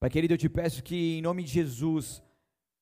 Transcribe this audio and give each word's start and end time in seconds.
Pai 0.00 0.10
querido, 0.10 0.34
eu 0.34 0.38
te 0.38 0.48
peço 0.48 0.82
que, 0.82 1.18
em 1.18 1.22
nome 1.22 1.42
de 1.44 1.50
Jesus, 1.52 2.22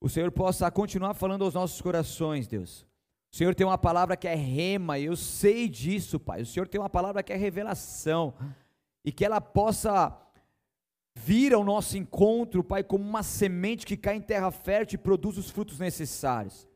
o 0.00 0.08
Senhor 0.08 0.31
possa 0.33 0.71
continuar 0.71 1.15
falando 1.15 1.45
aos 1.45 1.54
nossos 1.54 1.80
corações, 1.80 2.46
Deus. 2.46 2.87
O 3.33 3.37
Senhor 3.37 3.54
tem 3.54 3.67
uma 3.67 3.79
palavra 3.79 4.17
que 4.17 4.26
é 4.26 4.34
rema, 4.34 4.99
eu 4.99 5.15
sei 5.15 5.68
disso, 5.68 6.18
Pai. 6.18 6.42
O 6.42 6.47
Senhor 6.47 6.67
tem 6.67 6.81
uma 6.81 6.91
palavra 6.91 7.23
que 7.23 7.33
é 7.33 7.36
revelação, 7.36 8.34
e 9.05 9.12
que 9.12 9.25
ela 9.25 9.41
possa 9.41 10.16
vir 11.14 11.52
ao 11.52 11.62
nosso 11.62 11.96
encontro, 11.96 12.64
Pai, 12.64 12.82
como 12.82 13.05
uma 13.05 13.23
semente 13.23 13.87
que 13.87 13.96
cai 13.96 14.17
em 14.17 14.21
terra 14.21 14.51
fértil 14.51 14.96
e 14.96 15.03
produz 15.03 15.37
os 15.39 15.51
frutos 15.51 15.79
necessários. 15.79 16.69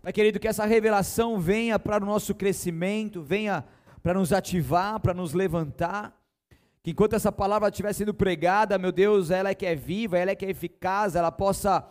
Pai 0.00 0.12
querido, 0.12 0.38
que 0.38 0.48
essa 0.48 0.66
revelação 0.66 1.40
venha 1.40 1.78
para 1.78 2.02
o 2.02 2.06
nosso 2.06 2.34
crescimento, 2.34 3.22
venha 3.22 3.64
para 4.02 4.14
nos 4.14 4.32
ativar, 4.32 5.00
para 5.00 5.14
nos 5.14 5.32
levantar. 5.32 6.14
Que 6.84 6.90
enquanto 6.90 7.14
essa 7.14 7.32
palavra 7.32 7.70
estiver 7.70 7.94
sendo 7.94 8.12
pregada, 8.12 8.76
meu 8.76 8.92
Deus, 8.92 9.30
ela 9.30 9.48
é 9.48 9.54
que 9.54 9.64
é 9.64 9.74
viva, 9.74 10.18
ela 10.18 10.32
é 10.32 10.34
que 10.34 10.44
é 10.44 10.50
eficaz, 10.50 11.16
ela 11.16 11.32
possa 11.32 11.82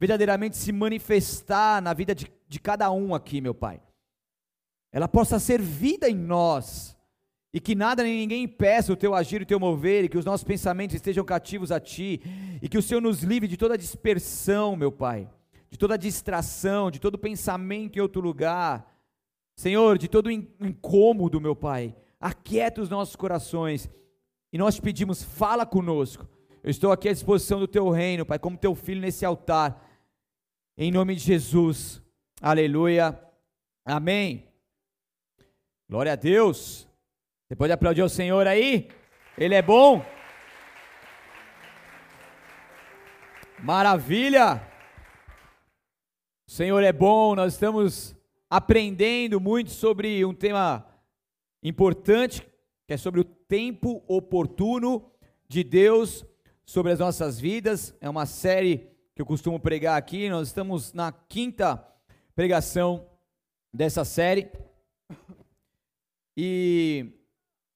verdadeiramente 0.00 0.56
se 0.56 0.72
manifestar 0.72 1.82
na 1.82 1.92
vida 1.92 2.14
de, 2.14 2.32
de 2.48 2.58
cada 2.58 2.90
um 2.90 3.14
aqui, 3.14 3.42
meu 3.42 3.54
Pai. 3.54 3.78
Ela 4.90 5.06
possa 5.06 5.38
ser 5.38 5.60
vida 5.60 6.08
em 6.08 6.14
nós 6.14 6.96
e 7.52 7.60
que 7.60 7.74
nada 7.74 8.02
nem 8.02 8.20
ninguém 8.20 8.44
impeça 8.44 8.90
o 8.90 8.96
teu 8.96 9.14
agir 9.14 9.42
e 9.42 9.44
o 9.44 9.46
teu 9.46 9.60
mover, 9.60 10.04
e 10.04 10.08
que 10.08 10.16
os 10.16 10.24
nossos 10.24 10.44
pensamentos 10.44 10.96
estejam 10.96 11.22
cativos 11.22 11.70
a 11.70 11.78
ti, 11.78 12.22
e 12.62 12.68
que 12.70 12.78
o 12.78 12.82
Senhor 12.82 13.02
nos 13.02 13.22
livre 13.22 13.46
de 13.46 13.58
toda 13.58 13.76
dispersão, 13.76 14.74
meu 14.74 14.90
Pai, 14.90 15.28
de 15.70 15.76
toda 15.76 15.98
distração, 15.98 16.90
de 16.90 16.98
todo 16.98 17.18
pensamento 17.18 17.98
em 17.98 18.00
outro 18.00 18.22
lugar, 18.22 18.90
Senhor, 19.54 19.98
de 19.98 20.08
todo 20.08 20.30
incômodo, 20.30 21.38
meu 21.38 21.54
Pai, 21.54 21.94
aquieta 22.18 22.80
os 22.80 22.88
nossos 22.88 23.14
corações, 23.14 23.90
e 24.52 24.58
nós 24.58 24.74
te 24.74 24.82
pedimos, 24.82 25.22
fala 25.22 25.64
conosco, 25.64 26.28
eu 26.62 26.70
estou 26.70 26.92
aqui 26.92 27.08
à 27.08 27.12
disposição 27.12 27.58
do 27.58 27.66
teu 27.66 27.88
reino, 27.88 28.26
Pai, 28.26 28.38
como 28.38 28.56
teu 28.56 28.74
filho 28.74 29.00
nesse 29.00 29.24
altar, 29.24 29.88
em 30.76 30.90
nome 30.92 31.14
de 31.14 31.22
Jesus, 31.22 32.02
aleluia, 32.40 33.18
amém. 33.84 34.48
Glória 35.88 36.12
a 36.12 36.16
Deus. 36.16 36.88
Você 37.46 37.56
pode 37.56 37.72
aplaudir 37.72 38.02
o 38.02 38.08
Senhor 38.08 38.46
aí? 38.46 38.88
Ele 39.36 39.54
é 39.54 39.60
bom. 39.60 40.04
Maravilha! 43.62 44.66
O 46.48 46.50
Senhor 46.50 46.82
é 46.82 46.92
bom, 46.92 47.34
nós 47.34 47.54
estamos 47.54 48.16
aprendendo 48.48 49.40
muito 49.40 49.70
sobre 49.70 50.24
um 50.24 50.34
tema 50.34 50.86
importante, 51.62 52.42
que 52.86 52.94
é 52.94 52.96
sobre 52.96 53.20
o 53.20 53.24
tempo 53.52 54.02
oportuno 54.08 55.12
de 55.46 55.62
Deus 55.62 56.24
sobre 56.64 56.90
as 56.90 56.98
nossas 56.98 57.38
vidas. 57.38 57.94
É 58.00 58.08
uma 58.08 58.24
série 58.24 58.88
que 59.14 59.20
eu 59.20 59.26
costumo 59.26 59.60
pregar 59.60 59.98
aqui, 59.98 60.30
nós 60.30 60.48
estamos 60.48 60.94
na 60.94 61.12
quinta 61.12 61.86
pregação 62.34 63.06
dessa 63.70 64.06
série. 64.06 64.50
E 66.34 67.12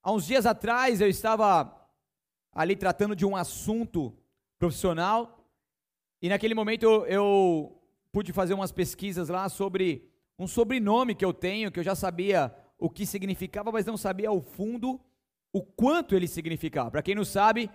Há 0.03 0.13
uns 0.13 0.25
dias 0.25 0.47
atrás 0.47 1.03
eu 1.03 1.09
estava 1.11 1.71
ali 2.55 2.75
tratando 2.75 3.15
de 3.15 3.27
um 3.27 3.37
assunto 3.37 4.17
profissional 4.59 5.47
e 6.23 6.31
naquele 6.31 6.55
momento 6.55 6.85
eu, 6.85 7.05
eu 7.07 7.83
pude 8.11 8.33
fazer 8.33 8.55
umas 8.55 8.73
pesquisas 8.73 9.29
lá 9.29 9.47
sobre 9.51 10.11
um 10.39 10.47
sobrenome 10.47 11.15
que 11.15 11.25
eu 11.25 11.35
tenho, 11.35 11.71
que 11.71 11.81
eu 11.81 11.85
já 11.85 11.95
sabia 11.95 12.51
o 12.79 12.89
que 12.89 13.05
significava, 13.05 13.71
mas 13.71 13.85
não 13.85 13.99
sabia 13.99 14.31
ao 14.31 14.41
fundo 14.41 14.99
o 15.57 15.63
quanto 15.63 16.15
ele 16.15 16.29
significava. 16.29 16.91
Para 16.91 17.03
quem 17.03 17.15
não 17.15 17.25
sabe, 17.25 17.71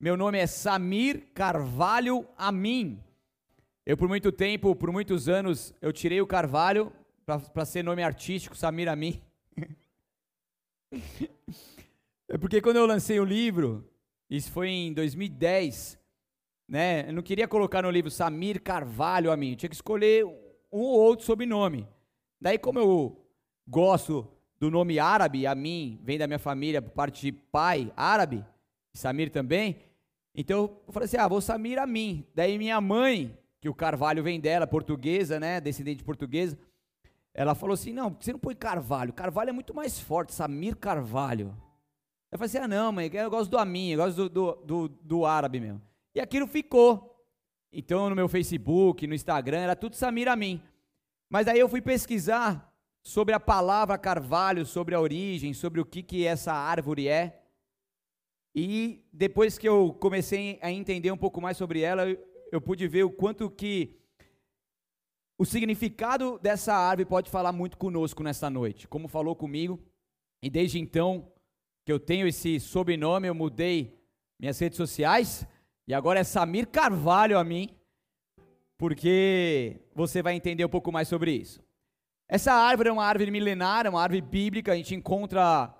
meu 0.00 0.16
nome 0.16 0.38
é 0.38 0.46
Samir 0.46 1.28
Carvalho 1.34 2.26
Amin. 2.38 3.04
Eu 3.84 3.98
por 3.98 4.08
muito 4.08 4.32
tempo, 4.32 4.74
por 4.74 4.90
muitos 4.90 5.28
anos, 5.28 5.74
eu 5.82 5.92
tirei 5.92 6.22
o 6.22 6.26
Carvalho 6.26 6.90
para 7.26 7.66
ser 7.66 7.84
nome 7.84 8.02
artístico, 8.02 8.56
Samir 8.56 8.88
Amin. 8.88 9.20
É 12.30 12.36
porque 12.36 12.60
quando 12.60 12.76
eu 12.76 12.84
lancei 12.84 13.18
o 13.18 13.24
livro, 13.24 13.90
isso 14.28 14.52
foi 14.52 14.68
em 14.68 14.92
2010, 14.92 15.98
né? 16.68 17.08
Eu 17.08 17.14
não 17.14 17.22
queria 17.22 17.48
colocar 17.48 17.80
no 17.80 17.90
livro 17.90 18.10
Samir 18.10 18.60
Carvalho 18.62 19.32
a 19.32 19.36
mim, 19.36 19.52
eu 19.52 19.56
tinha 19.56 19.70
que 19.70 19.74
escolher 19.74 20.26
um 20.26 20.78
ou 20.78 21.00
outro 21.00 21.24
sobrenome. 21.24 21.88
Daí, 22.38 22.58
como 22.58 22.78
eu 22.78 23.26
gosto 23.66 24.30
do 24.58 24.70
nome 24.70 24.98
árabe, 24.98 25.46
a 25.46 25.54
mim, 25.54 26.00
vem 26.02 26.18
da 26.18 26.26
minha 26.26 26.38
família, 26.38 26.82
por 26.82 26.90
parte 26.90 27.20
de 27.20 27.32
pai 27.32 27.92
árabe, 27.96 28.44
Samir 28.92 29.30
também, 29.30 29.76
então 30.34 30.78
eu 30.86 30.92
falei 30.92 31.06
assim: 31.06 31.16
ah, 31.16 31.26
vou 31.26 31.40
Samir 31.40 31.80
a 31.80 31.86
mim. 31.86 32.24
Daí 32.32 32.56
minha 32.58 32.80
mãe, 32.80 33.36
que 33.60 33.68
o 33.68 33.74
Carvalho 33.74 34.22
vem 34.22 34.38
dela, 34.38 34.68
portuguesa, 34.68 35.40
né? 35.40 35.60
Descendente 35.60 36.04
portuguesa, 36.04 36.56
ela 37.34 37.56
falou 37.56 37.74
assim: 37.74 37.92
não, 37.92 38.16
você 38.18 38.32
não 38.32 38.38
põe 38.38 38.54
Carvalho, 38.54 39.12
Carvalho 39.12 39.50
é 39.50 39.52
muito 39.52 39.74
mais 39.74 39.98
forte, 39.98 40.32
Samir 40.32 40.76
Carvalho. 40.76 41.56
Eu 42.30 42.38
falei 42.38 42.46
assim: 42.46 42.58
ah, 42.58 42.68
não, 42.68 42.92
mãe, 42.92 43.10
eu 43.12 43.28
gosto 43.28 43.50
do 43.50 43.58
Amin, 43.58 43.90
eu 43.90 43.98
gosto 43.98 44.16
do, 44.16 44.28
do, 44.28 44.56
do, 44.64 44.88
do 44.88 45.26
árabe 45.26 45.58
mesmo. 45.58 45.82
E 46.14 46.20
aquilo 46.20 46.46
ficou. 46.46 47.16
Então, 47.72 48.08
no 48.08 48.14
meu 48.14 48.28
Facebook, 48.28 49.08
no 49.08 49.14
Instagram, 49.14 49.58
era 49.58 49.74
tudo 49.74 49.96
Samir 49.96 50.28
Amin. 50.28 50.62
Mas 51.28 51.48
aí 51.48 51.58
eu 51.58 51.68
fui 51.68 51.82
pesquisar 51.82 52.67
sobre 53.02 53.34
a 53.34 53.40
palavra 53.40 53.96
carvalho, 53.96 54.66
sobre 54.66 54.94
a 54.94 55.00
origem, 55.00 55.54
sobre 55.54 55.80
o 55.80 55.84
que, 55.84 56.02
que 56.02 56.26
essa 56.26 56.52
árvore 56.52 57.08
é. 57.08 57.42
E 58.54 59.04
depois 59.12 59.56
que 59.56 59.68
eu 59.68 59.96
comecei 60.00 60.58
a 60.60 60.70
entender 60.70 61.10
um 61.12 61.16
pouco 61.16 61.40
mais 61.40 61.56
sobre 61.56 61.80
ela, 61.80 62.04
eu, 62.50 62.60
pude 62.60 62.86
ver 62.88 63.04
o 63.04 63.10
quanto 63.10 63.50
que 63.50 63.96
o 65.38 65.44
significado 65.44 66.38
dessa 66.40 66.74
árvore 66.74 67.08
pode 67.08 67.30
falar 67.30 67.52
muito 67.52 67.78
conosco 67.78 68.22
nessa 68.22 68.50
noite, 68.50 68.88
como 68.88 69.06
falou 69.06 69.36
comigo. 69.36 69.80
E 70.42 70.50
desde 70.50 70.78
então, 70.78 71.30
que 71.84 71.92
eu 71.92 72.00
tenho 72.00 72.26
esse 72.26 72.58
sobrenome, 72.58 73.28
eu 73.28 73.34
mudei 73.34 73.98
minhas 74.38 74.58
redes 74.58 74.76
sociais 74.76 75.46
e 75.86 75.94
agora 75.94 76.20
é 76.20 76.24
Samir 76.24 76.66
Carvalho 76.68 77.38
a 77.38 77.44
mim, 77.44 77.70
porque 78.76 79.80
você 79.94 80.22
vai 80.22 80.34
entender 80.34 80.64
um 80.64 80.68
pouco 80.68 80.92
mais 80.92 81.08
sobre 81.08 81.32
isso. 81.32 81.60
Essa 82.30 82.52
árvore 82.52 82.90
é 82.90 82.92
uma 82.92 83.06
árvore 83.06 83.30
milenar, 83.30 83.86
é 83.86 83.88
uma 83.88 84.02
árvore 84.02 84.20
bíblica, 84.20 84.72
a 84.72 84.76
gente 84.76 84.94
encontra 84.94 85.74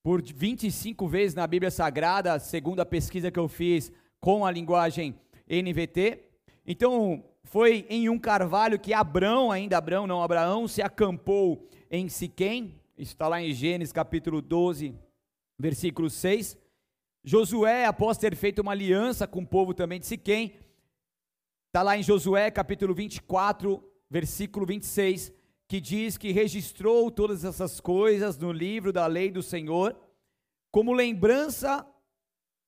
por 0.00 0.22
25 0.22 1.08
vezes 1.08 1.34
na 1.34 1.44
Bíblia 1.44 1.72
Sagrada, 1.72 2.38
segundo 2.38 2.78
a 2.78 2.86
pesquisa 2.86 3.32
que 3.32 3.38
eu 3.38 3.48
fiz 3.48 3.90
com 4.20 4.46
a 4.46 4.50
linguagem 4.52 5.18
NVT. 5.48 6.24
Então, 6.64 7.24
foi 7.42 7.84
em 7.90 8.08
um 8.08 8.16
carvalho 8.16 8.78
que 8.78 8.94
Abrão, 8.94 9.50
ainda 9.50 9.76
Abrão, 9.76 10.06
não 10.06 10.22
Abraão, 10.22 10.68
se 10.68 10.80
acampou 10.80 11.68
em 11.90 12.08
Siquém. 12.08 12.80
Isso 12.96 13.14
está 13.14 13.26
lá 13.26 13.42
em 13.42 13.52
Gênesis 13.52 13.92
capítulo 13.92 14.40
12, 14.40 14.94
versículo 15.58 16.08
6. 16.08 16.56
Josué, 17.24 17.86
após 17.86 18.16
ter 18.16 18.36
feito 18.36 18.60
uma 18.60 18.70
aliança 18.70 19.26
com 19.26 19.40
o 19.40 19.46
povo 19.46 19.74
também 19.74 19.98
de 19.98 20.06
Siquém, 20.06 20.54
está 21.66 21.82
lá 21.82 21.98
em 21.98 22.04
Josué 22.04 22.52
capítulo 22.52 22.94
24, 22.94 23.82
versículo 24.08 24.64
26, 24.64 25.32
que 25.68 25.80
diz 25.80 26.16
que 26.16 26.32
registrou 26.32 27.10
todas 27.10 27.44
essas 27.44 27.78
coisas 27.78 28.38
no 28.38 28.50
livro 28.50 28.90
da 28.90 29.06
lei 29.06 29.30
do 29.30 29.42
Senhor. 29.42 29.94
Como 30.72 30.94
lembrança, 30.94 31.86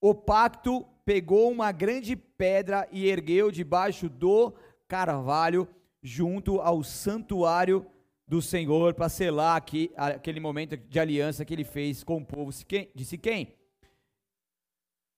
o 0.03 0.15
pacto 0.15 0.87
pegou 1.05 1.51
uma 1.51 1.73
grande 1.73 2.15
pedra 2.15 2.87
e 2.93 3.09
ergueu 3.09 3.51
debaixo 3.51 4.07
do 4.07 4.53
carvalho, 4.87 5.67
junto 6.03 6.61
ao 6.61 6.85
santuário 6.85 7.87
do 8.29 8.43
Senhor 8.43 8.93
para 8.93 9.09
selar 9.09 9.57
aqui, 9.57 9.91
aquele 9.97 10.39
momento 10.39 10.77
de 10.77 11.01
aliança 11.01 11.45
que 11.45 11.55
ele 11.55 11.65
fez 11.65 12.05
com 12.05 12.19
o 12.19 12.25
povo 12.25 12.53
de 12.95 13.05
Siquém. 13.05 13.57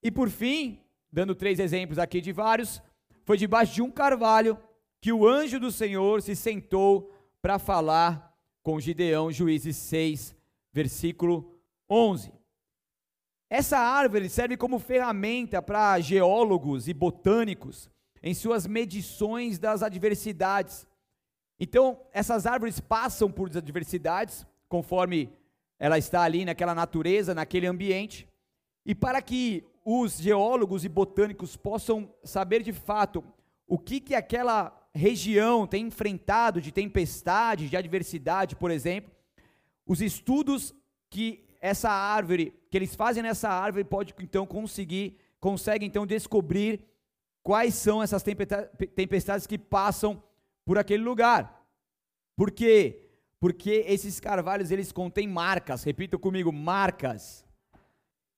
E 0.03 0.11
por 0.11 0.31
fim, 0.31 0.81
dando 1.11 1.35
três 1.35 1.59
exemplos 1.59 1.99
aqui 1.99 2.21
de 2.21 2.33
vários, 2.33 2.81
foi 3.25 3.37
debaixo 3.37 3.75
de 3.75 3.83
um 3.83 3.91
carvalho 3.91 4.57
que 5.01 5.13
o 5.13 5.27
anjo 5.27 5.59
do 5.59 5.71
Senhor 5.71 6.23
se 6.23 6.35
sentou 6.37 7.13
para 7.43 7.59
falar 7.59 8.35
com 8.63 8.81
Gideão, 8.81 9.31
Juízes 9.31 9.77
6, 9.77 10.35
versículo 10.73 11.61
11. 11.91 12.33
Essa 13.51 13.79
árvore 13.79 14.31
serve 14.31 14.57
como 14.57 14.79
ferramenta 14.79 15.61
para 15.61 16.01
geólogos 16.01 16.89
e 16.89 16.95
botânicos 16.95 17.91
em 18.23 18.33
suas 18.33 18.67
medições 18.67 19.59
das 19.59 19.83
adversidades 19.83 20.87
então, 21.63 22.01
essas 22.13 22.45
árvores 22.45 22.81
passam 22.81 23.31
por 23.31 23.49
adversidades, 23.57 24.45
conforme 24.69 25.33
ela 25.79 25.97
está 25.97 26.23
ali 26.23 26.45
naquela 26.45 26.75
natureza, 26.75 27.37
naquele 27.37 27.69
ambiente. 27.69 28.29
E 28.85 28.97
para 28.97 29.23
que 29.23 29.65
os 29.85 30.19
geólogos 30.19 30.85
e 30.85 30.89
botânicos 30.89 31.57
possam 31.57 32.13
saber 32.25 32.65
de 32.65 32.73
fato 32.73 33.23
o 33.65 33.79
que, 33.79 34.01
que 34.01 34.13
aquela 34.13 34.77
região 34.95 35.67
tem 35.67 35.87
enfrentado 35.87 36.61
de 36.61 36.73
tempestade, 36.73 37.69
de 37.69 37.77
adversidade, 37.77 38.57
por 38.57 38.71
exemplo, 38.71 39.11
os 39.87 40.01
estudos 40.01 40.75
que 41.11 41.45
essa 41.61 41.91
árvore, 41.91 42.55
que 42.71 42.77
eles 42.77 42.95
fazem 42.95 43.23
nessa 43.23 43.49
árvore, 43.49 43.85
pode 43.85 44.15
então 44.21 44.47
conseguir 44.47 45.17
consegue 45.43 45.85
então 45.85 46.07
descobrir 46.07 46.85
quais 47.43 47.75
são 47.75 48.01
essas 48.01 48.23
tempestades 48.95 49.45
que 49.45 49.59
passam 49.59 50.23
por 50.65 50.79
aquele 50.79 51.03
lugar. 51.03 51.67
Por 52.37 52.53
quê? 52.53 53.09
Porque 53.41 53.85
esses 53.89 54.21
carvalhos 54.21 54.71
eles 54.71 54.93
contêm 54.93 55.27
marcas, 55.27 55.83
repita 55.83 56.17
comigo, 56.17 56.53
marcas. 56.53 57.45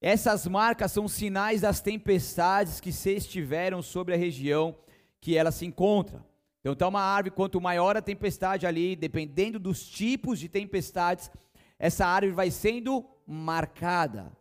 Essas 0.01 0.47
marcas 0.47 0.93
são 0.93 1.07
sinais 1.07 1.61
das 1.61 1.83
tempestades 1.83 2.81
que 2.81 2.91
se 2.91 3.11
estiveram 3.11 3.83
sobre 3.83 4.15
a 4.15 4.17
região 4.17 4.75
que 5.21 5.37
ela 5.37 5.53
se 5.53 5.67
encontra. 5.67 6.25
Então, 6.65 6.73
está 6.73 6.89
uma 6.89 7.03
árvore, 7.03 7.35
quanto 7.35 7.61
maior 7.61 7.95
a 7.95 8.01
tempestade 8.01 8.67
ali, 8.67 8.97
dependendo 8.97 9.59
dos 9.59 9.87
tipos 9.87 10.39
de 10.39 10.49
tempestades, 10.49 11.31
essa 11.79 12.07
árvore 12.07 12.33
vai 12.33 12.51
sendo 12.51 13.05
marcada. 13.27 14.33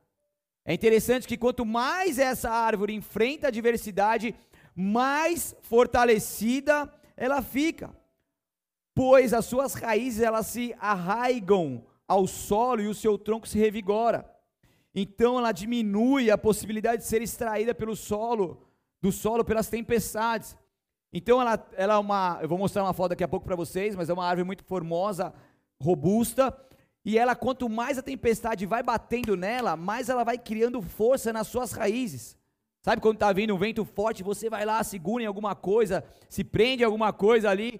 É 0.64 0.74
interessante 0.74 1.28
que 1.28 1.36
quanto 1.38 1.66
mais 1.66 2.18
essa 2.18 2.50
árvore 2.50 2.94
enfrenta 2.94 3.48
a 3.48 3.50
adversidade, 3.50 4.34
mais 4.74 5.54
fortalecida 5.64 6.90
ela 7.18 7.42
fica, 7.42 7.94
pois 8.96 9.34
as 9.34 9.44
suas 9.44 9.74
raízes 9.74 10.22
elas 10.22 10.48
se 10.48 10.74
arraigam 10.80 11.84
ao 12.08 12.26
solo 12.26 12.80
e 12.80 12.88
o 12.88 12.94
seu 12.94 13.18
tronco 13.18 13.50
se 13.50 13.60
revigora. 13.60 14.26
Então 14.96 15.38
ela 15.38 15.52
diminui 15.52 16.32
a 16.32 16.38
possibilidade 16.38 17.02
de 17.02 17.08
ser 17.10 17.22
extraída 17.22 17.76
pelo 17.76 17.98
solo, 17.98 18.66
do 19.02 19.12
solo 19.12 19.44
pelas 19.44 19.68
tempestades. 19.68 20.56
Então 21.14 21.40
ela, 21.40 21.64
ela 21.78 21.94
é 21.94 21.98
uma, 21.98 22.40
eu 22.42 22.50
vou 22.50 22.58
mostrar 22.58 22.84
uma 22.84 22.94
foto 22.94 23.10
daqui 23.10 23.24
a 23.24 23.28
pouco 23.28 23.46
para 23.46 23.56
vocês, 23.56 23.96
mas 23.96 24.10
é 24.10 24.14
uma 24.14 24.26
árvore 24.26 24.46
muito 24.48 24.64
formosa, 24.64 25.32
robusta, 25.80 26.58
e 27.06 27.20
ela 27.20 27.36
quanto 27.36 27.70
mais 27.70 28.00
a 28.00 28.02
tempestade 28.02 28.66
vai 28.66 28.82
batendo 28.82 29.38
nela, 29.38 29.78
mais 29.78 30.10
ela 30.10 30.24
vai 30.24 30.40
criando 30.40 30.82
força 30.82 31.32
nas 31.32 31.48
suas 31.48 31.72
raízes. 31.72 32.36
Sabe 32.82 33.02
quando 33.02 33.16
está 33.16 33.32
vindo 33.32 33.54
um 33.54 33.58
vento 33.58 33.86
forte, 33.86 34.24
você 34.24 34.50
vai 34.50 34.66
lá, 34.66 34.84
segura 34.84 35.24
em 35.24 35.28
alguma 35.28 35.56
coisa, 35.56 36.04
se 36.28 36.44
prende 36.44 36.82
em 36.82 36.86
alguma 36.86 37.14
coisa 37.14 37.50
ali, 37.50 37.80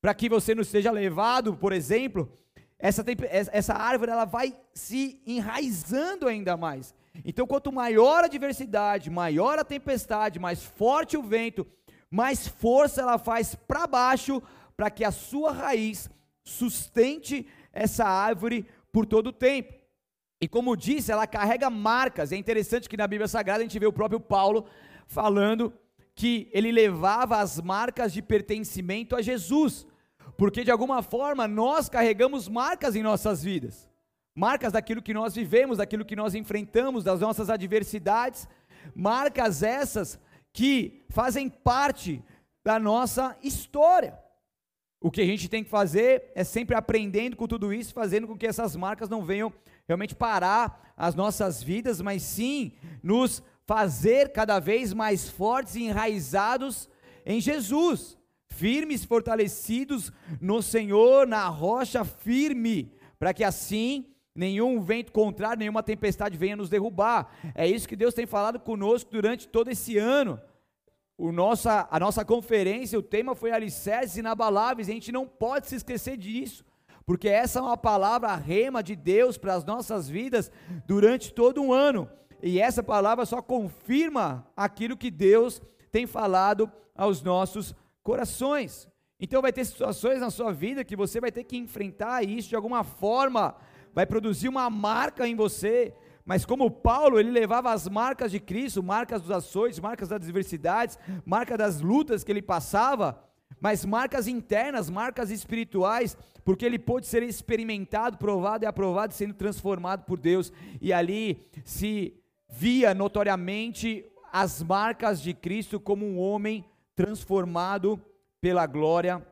para 0.00 0.14
que 0.14 0.28
você 0.28 0.54
não 0.54 0.62
seja 0.62 0.90
levado, 0.90 1.56
por 1.56 1.72
exemplo. 1.72 2.30
Essa, 2.78 3.02
essa 3.50 3.72
árvore 3.72 4.10
ela 4.10 4.26
vai 4.26 4.54
se 4.74 5.20
enraizando 5.26 6.28
ainda 6.28 6.56
mais. 6.56 6.94
Então, 7.24 7.46
quanto 7.46 7.72
maior 7.72 8.22
a 8.22 8.26
adversidade, 8.26 9.08
maior 9.08 9.58
a 9.58 9.64
tempestade, 9.64 10.38
mais 10.38 10.62
forte 10.62 11.16
o 11.16 11.22
vento, 11.22 11.66
mais 12.14 12.46
força 12.46 13.00
ela 13.00 13.18
faz 13.18 13.56
para 13.56 13.88
baixo, 13.88 14.40
para 14.76 14.88
que 14.88 15.02
a 15.02 15.10
sua 15.10 15.50
raiz 15.50 16.08
sustente 16.44 17.44
essa 17.72 18.04
árvore 18.04 18.64
por 18.92 19.04
todo 19.04 19.28
o 19.28 19.32
tempo. 19.32 19.74
E 20.40 20.46
como 20.46 20.76
disse, 20.76 21.10
ela 21.10 21.26
carrega 21.26 21.68
marcas. 21.68 22.30
É 22.30 22.36
interessante 22.36 22.88
que 22.88 22.96
na 22.96 23.08
Bíblia 23.08 23.26
Sagrada 23.26 23.60
a 23.60 23.62
gente 23.64 23.80
vê 23.80 23.86
o 23.86 23.92
próprio 23.92 24.20
Paulo 24.20 24.64
falando 25.08 25.72
que 26.14 26.48
ele 26.52 26.70
levava 26.70 27.38
as 27.38 27.60
marcas 27.60 28.12
de 28.12 28.22
pertencimento 28.22 29.16
a 29.16 29.20
Jesus, 29.20 29.84
porque 30.38 30.62
de 30.62 30.70
alguma 30.70 31.02
forma 31.02 31.48
nós 31.48 31.88
carregamos 31.88 32.48
marcas 32.48 32.94
em 32.94 33.02
nossas 33.02 33.42
vidas, 33.42 33.88
marcas 34.36 34.72
daquilo 34.72 35.02
que 35.02 35.12
nós 35.12 35.34
vivemos, 35.34 35.78
daquilo 35.78 36.04
que 36.04 36.14
nós 36.14 36.36
enfrentamos, 36.36 37.02
das 37.02 37.18
nossas 37.18 37.50
adversidades, 37.50 38.46
marcas 38.94 39.64
essas 39.64 40.16
que 40.54 41.04
fazem 41.10 41.48
parte 41.50 42.22
da 42.64 42.78
nossa 42.78 43.36
história. 43.42 44.18
O 45.00 45.10
que 45.10 45.20
a 45.20 45.26
gente 45.26 45.50
tem 45.50 45.62
que 45.62 45.68
fazer 45.68 46.30
é 46.34 46.44
sempre 46.44 46.74
aprendendo 46.74 47.36
com 47.36 47.46
tudo 47.46 47.74
isso, 47.74 47.92
fazendo 47.92 48.26
com 48.26 48.38
que 48.38 48.46
essas 48.46 48.74
marcas 48.74 49.08
não 49.08 49.22
venham 49.22 49.52
realmente 49.86 50.14
parar 50.14 50.94
as 50.96 51.14
nossas 51.14 51.62
vidas, 51.62 52.00
mas 52.00 52.22
sim 52.22 52.72
nos 53.02 53.42
fazer 53.66 54.32
cada 54.32 54.60
vez 54.60 54.94
mais 54.94 55.28
fortes 55.28 55.74
e 55.74 55.82
enraizados 55.82 56.88
em 57.26 57.40
Jesus, 57.40 58.16
firmes, 58.48 59.04
fortalecidos 59.04 60.12
no 60.40 60.62
Senhor, 60.62 61.26
na 61.26 61.48
rocha 61.48 62.04
firme, 62.04 62.94
para 63.18 63.34
que 63.34 63.42
assim 63.42 64.13
nenhum 64.34 64.80
vento 64.80 65.12
contrário, 65.12 65.60
nenhuma 65.60 65.82
tempestade 65.82 66.36
venha 66.36 66.56
nos 66.56 66.68
derrubar. 66.68 67.32
É 67.54 67.66
isso 67.66 67.88
que 67.88 67.96
Deus 67.96 68.14
tem 68.14 68.26
falado 68.26 68.58
conosco 68.58 69.10
durante 69.10 69.46
todo 69.46 69.68
esse 69.68 69.96
ano. 69.96 70.40
O 71.16 71.30
nossa, 71.30 71.86
a 71.90 72.00
nossa 72.00 72.24
conferência, 72.24 72.98
o 72.98 73.02
tema 73.02 73.34
foi 73.34 73.52
alicerces 73.52 74.16
inabaláveis, 74.16 74.88
a 74.88 74.92
gente 74.92 75.12
não 75.12 75.26
pode 75.26 75.68
se 75.68 75.76
esquecer 75.76 76.16
disso 76.16 76.64
porque 77.06 77.28
essa 77.28 77.58
é 77.58 77.62
uma 77.62 77.76
palavra 77.76 78.34
rema 78.34 78.82
de 78.82 78.96
Deus 78.96 79.36
para 79.36 79.54
as 79.54 79.64
nossas 79.64 80.08
vidas 80.08 80.50
durante 80.86 81.32
todo 81.32 81.62
um 81.62 81.72
ano. 81.72 82.08
E 82.42 82.58
essa 82.60 82.82
palavra 82.82 83.26
só 83.26 83.42
confirma 83.42 84.46
aquilo 84.56 84.96
que 84.96 85.10
Deus 85.10 85.60
tem 85.92 86.06
falado 86.06 86.70
aos 86.94 87.22
nossos 87.22 87.74
corações. 88.02 88.88
Então 89.20 89.42
vai 89.42 89.52
ter 89.52 89.64
situações 89.64 90.20
na 90.20 90.30
sua 90.30 90.52
vida 90.52 90.84
que 90.84 90.96
você 90.96 91.20
vai 91.20 91.30
ter 91.30 91.44
que 91.44 91.56
enfrentar 91.56 92.22
isso 92.22 92.48
de 92.48 92.56
alguma 92.56 92.82
forma, 92.82 93.54
vai 93.94 94.04
produzir 94.04 94.48
uma 94.48 94.68
marca 94.68 95.26
em 95.26 95.36
você. 95.36 95.94
Mas 96.24 96.44
como 96.44 96.70
Paulo, 96.70 97.20
ele 97.20 97.30
levava 97.30 97.72
as 97.72 97.88
marcas 97.88 98.30
de 98.30 98.40
Cristo, 98.40 98.82
marcas 98.82 99.22
dos 99.22 99.30
açoites, 99.30 99.78
marcas 99.78 100.08
das 100.08 100.16
adversidades, 100.16 100.98
marcas 101.24 101.58
das 101.58 101.80
lutas 101.80 102.24
que 102.24 102.32
ele 102.32 102.42
passava, 102.42 103.22
mas 103.60 103.84
marcas 103.84 104.26
internas, 104.26 104.90
marcas 104.90 105.30
espirituais, 105.30 106.16
porque 106.44 106.64
ele 106.64 106.78
pôde 106.78 107.06
ser 107.06 107.22
experimentado, 107.22 108.18
provado 108.18 108.64
e 108.64 108.66
aprovado, 108.66 109.14
sendo 109.14 109.34
transformado 109.34 110.04
por 110.04 110.18
Deus, 110.18 110.52
e 110.80 110.92
ali 110.92 111.46
se 111.64 112.14
via 112.48 112.94
notoriamente 112.94 114.04
as 114.32 114.62
marcas 114.62 115.20
de 115.20 115.32
Cristo 115.34 115.78
como 115.78 116.06
um 116.06 116.18
homem 116.18 116.64
transformado 116.94 118.00
pela 118.40 118.66
glória 118.66 119.24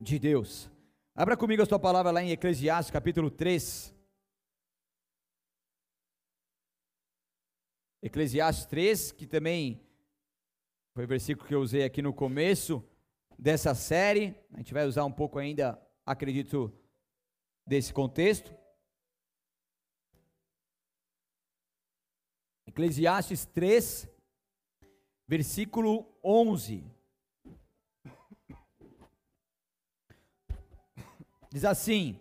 de 0.00 0.18
Deus. 0.18 0.70
Abra 1.20 1.36
comigo 1.36 1.62
a 1.62 1.66
sua 1.66 1.78
palavra 1.78 2.10
lá 2.10 2.22
em 2.22 2.30
Eclesiastes 2.30 2.90
capítulo 2.90 3.30
3. 3.30 3.94
Eclesiastes 8.02 8.64
3, 8.64 9.12
que 9.12 9.26
também 9.26 9.86
foi 10.94 11.04
o 11.04 11.06
versículo 11.06 11.46
que 11.46 11.54
eu 11.54 11.60
usei 11.60 11.84
aqui 11.84 12.00
no 12.00 12.14
começo 12.14 12.82
dessa 13.38 13.74
série. 13.74 14.34
A 14.54 14.56
gente 14.60 14.72
vai 14.72 14.86
usar 14.86 15.04
um 15.04 15.12
pouco 15.12 15.38
ainda, 15.38 15.78
acredito, 16.06 16.72
desse 17.66 17.92
contexto. 17.92 18.56
Eclesiastes 22.66 23.44
3, 23.44 24.08
versículo 25.28 26.18
11. 26.24 26.82
Diz 31.50 31.64
assim: 31.64 32.18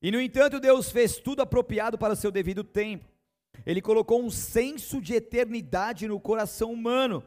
E 0.00 0.10
no 0.10 0.20
entanto, 0.20 0.60
Deus 0.60 0.90
fez 0.90 1.18
tudo 1.18 1.42
apropriado 1.42 1.98
para 1.98 2.16
seu 2.16 2.30
devido 2.30 2.64
tempo. 2.64 3.04
Ele 3.66 3.82
colocou 3.82 4.22
um 4.22 4.30
senso 4.30 5.00
de 5.00 5.14
eternidade 5.14 6.08
no 6.08 6.18
coração 6.20 6.72
humano 6.72 7.22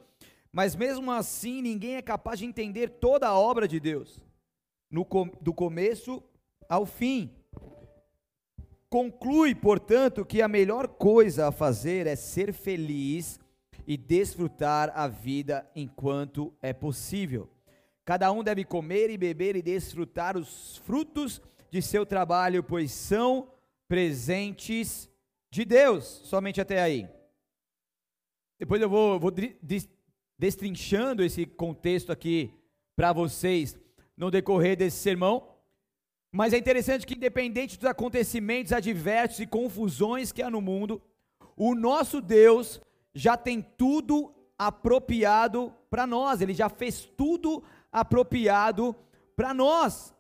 mas 0.53 0.75
mesmo 0.75 1.12
assim, 1.12 1.63
ninguém 1.63 1.96
é 1.96 2.01
capaz 2.01 2.38
de 2.38 2.46
entender 2.46 2.88
toda 2.88 3.27
a 3.27 3.36
obra 3.36 3.67
de 3.67 3.79
Deus, 3.79 4.22
no, 4.89 5.03
do 5.41 5.51
começo 5.51 6.22
ao 6.70 6.86
fim. 6.86 7.32
Conclui, 8.88 9.55
portanto, 9.55 10.24
que 10.24 10.43
a 10.43 10.48
melhor 10.48 10.88
coisa 10.88 11.48
a 11.48 11.51
fazer 11.51 12.05
é 12.05 12.15
ser 12.15 12.53
feliz 12.53 13.39
e 13.88 13.98
desfrutar 13.98 14.91
a 14.96 15.08
vida 15.08 15.67
enquanto 15.75 16.53
é 16.62 16.72
possível. 16.72 17.50
Cada 18.05 18.31
um 18.31 18.43
deve 18.43 18.65
comer 18.65 19.10
e 19.10 19.17
beber 19.17 19.55
e 19.55 19.62
desfrutar 19.62 20.36
os 20.38 20.77
frutos 20.77 21.41
de 21.72 21.81
seu 21.81 22.05
trabalho, 22.05 22.62
pois 22.62 22.91
são 22.91 23.50
presentes 23.88 25.10
de 25.50 25.63
Deus. 25.63 26.03
Somente 26.25 26.60
até 26.60 26.81
aí. 26.81 27.07
Depois 28.60 28.81
eu 28.81 28.89
vou, 28.89 29.19
vou 29.19 29.31
destrinchando 30.38 31.24
esse 31.24 31.45
contexto 31.45 32.12
aqui 32.12 32.53
para 32.95 33.13
vocês 33.13 33.77
no 34.17 34.29
decorrer 34.29 34.75
desse 34.75 34.98
sermão. 34.98 35.48
Mas 36.31 36.51
é 36.51 36.57
interessante 36.57 37.05
que, 37.05 37.13
independente 37.13 37.77
dos 37.77 37.89
acontecimentos 37.89 38.74
adversos 38.74 39.39
e 39.39 39.48
confusões 39.48 40.31
que 40.31 40.41
há 40.41 40.50
no 40.50 40.62
mundo, 40.62 41.01
o 41.55 41.74
nosso 41.74 42.19
Deus 42.19 42.81
já 43.13 43.38
tem 43.38 43.62
tudo 43.62 44.33
apropriado 44.57 45.74
para 45.89 46.07
nós, 46.07 46.41
ele 46.41 46.53
já 46.53 46.69
fez 46.69 47.05
tudo 47.05 47.57
apropriado 47.57 47.82
para 49.35 49.53
nós. 49.53 50.13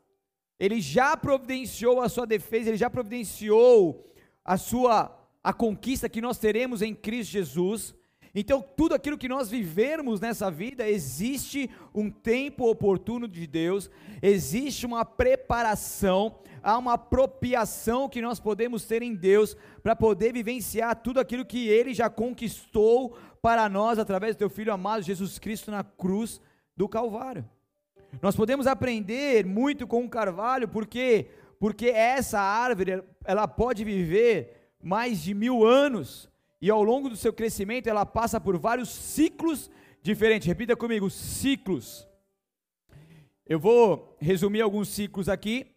Ele 0.59 0.79
já 0.79 1.17
providenciou 1.17 1.99
a 2.01 2.07
sua 2.07 2.27
defesa, 2.27 2.69
ele 2.69 2.77
já 2.77 2.89
providenciou 2.89 4.05
a 4.45 4.57
sua 4.57 5.19
a 5.43 5.51
conquista 5.51 6.07
que 6.07 6.21
nós 6.21 6.37
teremos 6.37 6.81
em 6.81 6.95
Cristo 6.95 7.31
Jesus 7.31 7.93
Então, 8.35 8.63
tudo 8.75 8.95
aquilo 8.95 9.17
que 9.17 9.27
nós 9.27 9.49
vivermos 9.49 10.19
nessa 10.19 10.49
vida, 10.49 10.89
existe 10.89 11.69
um 11.93 12.09
tempo 12.09 12.67
oportuno 12.67 13.27
de 13.27 13.45
Deus, 13.45 13.91
existe 14.23 14.87
uma 14.87 15.05
preparação, 15.05 16.39
há 16.63 16.75
uma 16.75 16.93
apropriação 16.93 18.09
que 18.09 18.23
nós 18.23 18.39
podemos 18.39 18.85
ter 18.85 19.03
em 19.03 19.13
Deus 19.13 19.55
para 19.83 19.95
poder 19.95 20.33
vivenciar 20.33 20.95
tudo 20.95 21.19
aquilo 21.19 21.45
que 21.45 21.67
Ele 21.67 21.93
já 21.93 22.09
conquistou 22.09 23.15
para 23.39 23.69
nós 23.69 23.99
através 23.99 24.35
do 24.35 24.39
Teu 24.39 24.49
Filho 24.49 24.73
amado 24.73 25.03
Jesus 25.03 25.37
Cristo 25.37 25.69
na 25.69 25.83
cruz 25.83 26.41
do 26.75 26.89
Calvário. 26.89 27.47
Nós 28.21 28.35
podemos 28.35 28.67
aprender 28.67 29.45
muito 29.45 29.87
com 29.87 30.05
o 30.05 30.09
carvalho, 30.09 30.67
porque 30.67 31.27
porque 31.59 31.87
essa 31.87 32.41
árvore 32.41 33.01
ela 33.23 33.47
pode 33.47 33.85
viver 33.85 34.73
mais 34.83 35.21
de 35.21 35.33
mil 35.33 35.65
anos 35.65 36.29
e 36.61 36.69
ao 36.69 36.83
longo 36.83 37.07
do 37.07 37.15
seu 37.15 37.31
crescimento 37.31 37.87
ela 37.87 38.05
passa 38.05 38.37
por 38.37 38.57
vários 38.57 38.89
ciclos 38.89 39.71
diferentes. 40.01 40.45
Repita 40.45 40.75
comigo, 40.75 41.09
ciclos. 41.09 42.05
Eu 43.47 43.59
vou 43.59 44.13
resumir 44.19 44.59
alguns 44.59 44.89
ciclos 44.89 45.29
aqui 45.29 45.67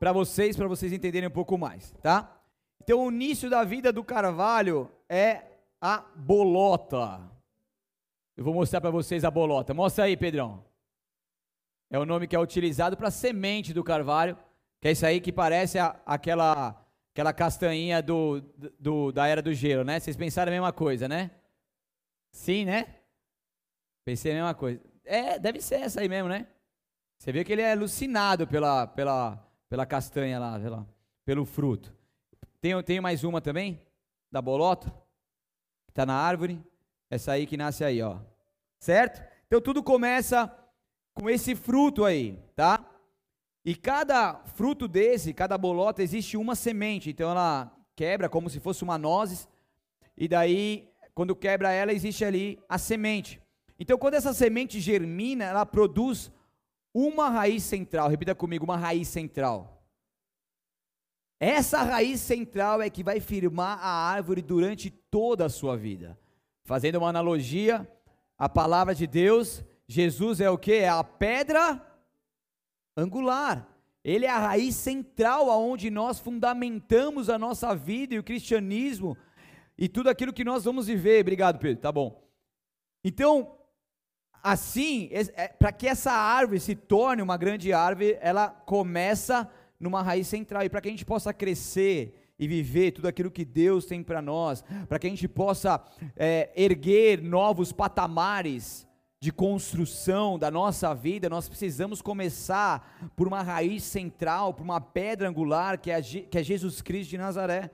para 0.00 0.12
vocês, 0.12 0.56
para 0.56 0.66
vocês 0.66 0.92
entenderem 0.92 1.28
um 1.28 1.32
pouco 1.32 1.56
mais, 1.56 1.92
tá? 2.02 2.40
Então, 2.82 3.04
o 3.04 3.12
início 3.12 3.48
da 3.48 3.62
vida 3.64 3.92
do 3.92 4.02
carvalho 4.02 4.90
é 5.08 5.42
a 5.80 6.04
bolota. 6.16 7.20
Eu 8.36 8.42
vou 8.42 8.54
mostrar 8.54 8.80
para 8.80 8.90
vocês 8.90 9.24
a 9.24 9.30
bolota. 9.30 9.74
Mostra 9.74 10.04
aí, 10.04 10.16
Pedrão. 10.16 10.67
É 11.90 11.98
o 11.98 12.04
nome 12.04 12.26
que 12.26 12.36
é 12.36 12.38
utilizado 12.38 12.96
para 12.96 13.10
semente 13.10 13.72
do 13.72 13.82
carvalho, 13.82 14.36
que 14.80 14.88
é 14.88 14.92
isso 14.92 15.06
aí 15.06 15.20
que 15.20 15.32
parece 15.32 15.78
a, 15.78 16.00
aquela 16.04 16.84
aquela 17.12 17.32
castanhinha 17.32 18.00
do, 18.00 18.40
do, 18.78 19.10
da 19.10 19.26
era 19.26 19.42
do 19.42 19.52
gelo, 19.52 19.82
né? 19.82 19.98
Vocês 19.98 20.16
pensaram 20.16 20.50
a 20.50 20.54
mesma 20.54 20.72
coisa, 20.72 21.08
né? 21.08 21.32
Sim, 22.30 22.64
né? 22.64 22.94
Pensei 24.04 24.30
a 24.30 24.34
mesma 24.36 24.54
coisa. 24.54 24.80
É, 25.04 25.36
deve 25.36 25.60
ser 25.60 25.80
essa 25.80 26.00
aí 26.00 26.08
mesmo, 26.08 26.28
né? 26.28 26.46
Você 27.18 27.32
vê 27.32 27.42
que 27.42 27.52
ele 27.52 27.62
é 27.62 27.72
alucinado 27.72 28.46
pela, 28.46 28.86
pela, 28.86 29.36
pela 29.68 29.84
castanha 29.84 30.38
lá, 30.38 30.56
lá 30.58 30.86
pelo 31.24 31.44
fruto. 31.44 31.92
Tem, 32.60 32.80
tem 32.82 33.00
mais 33.00 33.24
uma 33.24 33.40
também, 33.40 33.82
da 34.30 34.40
bolota, 34.40 34.88
que 35.84 35.90
está 35.90 36.06
na 36.06 36.14
árvore. 36.14 36.58
Essa 37.10 37.32
aí 37.32 37.46
que 37.46 37.56
nasce 37.56 37.84
aí, 37.84 38.00
ó. 38.00 38.18
Certo? 38.78 39.22
Então 39.46 39.60
tudo 39.60 39.82
começa 39.82 40.46
com 41.18 41.28
esse 41.28 41.56
fruto 41.56 42.04
aí, 42.04 42.38
tá? 42.54 42.84
E 43.64 43.74
cada 43.74 44.34
fruto 44.54 44.86
desse, 44.86 45.34
cada 45.34 45.58
bolota, 45.58 46.00
existe 46.00 46.36
uma 46.36 46.54
semente. 46.54 47.10
Então 47.10 47.30
ela 47.30 47.72
quebra 47.96 48.28
como 48.28 48.48
se 48.48 48.60
fosse 48.60 48.84
uma 48.84 48.96
nozes. 48.96 49.48
E 50.16 50.28
daí, 50.28 50.88
quando 51.14 51.34
quebra 51.34 51.72
ela, 51.72 51.92
existe 51.92 52.24
ali 52.24 52.58
a 52.68 52.78
semente. 52.78 53.42
Então, 53.80 53.98
quando 53.98 54.14
essa 54.14 54.32
semente 54.32 54.80
germina, 54.80 55.44
ela 55.44 55.66
produz 55.66 56.32
uma 56.94 57.28
raiz 57.28 57.64
central. 57.64 58.08
Repita 58.08 58.34
comigo, 58.34 58.64
uma 58.64 58.76
raiz 58.76 59.08
central. 59.08 59.82
Essa 61.40 61.82
raiz 61.82 62.20
central 62.20 62.80
é 62.80 62.88
que 62.88 63.04
vai 63.04 63.20
firmar 63.20 63.78
a 63.80 63.88
árvore 63.88 64.40
durante 64.40 64.90
toda 64.90 65.46
a 65.46 65.50
sua 65.50 65.76
vida. 65.76 66.18
Fazendo 66.64 66.98
uma 66.98 67.08
analogia, 67.08 67.88
a 68.36 68.48
palavra 68.48 68.94
de 68.94 69.06
Deus, 69.06 69.64
Jesus 69.88 70.40
é 70.40 70.50
o 70.50 70.58
que? 70.58 70.74
É 70.74 70.88
a 70.88 71.02
pedra 71.02 71.82
angular. 72.94 73.66
Ele 74.04 74.26
é 74.26 74.30
a 74.30 74.38
raiz 74.38 74.76
central 74.76 75.50
aonde 75.50 75.90
nós 75.90 76.20
fundamentamos 76.20 77.30
a 77.30 77.38
nossa 77.38 77.74
vida 77.74 78.14
e 78.14 78.18
o 78.18 78.24
cristianismo 78.24 79.16
e 79.76 79.88
tudo 79.88 80.08
aquilo 80.10 80.32
que 80.32 80.44
nós 80.44 80.64
vamos 80.64 80.86
viver. 80.86 81.22
Obrigado, 81.22 81.58
Pedro. 81.58 81.80
Tá 81.80 81.90
bom. 81.90 82.22
Então, 83.02 83.56
assim, 84.42 85.08
é, 85.12 85.48
para 85.48 85.72
que 85.72 85.86
essa 85.86 86.12
árvore 86.12 86.60
se 86.60 86.74
torne 86.74 87.22
uma 87.22 87.36
grande 87.36 87.72
árvore, 87.72 88.18
ela 88.20 88.48
começa 88.48 89.50
numa 89.78 90.02
raiz 90.02 90.26
central 90.26 90.64
e 90.64 90.68
para 90.68 90.80
que 90.80 90.88
a 90.88 90.90
gente 90.90 91.04
possa 91.04 91.32
crescer 91.32 92.32
e 92.38 92.46
viver 92.46 92.92
tudo 92.92 93.08
aquilo 93.08 93.30
que 93.30 93.44
Deus 93.44 93.84
tem 93.84 94.02
para 94.02 94.22
nós, 94.22 94.62
para 94.88 94.98
que 94.98 95.06
a 95.06 95.10
gente 95.10 95.26
possa 95.26 95.82
é, 96.16 96.50
erguer 96.56 97.22
novos 97.22 97.72
patamares 97.72 98.87
de 99.20 99.32
construção 99.32 100.38
da 100.38 100.50
nossa 100.50 100.94
vida, 100.94 101.28
nós 101.28 101.48
precisamos 101.48 102.00
começar 102.00 103.10
por 103.16 103.26
uma 103.26 103.42
raiz 103.42 103.82
central, 103.82 104.54
por 104.54 104.62
uma 104.62 104.80
pedra 104.80 105.28
angular, 105.28 105.78
que 105.78 105.90
é, 105.90 106.00
que 106.00 106.38
é 106.38 106.42
Jesus 106.42 106.80
Cristo 106.80 107.10
de 107.10 107.18
Nazaré. 107.18 107.70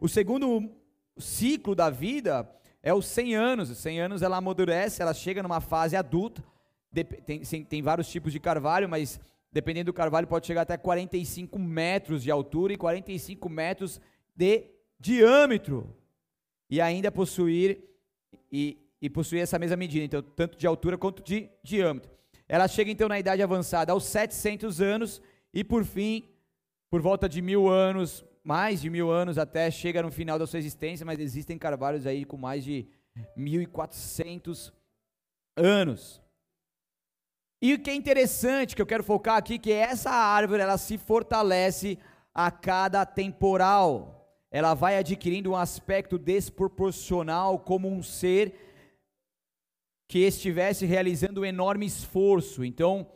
O 0.00 0.08
segundo 0.08 0.68
ciclo 1.16 1.74
da 1.74 1.88
vida 1.88 2.50
é 2.82 2.92
os 2.92 3.06
100 3.06 3.34
anos. 3.36 3.70
Os 3.70 3.78
100 3.78 4.00
anos 4.00 4.22
ela 4.22 4.38
amadurece, 4.38 5.00
ela 5.00 5.14
chega 5.14 5.42
numa 5.42 5.60
fase 5.60 5.94
adulta. 5.94 6.42
Tem, 7.24 7.64
tem 7.64 7.82
vários 7.82 8.10
tipos 8.10 8.32
de 8.32 8.40
carvalho, 8.40 8.88
mas 8.88 9.20
dependendo 9.52 9.92
do 9.92 9.94
carvalho, 9.94 10.26
pode 10.26 10.46
chegar 10.46 10.62
até 10.62 10.76
45 10.76 11.58
metros 11.58 12.22
de 12.24 12.30
altura 12.30 12.72
e 12.72 12.76
45 12.76 13.48
metros 13.48 14.00
de 14.34 14.64
diâmetro. 14.98 15.94
E 16.68 16.80
ainda 16.80 17.12
possuir 17.12 17.84
e, 18.50 18.78
e 19.02 19.10
possuir 19.10 19.42
essa 19.42 19.58
mesma 19.58 19.76
medida, 19.76 20.04
então 20.04 20.22
tanto 20.22 20.56
de 20.56 20.64
altura 20.64 20.96
quanto 20.96 21.24
de 21.24 21.50
diâmetro. 21.60 22.08
Ela 22.48 22.68
chega 22.68 22.88
então 22.88 23.08
na 23.08 23.18
idade 23.18 23.42
avançada 23.42 23.90
aos 23.90 24.04
700 24.04 24.80
anos 24.80 25.20
e 25.52 25.64
por 25.64 25.84
fim, 25.84 26.28
por 26.88 27.02
volta 27.02 27.28
de 27.28 27.42
mil 27.42 27.68
anos, 27.68 28.24
mais 28.44 28.80
de 28.80 28.88
mil 28.88 29.10
anos 29.10 29.38
até 29.38 29.68
chega 29.72 30.02
no 30.02 30.12
final 30.12 30.38
da 30.38 30.46
sua 30.46 30.60
existência, 30.60 31.04
mas 31.04 31.18
existem 31.18 31.58
carvalhos 31.58 32.06
aí 32.06 32.24
com 32.24 32.36
mais 32.36 32.62
de 32.62 32.86
1.400 33.36 34.72
anos. 35.56 36.22
E 37.60 37.74
o 37.74 37.78
que 37.80 37.90
é 37.90 37.94
interessante, 37.94 38.76
que 38.76 38.82
eu 38.82 38.86
quero 38.86 39.02
focar 39.02 39.36
aqui, 39.36 39.58
que 39.58 39.72
essa 39.72 40.10
árvore, 40.10 40.62
ela 40.62 40.78
se 40.78 40.96
fortalece 40.96 41.98
a 42.32 42.50
cada 42.50 43.04
temporal. 43.04 44.28
Ela 44.50 44.74
vai 44.74 44.96
adquirindo 44.96 45.50
um 45.50 45.56
aspecto 45.56 46.18
desproporcional 46.18 47.58
como 47.58 47.88
um 47.88 48.02
ser 48.02 48.71
que 50.12 50.18
estivesse 50.18 50.84
realizando 50.84 51.40
um 51.40 51.44
enorme 51.46 51.86
esforço. 51.86 52.62
Então, 52.62 53.06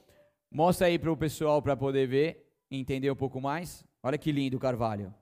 mostra 0.50 0.86
aí 0.86 0.98
para 0.98 1.12
o 1.12 1.16
pessoal 1.16 1.60
para 1.60 1.76
poder 1.76 2.08
ver, 2.08 2.50
entender 2.70 3.10
um 3.10 3.14
pouco 3.14 3.38
mais. 3.38 3.84
Olha 4.02 4.16
que 4.16 4.32
lindo 4.32 4.56
o 4.56 4.60
carvalho. 4.60 5.14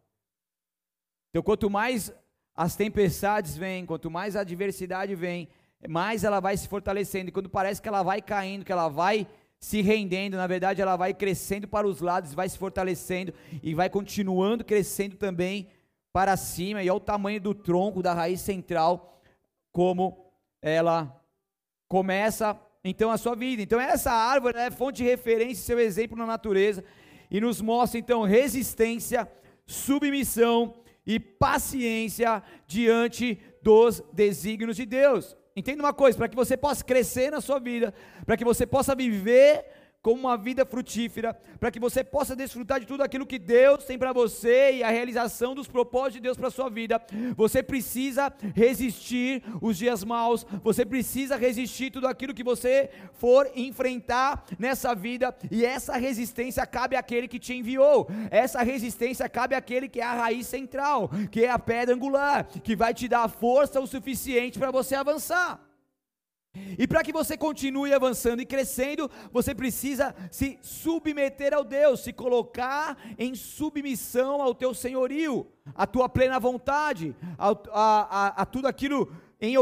Então, 1.30 1.42
quanto 1.42 1.68
mais 1.68 2.14
as 2.54 2.76
tempestades 2.76 3.56
vêm, 3.56 3.84
quanto 3.84 4.08
mais 4.08 4.36
a 4.36 4.42
adversidade 4.42 5.16
vem, 5.16 5.48
mais 5.88 6.22
ela 6.22 6.38
vai 6.38 6.56
se 6.56 6.68
fortalecendo. 6.68 7.30
E 7.30 7.32
quando 7.32 7.50
parece 7.50 7.82
que 7.82 7.88
ela 7.88 8.04
vai 8.04 8.22
caindo, 8.22 8.64
que 8.64 8.70
ela 8.70 8.88
vai 8.88 9.26
se 9.58 9.82
rendendo, 9.82 10.36
na 10.36 10.46
verdade 10.46 10.80
ela 10.80 10.94
vai 10.94 11.12
crescendo 11.12 11.66
para 11.66 11.88
os 11.88 12.00
lados, 12.00 12.34
vai 12.34 12.48
se 12.48 12.56
fortalecendo 12.56 13.34
e 13.60 13.74
vai 13.74 13.90
continuando 13.90 14.64
crescendo 14.64 15.16
também 15.16 15.66
para 16.12 16.36
cima. 16.36 16.84
E 16.84 16.88
olha 16.88 16.98
o 16.98 17.00
tamanho 17.00 17.40
do 17.40 17.52
tronco, 17.52 18.00
da 18.00 18.14
raiz 18.14 18.40
central, 18.42 19.20
como 19.72 20.30
ela 20.62 21.20
começa 21.94 22.60
então 22.82 23.08
a 23.08 23.16
sua 23.16 23.36
vida. 23.36 23.62
Então 23.62 23.80
essa 23.80 24.10
árvore 24.10 24.58
é 24.58 24.68
fonte 24.68 24.96
de 24.96 25.04
referência, 25.04 25.62
seu 25.62 25.78
exemplo 25.78 26.18
na 26.18 26.26
natureza 26.26 26.82
e 27.30 27.40
nos 27.40 27.60
mostra 27.60 28.00
então 28.00 28.24
resistência, 28.24 29.30
submissão 29.64 30.74
e 31.06 31.20
paciência 31.20 32.42
diante 32.66 33.38
dos 33.62 34.02
desígnios 34.12 34.74
de 34.74 34.84
Deus. 34.84 35.36
Entenda 35.54 35.84
uma 35.84 35.92
coisa, 35.92 36.18
para 36.18 36.28
que 36.28 36.34
você 36.34 36.56
possa 36.56 36.82
crescer 36.82 37.30
na 37.30 37.40
sua 37.40 37.60
vida, 37.60 37.94
para 38.26 38.36
que 38.36 38.44
você 38.44 38.66
possa 38.66 38.92
viver 38.96 39.64
como 40.04 40.20
uma 40.20 40.36
vida 40.36 40.66
frutífera, 40.66 41.34
para 41.58 41.70
que 41.70 41.80
você 41.80 42.04
possa 42.04 42.36
desfrutar 42.36 42.78
de 42.78 42.84
tudo 42.84 43.02
aquilo 43.02 43.24
que 43.24 43.38
Deus 43.38 43.84
tem 43.84 43.98
para 43.98 44.12
você 44.12 44.74
e 44.74 44.82
a 44.82 44.90
realização 44.90 45.54
dos 45.54 45.66
propósitos 45.66 46.16
de 46.16 46.20
Deus 46.20 46.36
para 46.36 46.50
sua 46.50 46.68
vida. 46.68 47.00
Você 47.34 47.62
precisa 47.62 48.30
resistir 48.54 49.42
os 49.62 49.78
dias 49.78 50.04
maus, 50.04 50.46
você 50.62 50.84
precisa 50.84 51.36
resistir 51.36 51.90
tudo 51.90 52.06
aquilo 52.06 52.34
que 52.34 52.44
você 52.44 52.90
for 53.14 53.50
enfrentar 53.56 54.44
nessa 54.58 54.94
vida, 54.94 55.34
e 55.50 55.64
essa 55.64 55.96
resistência 55.96 56.66
cabe 56.66 56.96
àquele 56.96 57.26
que 57.26 57.38
te 57.38 57.54
enviou. 57.54 58.06
Essa 58.30 58.62
resistência 58.62 59.26
cabe 59.26 59.54
àquele 59.54 59.88
que 59.88 60.02
é 60.02 60.04
a 60.04 60.12
raiz 60.12 60.46
central, 60.46 61.10
que 61.30 61.46
é 61.46 61.50
a 61.50 61.58
pedra 61.58 61.94
angular, 61.94 62.46
que 62.62 62.76
vai 62.76 62.92
te 62.92 63.08
dar 63.08 63.26
força 63.26 63.80
o 63.80 63.86
suficiente 63.86 64.58
para 64.58 64.70
você 64.70 64.94
avançar. 64.94 65.73
E 66.78 66.86
para 66.86 67.02
que 67.02 67.12
você 67.12 67.36
continue 67.36 67.92
avançando 67.92 68.40
e 68.40 68.46
crescendo, 68.46 69.10
você 69.32 69.54
precisa 69.54 70.14
se 70.30 70.58
submeter 70.62 71.52
ao 71.52 71.64
Deus, 71.64 72.00
se 72.00 72.12
colocar 72.12 72.96
em 73.18 73.34
submissão 73.34 74.40
ao 74.40 74.54
teu 74.54 74.72
senhorio, 74.72 75.46
à 75.74 75.86
tua 75.86 76.08
plena 76.08 76.38
vontade, 76.38 77.14
a, 77.36 77.50
a, 77.72 78.42
a, 78.42 78.46
tudo 78.46 78.68
aquilo, 78.68 79.12
em 79.40 79.56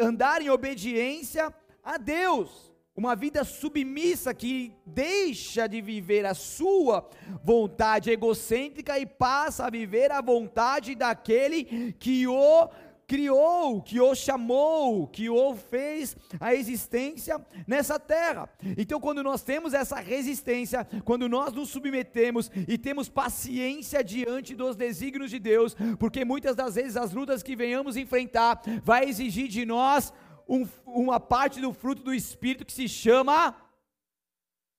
andar 0.00 0.40
em 0.40 0.48
obediência 0.48 1.52
a 1.84 1.98
Deus. 1.98 2.70
Uma 2.96 3.14
vida 3.14 3.44
submissa 3.44 4.34
que 4.34 4.74
deixa 4.84 5.66
de 5.66 5.80
viver 5.80 6.26
a 6.26 6.34
sua 6.34 7.08
vontade 7.42 8.10
egocêntrica 8.10 8.98
e 8.98 9.06
passa 9.06 9.66
a 9.66 9.70
viver 9.70 10.10
a 10.10 10.20
vontade 10.20 10.94
daquele 10.94 11.94
que 11.98 12.26
o 12.26 12.68
criou, 13.10 13.82
que 13.82 14.00
o 14.00 14.14
chamou, 14.14 15.08
que 15.08 15.28
o 15.28 15.56
fez 15.56 16.16
a 16.38 16.54
existência 16.54 17.44
nessa 17.66 17.98
terra. 17.98 18.48
Então, 18.78 19.00
quando 19.00 19.20
nós 19.20 19.42
temos 19.42 19.74
essa 19.74 19.96
resistência, 19.96 20.86
quando 21.04 21.28
nós 21.28 21.52
nos 21.52 21.70
submetemos 21.70 22.52
e 22.68 22.78
temos 22.78 23.08
paciência 23.08 24.04
diante 24.04 24.54
dos 24.54 24.76
desígnios 24.76 25.28
de 25.28 25.40
Deus, 25.40 25.74
porque 25.98 26.24
muitas 26.24 26.54
das 26.54 26.76
vezes 26.76 26.96
as 26.96 27.12
lutas 27.12 27.42
que 27.42 27.56
venhamos 27.56 27.96
enfrentar 27.96 28.62
vai 28.84 29.06
exigir 29.06 29.48
de 29.48 29.66
nós 29.66 30.12
um, 30.48 30.64
uma 30.86 31.18
parte 31.18 31.60
do 31.60 31.72
fruto 31.72 32.04
do 32.04 32.14
Espírito 32.14 32.64
que 32.64 32.72
se 32.72 32.88
chama 32.88 33.56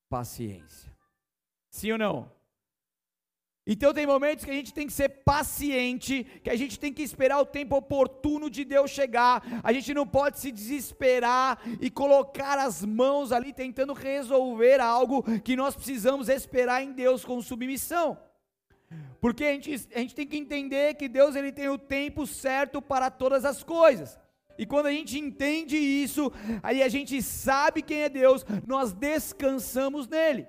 paciência. 0.09 0.89
Sim 1.69 1.91
ou 1.91 1.97
não? 1.97 2.40
Então 3.65 3.93
tem 3.93 4.07
momentos 4.07 4.43
que 4.43 4.49
a 4.49 4.55
gente 4.55 4.73
tem 4.73 4.87
que 4.87 4.93
ser 4.93 5.09
paciente, 5.09 6.23
que 6.43 6.49
a 6.49 6.55
gente 6.55 6.79
tem 6.79 6.91
que 6.91 7.03
esperar 7.03 7.39
o 7.39 7.45
tempo 7.45 7.75
oportuno 7.75 8.49
de 8.49 8.65
Deus 8.65 8.89
chegar. 8.89 9.43
A 9.63 9.71
gente 9.71 9.93
não 9.93 10.05
pode 10.05 10.39
se 10.39 10.51
desesperar 10.51 11.61
e 11.79 11.89
colocar 11.89 12.57
as 12.57 12.83
mãos 12.83 13.31
ali 13.31 13.53
tentando 13.53 13.93
resolver 13.93 14.79
algo 14.79 15.23
que 15.41 15.55
nós 15.55 15.75
precisamos 15.75 16.27
esperar 16.27 16.83
em 16.83 16.91
Deus 16.91 17.23
com 17.23 17.39
submissão. 17.41 18.17
Porque 19.19 19.43
a 19.43 19.53
gente, 19.53 19.87
a 19.93 19.99
gente 19.99 20.15
tem 20.15 20.27
que 20.27 20.37
entender 20.37 20.95
que 20.95 21.07
Deus 21.07 21.35
ele 21.35 21.51
tem 21.51 21.69
o 21.69 21.77
tempo 21.77 22.25
certo 22.25 22.81
para 22.81 23.11
todas 23.11 23.45
as 23.45 23.61
coisas. 23.63 24.19
E 24.57 24.65
quando 24.65 24.87
a 24.87 24.91
gente 24.91 25.17
entende 25.17 25.77
isso, 25.77 26.31
aí 26.63 26.81
a 26.81 26.89
gente 26.89 27.21
sabe 27.21 27.83
quem 27.83 28.01
é 28.01 28.09
Deus, 28.09 28.43
nós 28.65 28.91
descansamos 28.91 30.07
nele. 30.07 30.47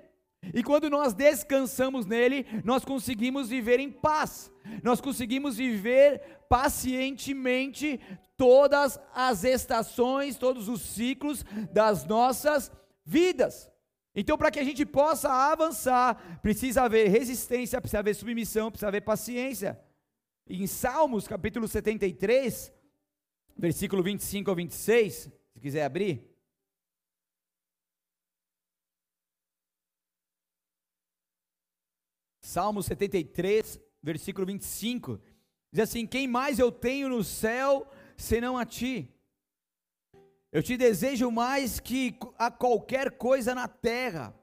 E 0.53 0.63
quando 0.63 0.89
nós 0.89 1.13
descansamos 1.13 2.05
nele, 2.05 2.45
nós 2.63 2.83
conseguimos 2.83 3.49
viver 3.49 3.79
em 3.79 3.91
paz, 3.91 4.51
nós 4.81 4.99
conseguimos 4.99 5.57
viver 5.57 6.21
pacientemente 6.49 7.99
todas 8.35 8.99
as 9.13 9.43
estações, 9.43 10.37
todos 10.37 10.67
os 10.67 10.81
ciclos 10.81 11.45
das 11.71 12.05
nossas 12.05 12.71
vidas. 13.05 13.71
Então, 14.15 14.37
para 14.37 14.51
que 14.51 14.59
a 14.59 14.63
gente 14.63 14.85
possa 14.85 15.29
avançar, 15.29 16.39
precisa 16.41 16.83
haver 16.83 17.09
resistência, 17.09 17.81
precisa 17.81 17.99
haver 17.99 18.15
submissão, 18.15 18.69
precisa 18.69 18.87
haver 18.87 19.01
paciência. 19.01 19.79
Em 20.47 20.67
Salmos, 20.67 21.27
capítulo 21.27 21.67
73, 21.67 22.71
versículo 23.57 24.03
25 24.03 24.49
ao 24.49 24.55
26, 24.55 25.31
se 25.53 25.59
quiser 25.59 25.85
abrir. 25.85 26.32
Salmo 32.53 32.83
73, 32.83 33.79
versículo 33.99 34.45
25, 34.45 35.19
diz 35.71 35.85
assim: 35.85 36.05
Quem 36.05 36.27
mais 36.27 36.59
eu 36.59 36.71
tenho 36.71 37.09
no 37.09 37.23
céu 37.23 37.87
senão 38.15 38.59
a 38.59 38.63
ti? 38.63 39.09
Eu 40.51 40.61
te 40.61 40.77
desejo 40.77 41.31
mais 41.31 41.79
que 41.79 42.15
a 42.37 42.51
qualquer 42.51 43.17
coisa 43.17 43.55
na 43.55 43.67
terra. 43.67 44.39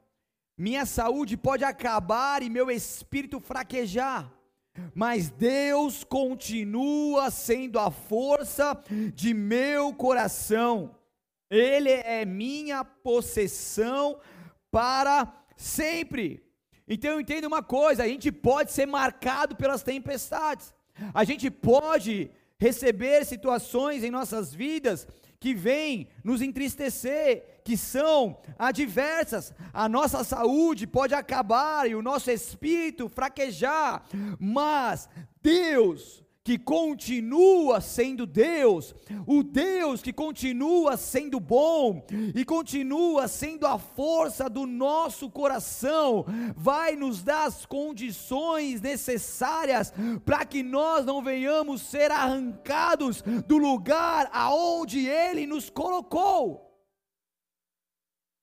Minha 0.59 0.85
saúde 0.87 1.37
pode 1.37 1.63
acabar 1.63 2.43
e 2.43 2.51
meu 2.51 2.69
espírito 2.69 3.39
fraquejar, 3.39 4.29
mas 4.93 5.31
Deus 5.31 6.03
continua 6.03 7.31
sendo 7.31 7.79
a 7.79 7.93
força 7.93 8.77
de 9.15 9.33
meu 9.33 9.95
coração. 9.95 10.97
Ele 11.49 11.91
é 11.91 12.25
minha 12.25 12.85
possessão 12.85 14.19
para 14.69 15.33
sempre. 15.57 16.50
Então 16.93 17.13
eu 17.13 17.21
entendo 17.21 17.45
uma 17.45 17.63
coisa: 17.63 18.03
a 18.03 18.09
gente 18.09 18.33
pode 18.33 18.73
ser 18.73 18.85
marcado 18.85 19.55
pelas 19.55 19.83
tempestades, 19.85 20.75
a 21.15 21.23
gente 21.23 21.49
pode 21.49 22.29
receber 22.59 23.25
situações 23.25 24.03
em 24.03 24.11
nossas 24.11 24.53
vidas 24.53 25.07
que 25.39 25.55
vêm 25.55 26.09
nos 26.23 26.43
entristecer, 26.43 27.63
que 27.65 27.77
são 27.77 28.39
adversas. 28.59 29.55
A 29.73 29.89
nossa 29.89 30.23
saúde 30.23 30.87
pode 30.87 31.15
acabar 31.15 31.89
e 31.89 31.95
o 31.95 32.03
nosso 32.03 32.31
espírito 32.31 33.09
fraquejar, 33.09 34.05
mas 34.39 35.09
Deus 35.41 36.23
que 36.43 36.59
continua 36.59 37.81
sendo 37.81 38.27
Deus, 38.27 38.95
o 39.27 39.43
Deus 39.43 40.01
que 40.01 40.13
continua 40.13 40.97
sendo 40.97 41.39
bom 41.39 42.05
e 42.35 42.45
continua 42.45 43.29
sendo 43.29 43.67
a 43.67 43.79
força 43.79 44.49
do 44.49 44.67
nosso 44.67 45.31
coração, 45.31 46.25
vai 46.57 46.97
nos 46.97 47.23
dar 47.23 47.45
as 47.45 47.67
condições 47.67 48.81
necessárias 48.81 49.93
para 50.25 50.45
que 50.47 50.63
nós 50.63 51.05
não 51.05 51.23
venhamos 51.23 51.83
ser 51.83 52.11
arrancados 52.11 53.23
do 53.47 53.59
lugar 53.59 54.31
aonde 54.33 55.07
Ele 55.07 55.47
nos 55.47 55.69
colocou. 55.69 56.69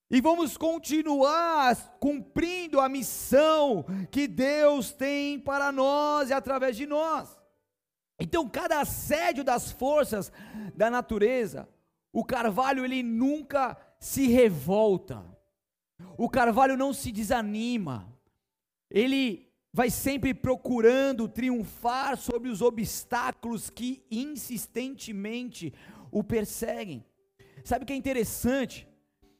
E 0.10 0.21
vamos 0.21 0.55
continuar 0.55 1.75
cumprindo 1.99 2.79
a 2.79 2.88
missão 2.88 3.83
que 4.10 4.25
Deus 4.25 4.93
tem 4.93 5.38
para 5.38 5.69
nós 5.71 6.29
e 6.29 6.33
através 6.33 6.77
de 6.77 6.86
nós. 6.86 7.37
Então, 8.19 8.49
cada 8.49 8.82
assédio 8.82 9.43
das 9.43 9.71
forças 9.71 10.32
da 10.75 10.89
natureza, 10.89 11.69
o 12.12 12.23
carvalho 12.23 12.84
ele 12.84 13.03
nunca 13.03 13.77
se 13.99 14.27
revolta. 14.27 15.23
O 16.17 16.30
carvalho 16.30 16.75
não 16.75 16.93
se 16.93 17.12
desanima. 17.12 18.12
Ele 18.89 19.47
vai 19.71 19.91
sempre 19.91 20.34
procurando 20.34 21.27
triunfar 21.27 22.17
sobre 22.17 22.49
os 22.49 22.62
obstáculos 22.62 23.69
que 23.69 24.03
insistentemente 24.10 25.71
o 26.12 26.23
perseguem. 26.23 27.06
Sabe 27.63 27.84
o 27.84 27.86
que 27.86 27.93
é 27.93 27.95
interessante? 27.95 28.88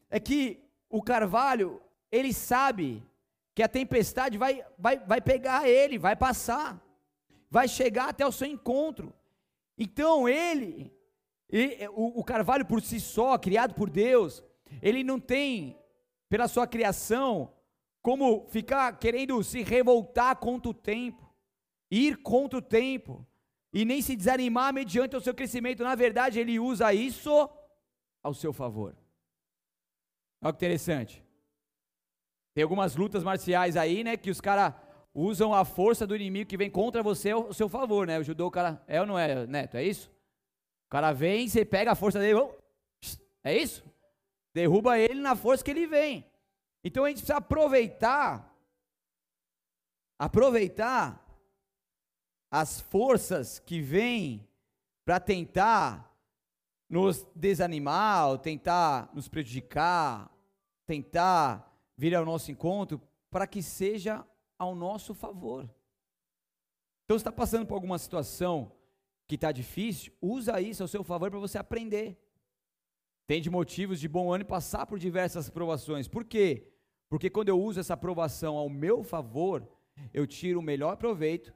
É 0.10 0.20
que 0.20 0.64
o 0.90 1.02
carvalho, 1.02 1.82
ele 2.12 2.32
sabe 2.32 3.04
que 3.56 3.64
a 3.64 3.68
tempestade 3.68 4.38
vai, 4.38 4.64
vai, 4.78 5.00
vai 5.00 5.20
pegar 5.20 5.68
ele, 5.68 5.98
vai 5.98 6.16
passar 6.16 6.80
vai 7.50 7.68
chegar 7.68 8.10
até 8.10 8.26
o 8.26 8.32
seu 8.32 8.48
encontro. 8.48 9.14
Então 9.78 10.28
ele, 10.28 10.92
ele 11.50 11.88
o, 11.90 12.20
o 12.20 12.24
carvalho 12.24 12.66
por 12.66 12.82
si 12.82 13.00
só, 13.00 13.38
criado 13.38 13.74
por 13.74 13.90
Deus, 13.90 14.44
ele 14.82 15.04
não 15.04 15.20
tem, 15.20 15.78
pela 16.30 16.48
sua 16.48 16.68
criação, 16.68 17.54
como 18.02 18.48
ficar 18.48 18.98
querendo 18.98 19.44
se 19.44 19.62
revoltar 19.62 20.38
contra 20.38 20.70
o 20.70 20.74
tempo, 20.74 21.30
ir 21.90 22.18
contra 22.18 22.60
o 22.60 22.62
tempo, 22.62 23.26
e 23.74 23.86
nem 23.86 24.02
se 24.02 24.16
desanimar 24.16 24.74
mediante 24.74 25.16
o 25.16 25.22
seu 25.22 25.34
crescimento. 25.34 25.84
Na 25.84 25.96
verdade, 25.96 26.40
ele 26.40 26.60
usa 26.60 26.94
isso 26.94 27.50
ao 28.24 28.34
seu 28.34 28.52
favor. 28.54 28.96
Olha 30.42 30.54
que 30.54 30.58
interessante. 30.58 31.24
Tem 32.54 32.64
algumas 32.64 32.96
lutas 32.96 33.24
marciais 33.24 33.78
aí, 33.78 34.04
né, 34.04 34.18
que 34.18 34.32
os 34.32 34.42
caras 34.42 34.74
usam 35.20 35.52
a 35.52 35.66
força 35.66 36.06
do 36.06 36.16
inimigo 36.16 36.48
que 36.48 36.56
vem 36.56 36.70
contra 36.70 37.02
você 37.02 37.32
ao 37.32 37.52
seu 37.52 37.68
favor, 37.68 38.06
né? 38.06 38.20
O 38.20 38.24
judô, 38.24 38.46
o 38.46 38.52
cara, 38.52 38.84
é 38.86 39.02
ou 39.02 39.08
não 39.08 39.18
é, 39.18 39.48
Neto? 39.48 39.76
É 39.76 39.84
isso? 39.84 40.12
O 40.86 40.90
cara 40.90 41.12
vem, 41.12 41.50
você 41.50 41.66
pega 41.66 41.92
a 41.92 41.96
força 41.96 42.20
dele, 42.20 42.40
é 43.44 43.58
isso? 43.58 43.84
Derruba 44.54 45.00
ele 45.00 45.20
na 45.20 45.36
força 45.36 45.64
que 45.64 45.72
ele 45.72 45.88
vem. 45.88 46.24
Então 46.84 47.04
a 47.04 47.08
gente 47.08 47.18
precisa 47.18 47.40
aproveitar, 47.40 48.56
aproveitar 50.20 51.26
as 52.52 52.80
forças 52.80 53.58
que 53.58 53.82
vêm 53.82 54.48
para 55.04 55.20
tentar 55.20 56.16
nos 56.88 57.26
desanimar, 57.36 58.38
tentar 58.38 59.10
nos 59.16 59.28
prejudicar, 59.28 60.32
tentar 60.86 61.76
vir 61.98 62.16
ao 62.16 62.24
nosso 62.24 62.52
encontro, 62.52 63.02
para 63.32 63.48
que 63.48 63.64
seja 63.64 64.24
ao 64.58 64.76
nosso 64.76 65.14
favor. 65.14 65.64
Então, 67.04 67.18
você 67.18 67.22
está 67.22 67.32
passando 67.32 67.66
por 67.66 67.76
alguma 67.76 67.98
situação 67.98 68.72
que 69.28 69.36
está 69.36 69.52
difícil, 69.52 70.14
usa 70.22 70.60
isso 70.62 70.84
ao 70.84 70.88
seu 70.88 71.04
favor 71.04 71.30
para 71.30 71.40
você 71.40 71.58
aprender. 71.58 72.18
Tem 73.26 73.42
de 73.42 73.50
motivos 73.50 74.00
de 74.00 74.08
bom 74.08 74.32
ânimo 74.34 74.50
passar 74.50 74.86
por 74.86 74.98
diversas 74.98 75.50
provações. 75.50 76.08
Por 76.08 76.24
quê? 76.24 76.72
Porque 77.10 77.30
quando 77.30 77.50
eu 77.50 77.62
uso 77.62 77.80
essa 77.80 77.94
aprovação 77.94 78.56
ao 78.56 78.70
meu 78.70 79.04
favor, 79.04 79.68
eu 80.14 80.26
tiro 80.26 80.60
o 80.60 80.64
melhor 80.64 80.98
proveito, 80.98 81.54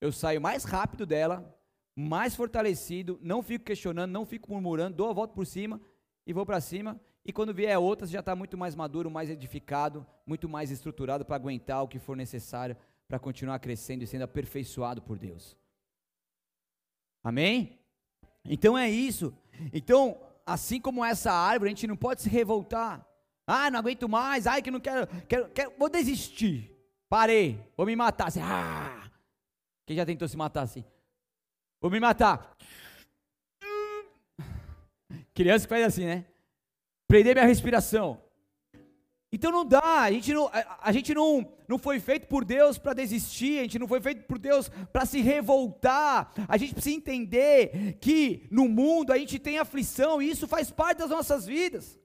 eu 0.00 0.10
saio 0.10 0.40
mais 0.40 0.64
rápido 0.64 1.06
dela, 1.06 1.56
mais 1.94 2.34
fortalecido, 2.34 3.18
não 3.22 3.42
fico 3.42 3.64
questionando, 3.64 4.10
não 4.10 4.26
fico 4.26 4.50
murmurando, 4.50 4.96
dou 4.96 5.10
a 5.10 5.12
volta 5.12 5.34
por 5.34 5.46
cima 5.46 5.80
e 6.26 6.32
vou 6.32 6.46
para 6.46 6.60
cima 6.60 7.00
e 7.24 7.32
quando 7.32 7.54
vier 7.54 7.78
outra, 7.78 8.06
você 8.06 8.12
já 8.12 8.20
está 8.20 8.34
muito 8.34 8.58
mais 8.58 8.74
maduro, 8.74 9.10
mais 9.10 9.30
edificado, 9.30 10.04
muito 10.26 10.48
mais 10.48 10.70
estruturado 10.70 11.24
para 11.24 11.36
aguentar 11.36 11.82
o 11.82 11.88
que 11.88 11.98
for 11.98 12.16
necessário 12.16 12.76
para 13.06 13.18
continuar 13.18 13.58
crescendo 13.60 14.02
e 14.02 14.06
sendo 14.06 14.22
aperfeiçoado 14.22 15.00
por 15.00 15.18
Deus. 15.18 15.56
Amém? 17.22 17.78
Então 18.44 18.76
é 18.76 18.90
isso. 18.90 19.32
Então, 19.72 20.20
assim 20.44 20.80
como 20.80 21.04
essa 21.04 21.32
árvore, 21.32 21.68
a 21.68 21.74
gente 21.74 21.86
não 21.86 21.96
pode 21.96 22.22
se 22.22 22.28
revoltar. 22.28 23.06
Ah, 23.46 23.70
não 23.70 23.78
aguento 23.78 24.08
mais. 24.08 24.46
Ai, 24.46 24.60
que 24.60 24.70
não 24.70 24.80
quero, 24.80 25.06
quero, 25.28 25.48
quero 25.50 25.72
vou 25.78 25.88
desistir. 25.88 26.76
Parei, 27.08 27.62
vou 27.76 27.86
me 27.86 27.94
matar. 27.94 28.28
Assim, 28.28 28.40
ah! 28.42 29.10
Quem 29.86 29.96
já 29.96 30.06
tentou 30.06 30.26
se 30.26 30.36
matar 30.36 30.62
assim? 30.62 30.84
Vou 31.80 31.90
me 31.90 32.00
matar. 32.00 32.56
Criança 35.34 35.66
que 35.66 35.68
faz 35.68 35.84
assim, 35.84 36.06
né? 36.06 36.26
Prender 37.12 37.34
minha 37.34 37.44
respiração. 37.46 38.22
Então 39.30 39.52
não 39.52 39.66
dá, 39.66 40.00
a 40.00 40.10
gente 40.10 40.32
não, 40.32 40.46
a, 40.46 40.78
a 40.80 40.92
gente 40.92 41.12
não, 41.12 41.46
não 41.68 41.76
foi 41.76 42.00
feito 42.00 42.26
por 42.26 42.42
Deus 42.42 42.78
para 42.78 42.94
desistir, 42.94 43.58
a 43.58 43.62
gente 43.64 43.78
não 43.78 43.86
foi 43.86 44.00
feito 44.00 44.22
por 44.22 44.38
Deus 44.38 44.70
para 44.90 45.04
se 45.04 45.20
revoltar. 45.20 46.32
A 46.48 46.56
gente 46.56 46.72
precisa 46.72 46.96
entender 46.96 47.98
que 48.00 48.48
no 48.50 48.66
mundo 48.66 49.12
a 49.12 49.18
gente 49.18 49.38
tem 49.38 49.58
aflição 49.58 50.22
e 50.22 50.30
isso 50.30 50.48
faz 50.48 50.70
parte 50.70 51.00
das 51.00 51.10
nossas 51.10 51.44
vidas. 51.44 52.00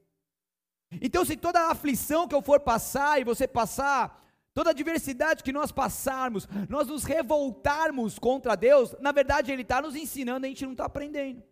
Então, 1.00 1.24
se 1.24 1.38
toda 1.38 1.58
a 1.58 1.70
aflição 1.70 2.28
que 2.28 2.34
eu 2.34 2.42
for 2.42 2.60
passar 2.60 3.18
e 3.18 3.24
você 3.24 3.48
passar, 3.48 4.30
toda 4.52 4.68
a 4.68 4.72
adversidade 4.72 5.42
que 5.42 5.52
nós 5.52 5.72
passarmos, 5.72 6.46
nós 6.68 6.86
nos 6.86 7.04
revoltarmos 7.04 8.18
contra 8.18 8.54
Deus, 8.54 8.94
na 9.00 9.10
verdade 9.10 9.50
Ele 9.50 9.62
está 9.62 9.80
nos 9.80 9.96
ensinando, 9.96 10.44
a 10.44 10.50
gente 10.50 10.66
não 10.66 10.72
está 10.72 10.84
aprendendo. 10.84 11.42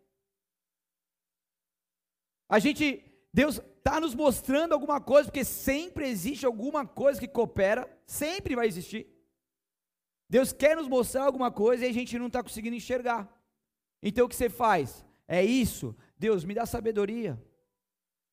A 2.49 2.59
gente, 2.59 3.03
Deus 3.37 3.61
está 3.77 4.01
nos 4.01 4.15
mostrando 4.15 4.73
alguma 4.73 4.99
coisa, 4.99 5.29
porque 5.29 5.45
sempre 5.45 6.09
existe 6.09 6.47
alguma 6.47 6.87
coisa 6.87 7.21
que 7.21 7.29
coopera, 7.29 7.87
sempre 8.07 8.57
vai 8.57 8.67
existir. 8.67 9.07
Deus 10.27 10.55
quer 10.55 10.75
nos 10.75 10.89
mostrar 10.89 11.25
alguma 11.25 11.51
coisa 11.51 11.85
e 11.85 11.91
a 11.91 11.93
gente 11.93 12.19
não 12.19 12.29
está 12.29 12.43
conseguindo 12.43 12.77
enxergar. 12.77 13.31
Então 14.03 14.25
o 14.25 14.29
que 14.31 14.35
você 14.35 14.49
faz? 14.49 15.05
É 15.29 15.45
isso. 15.45 15.95
Deus, 16.17 16.47
me 16.47 16.55
dá 16.55 16.65
sabedoria, 16.65 17.39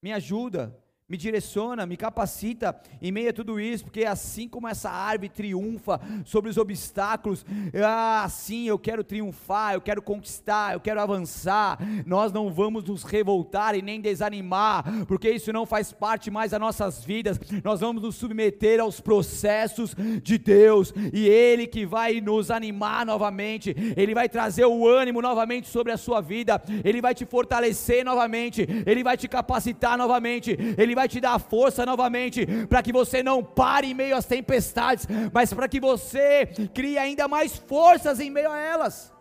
me 0.02 0.14
ajuda, 0.14 0.82
me 1.14 1.18
direciona, 1.18 1.86
me 1.86 1.96
capacita 1.96 2.76
em 3.00 3.12
meio 3.12 3.30
a 3.30 3.34
tudo 3.34 3.60
isso, 3.60 3.84
porque 3.84 4.04
assim 4.04 4.48
como 4.48 4.68
essa 4.68 4.90
árvore 4.90 5.30
triunfa 5.30 6.02
sobre 6.26 6.50
os 6.50 6.58
obstáculos, 6.58 7.46
ah, 7.86 8.24
assim 8.24 8.68
eu 8.68 8.80
quero 8.80 9.04
triunfar, 9.04 9.76
eu 9.76 9.82
quero 9.82 10.02
conquistar, 10.02 10.74
eu 10.74 10.80
quero 10.80 11.00
avançar. 11.00 11.78
Nós 12.08 12.32
não 12.32 12.52
vamos 12.52 12.84
nos 12.86 13.04
revoltar 13.04 13.76
e 13.76 13.84
nem 13.84 14.02
desanimar, 14.02 15.06
porque 15.06 15.30
isso 15.30 15.54
não 15.54 15.68
faz 15.68 15.92
parte 15.92 16.32
mais 16.32 16.50
das 16.50 16.60
nossas 16.60 17.06
vidas. 17.06 17.40
Nós 17.64 17.82
vamos 17.82 18.02
nos 18.02 18.16
submeter 18.16 18.80
aos 18.80 19.00
processos 19.00 19.96
de 20.24 20.40
Deus 20.40 20.92
e 21.14 21.28
Ele 21.28 21.68
que 21.68 21.86
vai 21.86 22.22
nos 22.22 22.50
animar 22.50 23.06
novamente, 23.06 23.76
Ele 23.96 24.16
vai 24.16 24.28
trazer 24.28 24.66
o 24.66 24.88
ânimo 24.88 25.22
novamente 25.22 25.68
sobre 25.68 25.92
a 25.92 25.98
sua 25.98 26.22
vida, 26.22 26.60
Ele 26.84 27.02
vai 27.02 27.14
te 27.14 27.24
fortalecer 27.24 28.04
novamente, 28.04 28.68
Ele 28.84 29.04
vai 29.04 29.16
te 29.16 29.28
capacitar 29.28 29.96
novamente, 29.96 30.58
Ele 30.76 30.94
ele 30.94 31.03
vai 31.04 31.08
te 31.08 31.20
dar 31.20 31.38
força 31.38 31.86
novamente, 31.86 32.46
para 32.68 32.82
que 32.82 32.94
você 32.94 33.22
não 33.22 33.44
pare 33.44 33.88
em 33.88 33.94
meio 33.94 34.16
às 34.16 34.26
tempestades, 34.26 35.06
mas 35.34 35.54
para 35.54 35.68
que 35.68 35.80
você 35.80 36.46
crie 36.74 36.98
ainda 36.98 37.28
mais 37.28 37.58
forças 37.58 38.20
em 38.20 38.30
meio 38.30 38.50
a 38.50 38.58
elas. 38.58 39.14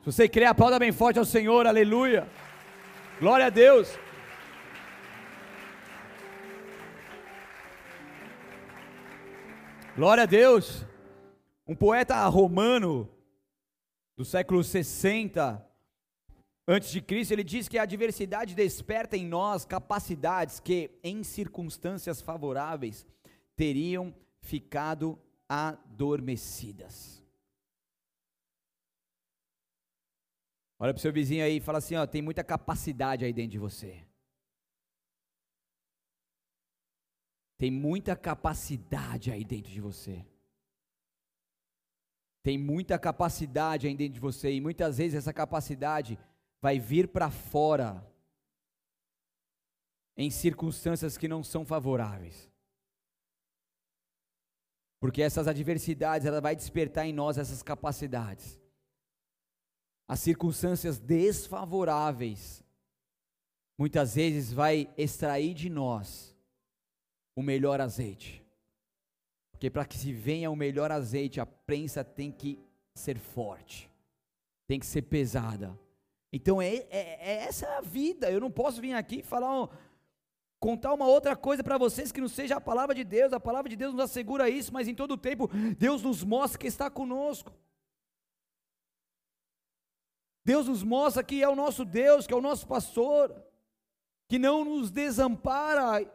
Se 0.00 0.06
você 0.06 0.28
crê, 0.28 0.44
aplauda 0.44 0.78
bem 0.78 0.92
forte 0.92 1.18
ao 1.18 1.24
Senhor, 1.24 1.66
aleluia. 1.66 2.28
Glória 3.18 3.46
a 3.46 3.50
Deus. 3.50 3.98
Glória 9.96 10.22
a 10.22 10.26
Deus. 10.26 10.86
Um 11.66 11.74
poeta 11.74 12.24
romano 12.28 13.08
do 14.16 14.24
século 14.24 14.62
60, 14.62 15.62
antes 16.66 16.90
de 16.90 17.00
Cristo, 17.00 17.32
ele 17.32 17.44
diz 17.44 17.68
que 17.68 17.78
a 17.78 17.82
adversidade 17.82 18.54
desperta 18.54 19.16
em 19.16 19.26
nós 19.26 19.64
capacidades 19.64 20.60
que, 20.60 20.98
em 21.02 21.22
circunstâncias 21.22 22.20
favoráveis, 22.20 23.06
teriam 23.56 24.14
ficado 24.40 25.18
adormecidas. 25.48 27.20
Olha 30.78 30.94
para 30.94 30.98
o 30.98 31.02
seu 31.02 31.12
vizinho 31.12 31.44
aí 31.44 31.58
e 31.58 31.60
fala 31.60 31.78
assim: 31.78 31.94
ó, 31.96 32.06
tem 32.06 32.22
muita 32.22 32.42
capacidade 32.42 33.24
aí 33.24 33.32
dentro 33.32 33.52
de 33.52 33.58
você. 33.58 34.02
Tem 37.58 37.70
muita 37.70 38.16
capacidade 38.16 39.30
aí 39.30 39.44
dentro 39.44 39.70
de 39.70 39.80
você. 39.82 40.24
Tem 42.42 42.56
muita 42.56 42.98
capacidade 42.98 43.86
aí 43.86 43.94
dentro 43.94 44.14
de 44.14 44.20
você, 44.20 44.50
e 44.50 44.62
muitas 44.62 44.96
vezes 44.96 45.18
essa 45.18 45.30
capacidade 45.30 46.18
vai 46.60 46.78
vir 46.78 47.08
para 47.08 47.30
fora 47.30 48.06
em 50.16 50.30
circunstâncias 50.30 51.16
que 51.16 51.26
não 51.26 51.42
são 51.42 51.64
favoráveis. 51.64 52.50
Porque 55.00 55.22
essas 55.22 55.48
adversidades, 55.48 56.26
ela 56.26 56.40
vai 56.40 56.54
despertar 56.54 57.06
em 57.06 57.12
nós 57.12 57.38
essas 57.38 57.62
capacidades. 57.62 58.60
As 60.06 60.20
circunstâncias 60.20 60.98
desfavoráveis 60.98 62.62
muitas 63.78 64.14
vezes 64.14 64.52
vai 64.52 64.92
extrair 64.98 65.54
de 65.54 65.70
nós 65.70 66.36
o 67.34 67.42
melhor 67.42 67.80
azeite. 67.80 68.44
Porque 69.52 69.70
para 69.70 69.86
que 69.86 69.96
se 69.96 70.12
venha 70.12 70.50
o 70.50 70.56
melhor 70.56 70.92
azeite, 70.92 71.40
a 71.40 71.46
prensa 71.46 72.04
tem 72.04 72.30
que 72.30 72.58
ser 72.94 73.18
forte, 73.18 73.90
tem 74.66 74.78
que 74.78 74.86
ser 74.86 75.02
pesada. 75.02 75.78
Então 76.32 76.62
é, 76.62 76.74
é, 76.90 77.18
é 77.20 77.34
essa 77.44 77.66
a 77.78 77.80
vida. 77.80 78.30
Eu 78.30 78.40
não 78.40 78.50
posso 78.50 78.80
vir 78.80 78.94
aqui 78.94 79.20
e 79.20 79.22
falar, 79.22 79.68
contar 80.58 80.92
uma 80.92 81.06
outra 81.06 81.34
coisa 81.34 81.64
para 81.64 81.78
vocês 81.78 82.12
que 82.12 82.20
não 82.20 82.28
seja 82.28 82.56
a 82.56 82.60
palavra 82.60 82.94
de 82.94 83.02
Deus. 83.02 83.32
A 83.32 83.40
palavra 83.40 83.68
de 83.68 83.76
Deus 83.76 83.92
nos 83.92 84.04
assegura 84.04 84.48
isso, 84.48 84.72
mas 84.72 84.86
em 84.86 84.94
todo 84.94 85.12
o 85.12 85.18
tempo 85.18 85.48
Deus 85.78 86.02
nos 86.02 86.22
mostra 86.22 86.58
que 86.58 86.66
está 86.66 86.88
conosco. 86.88 87.52
Deus 90.44 90.68
nos 90.68 90.82
mostra 90.82 91.22
que 91.22 91.42
é 91.42 91.48
o 91.48 91.56
nosso 91.56 91.84
Deus, 91.84 92.26
que 92.26 92.32
é 92.32 92.36
o 92.36 92.40
nosso 92.40 92.66
pastor, 92.66 93.34
que 94.28 94.38
não 94.38 94.64
nos 94.64 94.90
desampara, 94.90 96.10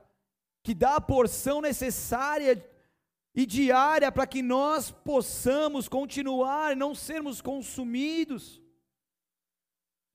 que 0.64 0.74
dá 0.74 0.96
a 0.96 1.02
porção 1.02 1.62
necessária 1.62 2.64
e 3.36 3.46
diária 3.46 4.12
para 4.12 4.26
que 4.26 4.42
nós 4.42 4.90
possamos 4.90 5.88
continuar 5.90 6.76
não 6.76 6.96
sermos 6.96 7.42
consumidos. 7.42 8.65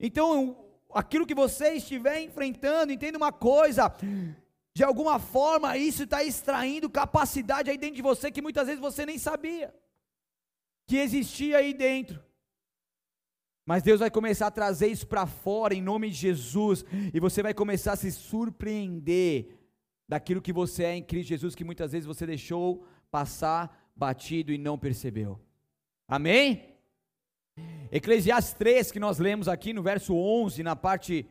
Então, 0.01 0.65
aquilo 0.93 1.25
que 1.25 1.35
você 1.35 1.73
estiver 1.75 2.19
enfrentando, 2.21 2.91
entenda 2.91 3.17
uma 3.17 3.31
coisa, 3.31 3.93
de 4.73 4.83
alguma 4.83 5.19
forma 5.19 5.77
isso 5.77 6.03
está 6.03 6.23
extraindo 6.23 6.89
capacidade 6.89 7.69
aí 7.69 7.77
dentro 7.77 7.97
de 7.97 8.01
você 8.01 8.31
que 8.31 8.41
muitas 8.41 8.65
vezes 8.65 8.81
você 8.81 9.05
nem 9.05 9.17
sabia 9.17 9.73
que 10.91 10.97
existia 10.97 11.59
aí 11.59 11.73
dentro. 11.73 12.21
Mas 13.65 13.81
Deus 13.81 14.01
vai 14.01 14.11
começar 14.11 14.47
a 14.47 14.51
trazer 14.51 14.87
isso 14.87 15.07
para 15.07 15.25
fora 15.25 15.73
em 15.73 15.81
nome 15.81 16.09
de 16.09 16.17
Jesus, 16.17 16.83
e 17.13 17.17
você 17.17 17.41
vai 17.41 17.53
começar 17.53 17.93
a 17.93 17.95
se 17.95 18.11
surpreender 18.11 19.57
daquilo 20.05 20.41
que 20.41 20.51
você 20.51 20.83
é 20.83 20.95
em 20.95 21.03
Cristo 21.03 21.29
Jesus, 21.29 21.55
que 21.55 21.63
muitas 21.63 21.93
vezes 21.93 22.05
você 22.05 22.25
deixou 22.25 22.85
passar 23.09 23.89
batido 23.95 24.51
e 24.51 24.57
não 24.57 24.77
percebeu. 24.77 25.39
Amém? 26.07 26.70
Eclesiastes 27.91 28.53
3, 28.53 28.91
que 28.91 28.99
nós 28.99 29.19
lemos 29.19 29.47
aqui 29.47 29.73
no 29.73 29.83
verso 29.83 30.15
11, 30.15 30.63
na 30.63 30.75
parte 30.75 31.25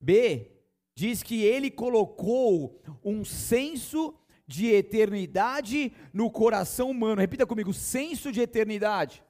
B, 0.00 0.50
diz 0.94 1.22
que 1.22 1.42
ele 1.42 1.70
colocou 1.70 2.80
um 3.02 3.24
senso 3.24 4.14
de 4.46 4.66
eternidade 4.66 5.92
no 6.12 6.30
coração 6.30 6.90
humano. 6.90 7.20
Repita 7.20 7.46
comigo: 7.46 7.72
senso 7.72 8.30
de 8.30 8.40
eternidade. 8.40 9.24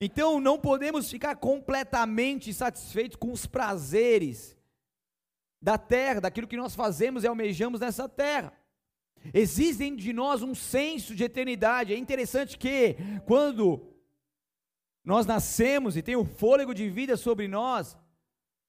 Então 0.00 0.40
não 0.40 0.58
podemos 0.58 1.10
ficar 1.10 1.36
completamente 1.36 2.54
satisfeitos 2.54 3.16
com 3.16 3.32
os 3.32 3.44
prazeres 3.44 4.56
da 5.60 5.76
terra, 5.76 6.20
daquilo 6.20 6.46
que 6.46 6.56
nós 6.56 6.74
fazemos 6.74 7.22
e 7.22 7.26
almejamos 7.26 7.80
nessa 7.80 8.08
terra. 8.08 8.52
Existe 9.34 9.80
dentro 9.80 9.98
de 9.98 10.12
nós 10.14 10.42
um 10.42 10.54
senso 10.54 11.14
de 11.14 11.24
eternidade. 11.24 11.92
É 11.92 11.98
interessante 11.98 12.56
que 12.56 12.96
quando 13.26 13.89
nós 15.04 15.26
nascemos 15.26 15.96
e 15.96 16.02
tem 16.02 16.16
o 16.16 16.24
fôlego 16.24 16.74
de 16.74 16.88
vida 16.88 17.16
sobre 17.16 17.48
nós, 17.48 17.96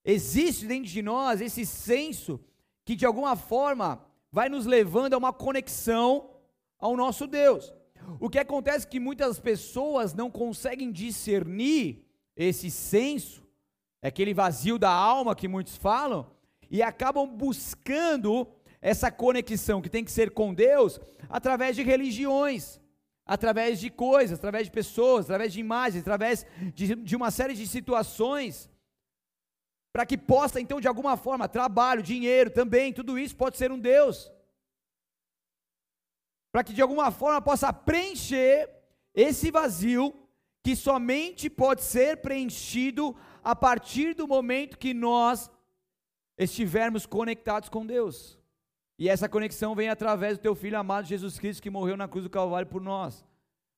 existe 0.04 0.66
dentro 0.66 0.90
de 0.90 1.02
nós 1.02 1.42
esse 1.42 1.66
senso 1.66 2.40
que 2.86 2.96
de 2.96 3.06
alguma 3.06 3.36
forma 3.36 4.04
vai 4.32 4.50
nos 4.50 4.66
levando 4.66 5.14
a 5.14 5.18
uma 5.18 5.34
conexão 5.34 6.32
ao 6.80 6.96
nosso 6.96 7.28
Deus. 7.28 7.74
O 8.20 8.30
que 8.30 8.40
acontece 8.40 8.86
é 8.86 8.90
que 8.90 9.00
muitas 9.00 9.40
pessoas 9.40 10.14
não 10.14 10.32
conseguem 10.32 10.92
discernir 10.92 12.04
esse 12.36 12.72
senso, 12.72 13.46
é 14.02 14.08
aquele 14.08 14.34
vazio 14.34 14.80
da 14.80 14.90
alma 14.90 15.36
que 15.36 15.48
muitos 15.48 15.76
falam, 15.76 16.32
e 16.70 16.82
acabam 16.82 17.28
buscando 17.28 18.48
essa 18.82 19.12
conexão 19.12 19.82
que 19.82 19.90
tem 19.90 20.04
que 20.04 20.12
ser 20.12 20.32
com 20.32 20.54
Deus 20.54 21.00
através 21.30 21.76
de 21.76 21.84
religiões 21.84 22.81
através 23.36 23.80
de 23.80 23.90
coisas, 23.90 24.38
através 24.38 24.66
de 24.66 24.72
pessoas, 24.72 25.24
através 25.24 25.54
de 25.54 25.62
imagens, 25.62 26.02
através 26.02 26.46
de, 26.74 26.96
de 26.96 27.16
uma 27.16 27.32
série 27.32 27.54
de 27.54 27.66
situações, 27.66 28.70
para 29.94 30.06
que 30.06 30.18
possa, 30.18 30.60
então, 30.60 30.82
de 30.82 30.88
alguma 30.90 31.16
forma, 31.16 31.48
trabalho, 31.48 32.04
dinheiro 32.04 32.50
também, 32.52 32.92
tudo 32.92 33.18
isso 33.18 33.34
pode 33.38 33.58
ser 33.58 33.72
um 33.72 33.80
Deus, 33.80 34.30
para 36.52 36.62
que 36.62 36.74
de 36.74 36.82
alguma 36.82 37.10
forma 37.10 37.42
possa 37.42 37.72
preencher 37.72 38.70
esse 39.16 39.50
vazio 39.50 40.14
que 40.62 40.76
somente 40.76 41.50
pode 41.50 41.84
ser 41.84 42.18
preenchido 42.18 43.16
a 43.42 43.56
partir 43.56 44.14
do 44.14 44.28
momento 44.28 44.78
que 44.78 44.94
nós 44.94 45.50
estivermos 46.38 47.06
conectados 47.06 47.70
com 47.70 47.86
Deus. 47.86 48.41
E 49.02 49.10
essa 49.10 49.28
conexão 49.28 49.74
vem 49.74 49.90
através 49.90 50.38
do 50.38 50.42
teu 50.42 50.54
filho 50.54 50.78
amado 50.78 51.08
Jesus 51.08 51.40
Cristo 51.40 51.64
que 51.64 51.72
morreu 51.72 51.98
na 51.98 52.08
cruz 52.08 52.24
do 52.24 52.30
Calvário 52.30 52.68
por 52.68 52.80
nós. 52.80 53.26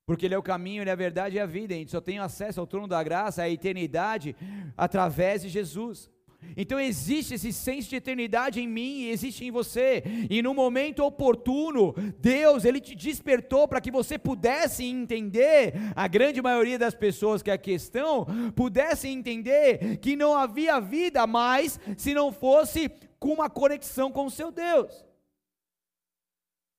Porque 0.04 0.26
Ele 0.26 0.34
é 0.34 0.38
o 0.38 0.42
caminho, 0.42 0.82
Ele 0.82 0.90
é 0.90 0.92
a 0.92 0.96
verdade 0.96 1.36
e 1.36 1.40
a 1.40 1.46
vida. 1.46 1.72
A 1.72 1.78
gente 1.78 1.92
só 1.92 2.00
tem 2.02 2.18
acesso 2.18 2.60
ao 2.60 2.66
trono 2.66 2.86
da 2.86 3.02
graça, 3.02 3.42
à 3.42 3.48
eternidade, 3.48 4.36
através 4.76 5.40
de 5.40 5.48
Jesus. 5.48 6.10
Então 6.54 6.78
existe 6.78 7.32
esse 7.32 7.54
senso 7.54 7.88
de 7.88 7.96
eternidade 7.96 8.60
em 8.60 8.68
mim 8.68 8.98
e 8.98 9.08
existe 9.08 9.46
em 9.46 9.50
você. 9.50 10.02
E 10.28 10.42
no 10.42 10.52
momento 10.52 11.02
oportuno, 11.02 11.94
Deus, 12.20 12.66
ele 12.66 12.78
te 12.78 12.94
despertou 12.94 13.66
para 13.66 13.80
que 13.80 13.90
você 13.90 14.18
pudesse 14.18 14.84
entender, 14.84 15.72
a 15.96 16.06
grande 16.06 16.42
maioria 16.42 16.78
das 16.78 16.94
pessoas 16.94 17.42
que 17.42 17.50
aqui 17.50 17.72
estão, 17.72 18.26
pudessem 18.54 19.14
entender 19.14 19.96
que 20.02 20.16
não 20.16 20.36
havia 20.36 20.78
vida 20.82 21.26
mais 21.26 21.80
se 21.96 22.12
não 22.12 22.30
fosse 22.30 22.90
com 23.18 23.32
uma 23.32 23.48
conexão 23.48 24.12
com 24.12 24.26
o 24.26 24.30
seu 24.30 24.52
Deus 24.52 25.13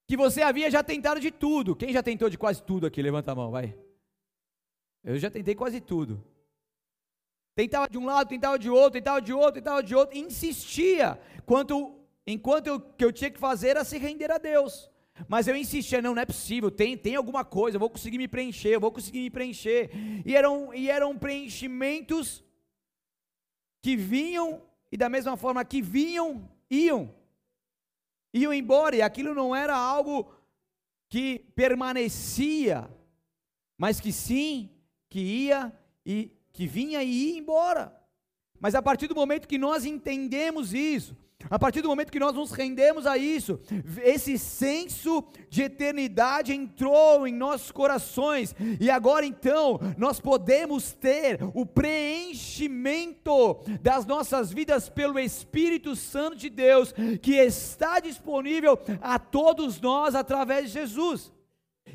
que 0.08 0.16
você 0.16 0.42
havia 0.42 0.70
já 0.70 0.84
tentado 0.84 1.20
de 1.20 1.32
tudo. 1.32 1.76
Quem 1.76 1.92
já 1.92 2.04
tentou 2.04 2.30
de 2.30 2.38
quase 2.38 2.62
tudo 2.62 2.86
aqui? 2.86 3.02
Levanta 3.02 3.32
a 3.32 3.36
mão, 3.36 3.52
vai. 3.52 3.76
Eu 5.04 5.18
já 5.18 5.30
tentei 5.30 5.56
quase 5.56 5.82
tudo. 5.82 6.24
Tentava 7.56 7.88
de 7.88 7.98
um 7.98 8.06
lado, 8.06 8.28
tentava 8.28 8.60
de 8.60 8.70
outro, 8.70 8.92
tentava 8.92 9.22
de 9.22 9.34
outro, 9.34 9.54
tentava 9.54 9.82
de 9.82 9.96
outro, 9.96 10.18
insistia. 10.18 11.20
Quanto, 11.46 11.96
enquanto 12.28 12.68
o 12.68 12.80
que 12.80 13.06
eu 13.06 13.14
tinha 13.14 13.32
que 13.32 13.40
fazer 13.40 13.70
era 13.70 13.84
se 13.84 13.98
render 13.98 14.32
a 14.32 14.38
Deus. 14.38 14.92
Mas 15.28 15.48
eu 15.48 15.56
insistia, 15.56 16.02
não, 16.02 16.14
não 16.14 16.22
é 16.22 16.26
possível, 16.26 16.70
tem, 16.70 16.98
tem 16.98 17.16
alguma 17.16 17.46
coisa, 17.46 17.78
eu 17.78 17.80
vou 17.80 17.90
conseguir 17.90 18.18
me 18.18 18.28
preencher, 18.28 18.72
eu 18.72 18.82
vou 18.82 18.92
conseguir 18.92 19.22
me 19.22 19.30
preencher. 19.30 19.90
E 20.26 20.36
eram, 20.36 20.74
e 20.74 20.90
eram 20.90 21.18
preenchimentos 21.18 22.44
que 23.82 23.96
vinham, 23.96 24.62
e 24.92 24.98
da 24.98 25.08
mesma 25.08 25.38
forma 25.38 25.64
que 25.64 25.82
vinham, 25.82 26.50
iam 26.70 27.16
iam 28.36 28.54
embora, 28.54 28.96
e 28.96 29.02
aquilo 29.02 29.34
não 29.34 29.56
era 29.56 29.76
algo 29.76 30.30
que 31.10 31.40
permanecia, 31.56 32.90
mas 33.78 34.00
que 34.00 34.12
sim, 34.12 34.70
que 35.10 35.20
ia 35.20 35.74
e 36.06 36.32
que 36.52 36.68
vinha 36.68 37.02
e 37.02 37.10
ia 37.10 37.40
embora. 37.40 37.96
Mas 38.60 38.76
a 38.76 38.82
partir 38.82 39.08
do 39.08 39.16
momento 39.16 39.48
que 39.48 39.58
nós 39.58 39.86
entendemos 39.86 40.74
isso, 40.74 41.16
a 41.50 41.60
partir 41.60 41.82
do 41.82 41.90
momento 41.90 42.12
que 42.12 42.20
nós 42.20 42.34
nos 42.34 42.52
rendemos 42.52 43.06
a 43.06 43.18
isso, 43.18 43.60
esse 44.04 44.38
senso 44.38 45.24
de 45.50 45.64
eternidade 45.64 46.54
entrou 46.54 47.28
em 47.28 47.34
nossos 47.34 47.72
corações, 47.72 48.56
e 48.80 48.90
agora 48.90 49.26
então 49.26 49.80
nós 49.98 50.20
podemos 50.20 50.92
ter 50.94 51.40
o 51.54 51.66
preenchimento 51.66 53.60
das 53.82 54.06
nossas 54.06 54.52
vidas 54.52 54.90
pelo 54.90 55.20
Espírito 55.20 55.96
Santo 55.96 56.38
de 56.38 56.50
Deus, 56.50 56.94
que 57.22 57.34
está 57.34 58.00
disponível 58.00 58.80
a 59.02 59.20
todos 59.20 59.80
nós 59.80 60.16
através 60.16 60.68
de 60.68 60.80
Jesus. 60.80 61.35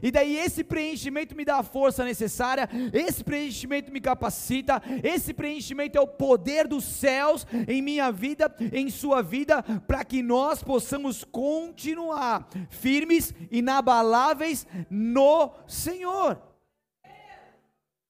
E 0.03 0.11
daí 0.11 0.37
esse 0.37 0.63
preenchimento 0.65 1.37
me 1.37 1.45
dá 1.45 1.59
a 1.59 1.63
força 1.63 2.05
necessária, 2.05 2.69
esse 2.93 3.23
preenchimento 3.23 3.93
me 3.93 4.01
capacita, 4.01 4.83
esse 5.03 5.35
preenchimento 5.35 5.99
é 5.99 6.01
o 6.01 6.07
poder 6.07 6.67
dos 6.67 6.85
céus 6.85 7.47
em 7.69 7.83
minha 7.83 8.11
vida, 8.11 8.55
em 8.73 8.89
sua 8.89 9.23
vida, 9.23 9.63
para 9.87 10.05
que 10.05 10.23
nós 10.23 10.63
possamos 10.63 11.25
continuar 11.25 12.49
firmes, 12.71 13.35
inabaláveis 13.51 14.67
no 14.89 15.53
Senhor. 15.67 16.50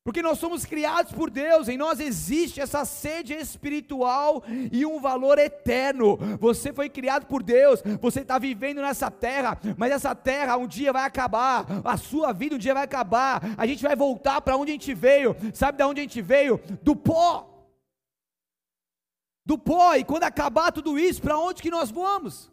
Porque 0.02 0.22
nós 0.22 0.38
somos 0.38 0.64
criados 0.64 1.12
por 1.12 1.28
Deus, 1.28 1.68
em 1.68 1.76
nós 1.76 2.00
existe 2.00 2.58
essa 2.58 2.86
sede 2.86 3.34
espiritual 3.34 4.42
e 4.72 4.86
um 4.86 4.98
valor 4.98 5.38
eterno. 5.38 6.16
Você 6.40 6.72
foi 6.72 6.88
criado 6.88 7.26
por 7.26 7.42
Deus, 7.42 7.82
você 8.00 8.20
está 8.20 8.38
vivendo 8.38 8.80
nessa 8.80 9.10
terra, 9.10 9.58
mas 9.76 9.92
essa 9.92 10.14
terra 10.14 10.56
um 10.56 10.66
dia 10.66 10.90
vai 10.90 11.04
acabar, 11.04 11.66
a 11.84 11.98
sua 11.98 12.32
vida 12.32 12.54
um 12.54 12.58
dia 12.58 12.72
vai 12.72 12.84
acabar, 12.84 13.42
a 13.58 13.66
gente 13.66 13.82
vai 13.82 13.94
voltar 13.94 14.40
para 14.40 14.56
onde 14.56 14.70
a 14.70 14.74
gente 14.74 14.94
veio. 14.94 15.36
Sabe 15.52 15.76
de 15.76 15.84
onde 15.84 16.00
a 16.00 16.04
gente 16.04 16.22
veio? 16.22 16.58
Do 16.82 16.96
pó. 16.96 17.46
Do 19.44 19.58
pó, 19.58 19.94
e 19.96 20.04
quando 20.04 20.22
acabar 20.22 20.72
tudo 20.72 20.98
isso, 20.98 21.20
para 21.20 21.38
onde 21.38 21.60
que 21.60 21.70
nós 21.70 21.90
vamos? 21.90 22.50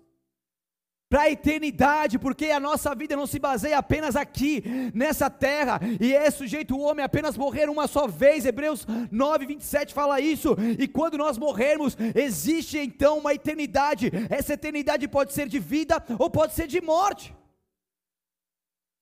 Para 1.10 1.24
a 1.24 1.32
eternidade, 1.32 2.20
porque 2.20 2.48
a 2.48 2.60
nossa 2.60 2.94
vida 2.94 3.16
não 3.16 3.26
se 3.26 3.40
baseia 3.40 3.78
apenas 3.78 4.16
aqui, 4.16 4.64
nessa 4.94 5.30
terra, 5.30 5.80
e 6.02 6.14
é 6.14 6.30
sujeito 6.30 6.76
o 6.76 6.82
homem 6.82 7.04
apenas 7.04 7.38
morrer 7.38 7.70
uma 7.70 7.88
só 7.88 8.08
vez. 8.08 8.46
Hebreus 8.46 8.86
9, 9.10 9.46
27 9.46 9.94
fala 9.94 10.20
isso. 10.20 10.56
E 10.78 10.88
quando 10.88 11.18
nós 11.18 11.38
morrermos, 11.38 11.98
existe 12.14 12.78
então 12.78 13.20
uma 13.20 13.34
eternidade. 13.34 14.12
Essa 14.30 14.54
eternidade 14.54 15.08
pode 15.08 15.34
ser 15.34 15.48
de 15.48 15.60
vida 15.60 16.04
ou 16.20 16.30
pode 16.30 16.54
ser 16.54 16.68
de 16.68 16.82
morte. 16.82 17.34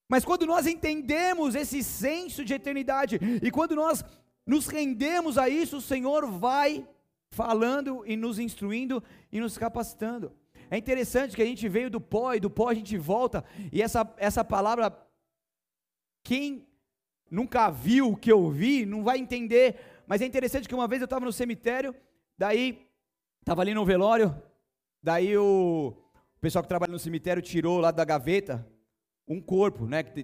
Mas 0.07 0.23
quando 0.23 0.45
nós 0.45 0.67
entendemos 0.67 1.55
esse 1.55 1.83
senso 1.83 2.45
de 2.45 2.53
eternidade, 2.53 3.19
e 3.41 3.49
quando 3.49 3.75
nós 3.75 4.03
nos 4.45 4.67
rendemos 4.67 5.39
a 5.39 5.49
isso, 5.49 5.77
o 5.77 5.81
Senhor 5.81 6.27
vai 6.27 6.87
falando 7.31 8.03
e 8.05 8.15
nos 8.15 8.37
instruindo 8.37 9.03
e 9.31 9.39
nos 9.39 9.57
capacitando. 9.57 10.31
É 10.69 10.77
interessante 10.77 11.35
que 11.35 11.41
a 11.41 11.45
gente 11.45 11.67
veio 11.67 11.89
do 11.89 12.01
pó 12.01 12.33
e 12.33 12.39
do 12.39 12.49
pó 12.49 12.69
a 12.69 12.73
gente 12.73 12.97
volta, 12.97 13.43
e 13.71 13.81
essa, 13.81 14.11
essa 14.17 14.43
palavra, 14.43 14.95
quem 16.23 16.67
nunca 17.29 17.69
viu 17.69 18.11
o 18.11 18.17
que 18.17 18.31
eu 18.31 18.49
vi, 18.49 18.85
não 18.85 19.03
vai 19.03 19.17
entender, 19.17 19.79
mas 20.07 20.21
é 20.21 20.25
interessante 20.25 20.67
que 20.67 20.75
uma 20.75 20.87
vez 20.87 21.01
eu 21.01 21.05
estava 21.05 21.25
no 21.25 21.33
cemitério, 21.33 21.95
daí, 22.37 22.87
estava 23.41 23.61
ali 23.61 23.73
no 23.73 23.85
velório, 23.85 24.35
daí 25.01 25.37
o, 25.37 25.95
o 26.35 26.39
pessoal 26.39 26.63
que 26.63 26.69
trabalha 26.69 26.91
no 26.91 26.99
cemitério 26.99 27.41
tirou 27.41 27.79
lá 27.79 27.91
da 27.91 28.05
gaveta 28.05 28.65
um 29.27 29.41
corpo, 29.41 29.85
né, 29.87 30.03
de, 30.03 30.23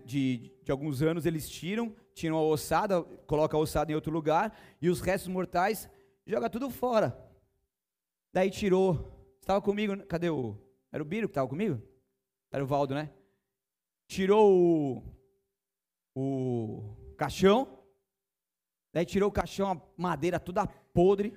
de, 0.64 0.72
alguns 0.72 1.02
anos 1.02 1.26
eles 1.26 1.50
tiram, 1.50 1.96
tiram 2.14 2.38
a 2.38 2.42
ossada, 2.42 3.02
coloca 3.26 3.58
a 3.58 3.60
ossada 3.60 3.92
em 3.92 3.96
outro 3.96 4.12
lugar, 4.12 4.56
e 4.82 4.90
os 4.90 5.02
restos 5.02 5.28
mortais 5.28 5.90
joga 6.26 6.50
tudo 6.50 6.70
fora. 6.70 7.18
Daí 8.32 8.50
tirou 8.52 9.21
Estava 9.42 9.60
comigo, 9.60 10.06
cadê 10.06 10.30
o. 10.30 10.56
Era 10.92 11.02
o 11.02 11.06
Biro 11.06 11.28
que 11.28 11.32
estava 11.32 11.48
comigo? 11.48 11.82
Era 12.52 12.64
o 12.64 12.68
Valdo, 12.68 12.94
né? 12.94 13.12
Tirou 14.08 14.54
o, 14.54 15.04
o 16.16 17.16
caixão. 17.18 17.84
Daí 18.94 19.06
tirou 19.06 19.30
o 19.30 19.32
caixão, 19.32 19.72
a 19.72 19.82
madeira 19.98 20.40
toda 20.40 20.68
podre. 20.68 21.34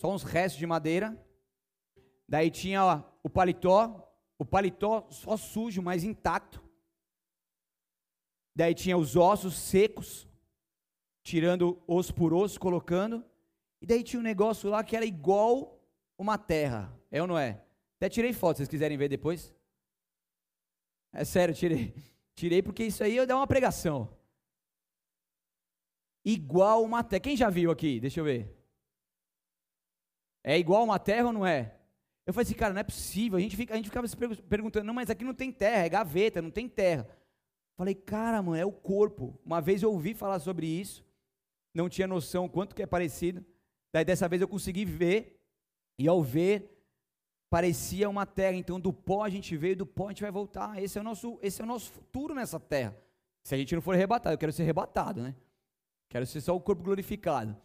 Só 0.00 0.12
uns 0.12 0.22
restos 0.22 0.58
de 0.58 0.66
madeira. 0.66 1.20
Daí 2.28 2.50
tinha 2.50 3.04
o 3.22 3.28
paletó. 3.28 4.00
O 4.38 4.44
paletó 4.44 5.08
só 5.10 5.36
sujo, 5.36 5.82
mas 5.82 6.04
intacto. 6.04 6.62
Daí 8.54 8.74
tinha 8.74 8.96
os 8.96 9.16
ossos 9.16 9.56
secos. 9.56 10.28
Tirando 11.22 11.82
osso 11.86 12.14
por 12.14 12.32
osso, 12.32 12.60
colocando. 12.60 13.24
E 13.80 13.86
daí 13.86 14.04
tinha 14.04 14.20
um 14.20 14.22
negócio 14.22 14.70
lá 14.70 14.84
que 14.84 14.94
era 14.94 15.04
igual 15.04 15.73
uma 16.18 16.38
terra. 16.38 16.92
É 17.10 17.20
ou 17.20 17.28
não 17.28 17.38
é? 17.38 17.62
Até 17.96 18.08
tirei 18.08 18.32
foto, 18.32 18.56
se 18.56 18.58
vocês 18.58 18.68
quiserem 18.68 18.96
ver 18.96 19.08
depois. 19.08 19.54
É 21.12 21.24
sério, 21.24 21.54
tirei. 21.54 21.94
Tirei 22.36 22.60
porque 22.60 22.82
isso 22.82 23.04
aí 23.04 23.24
dá 23.26 23.36
uma 23.36 23.46
pregação. 23.46 24.12
Igual 26.24 26.82
uma 26.82 27.04
terra. 27.04 27.20
Quem 27.20 27.36
já 27.36 27.48
viu 27.48 27.70
aqui? 27.70 28.00
Deixa 28.00 28.18
eu 28.18 28.24
ver. 28.24 28.52
É 30.42 30.58
igual 30.58 30.82
uma 30.82 30.98
terra 30.98 31.28
ou 31.28 31.32
não 31.32 31.46
é? 31.46 31.76
Eu 32.26 32.32
falei 32.32 32.44
assim, 32.44 32.54
cara, 32.54 32.72
não 32.72 32.80
é 32.80 32.84
possível. 32.84 33.38
A 33.38 33.40
gente, 33.40 33.56
fica, 33.56 33.72
a 33.72 33.76
gente 33.76 33.88
ficava 33.88 34.08
se 34.08 34.16
perguntando, 34.16 34.84
não, 34.84 34.94
mas 34.94 35.10
aqui 35.10 35.24
não 35.24 35.34
tem 35.34 35.52
terra, 35.52 35.84
é 35.84 35.88
gaveta, 35.88 36.42
não 36.42 36.50
tem 36.50 36.68
terra. 36.68 37.06
Falei, 37.76 37.94
cara, 37.94 38.42
mano, 38.42 38.56
é 38.56 38.64
o 38.64 38.72
corpo. 38.72 39.38
Uma 39.44 39.60
vez 39.60 39.82
eu 39.82 39.92
ouvi 39.92 40.14
falar 40.14 40.38
sobre 40.38 40.66
isso, 40.66 41.04
não 41.74 41.88
tinha 41.88 42.06
noção 42.06 42.48
quanto 42.48 42.74
que 42.74 42.82
é 42.82 42.86
parecido. 42.86 43.44
Daí 43.92 44.04
dessa 44.04 44.28
vez 44.28 44.40
eu 44.40 44.48
consegui 44.48 44.84
ver, 44.84 45.40
e 45.98 46.08
ao 46.08 46.22
ver, 46.22 46.70
parecia 47.50 48.08
uma 48.08 48.26
terra, 48.26 48.56
então 48.56 48.80
do 48.80 48.92
pó 48.92 49.24
a 49.24 49.28
gente 49.28 49.56
veio, 49.56 49.76
do 49.76 49.86
pó 49.86 50.06
a 50.06 50.08
gente 50.10 50.22
vai 50.22 50.30
voltar. 50.30 50.82
Esse 50.82 50.98
é 50.98 51.00
o 51.00 51.04
nosso, 51.04 51.38
esse 51.42 51.60
é 51.60 51.64
o 51.64 51.66
nosso 51.66 51.90
futuro 51.90 52.34
nessa 52.34 52.58
terra. 52.58 52.96
Se 53.44 53.54
a 53.54 53.58
gente 53.58 53.74
não 53.74 53.82
for 53.82 53.94
arrebatado, 53.94 54.34
eu 54.34 54.38
quero 54.38 54.52
ser 54.52 54.62
arrebatado, 54.62 55.22
né? 55.22 55.34
Quero 56.08 56.26
ser 56.26 56.40
só 56.40 56.54
o 56.54 56.60
corpo 56.60 56.82
glorificado. 56.82 57.56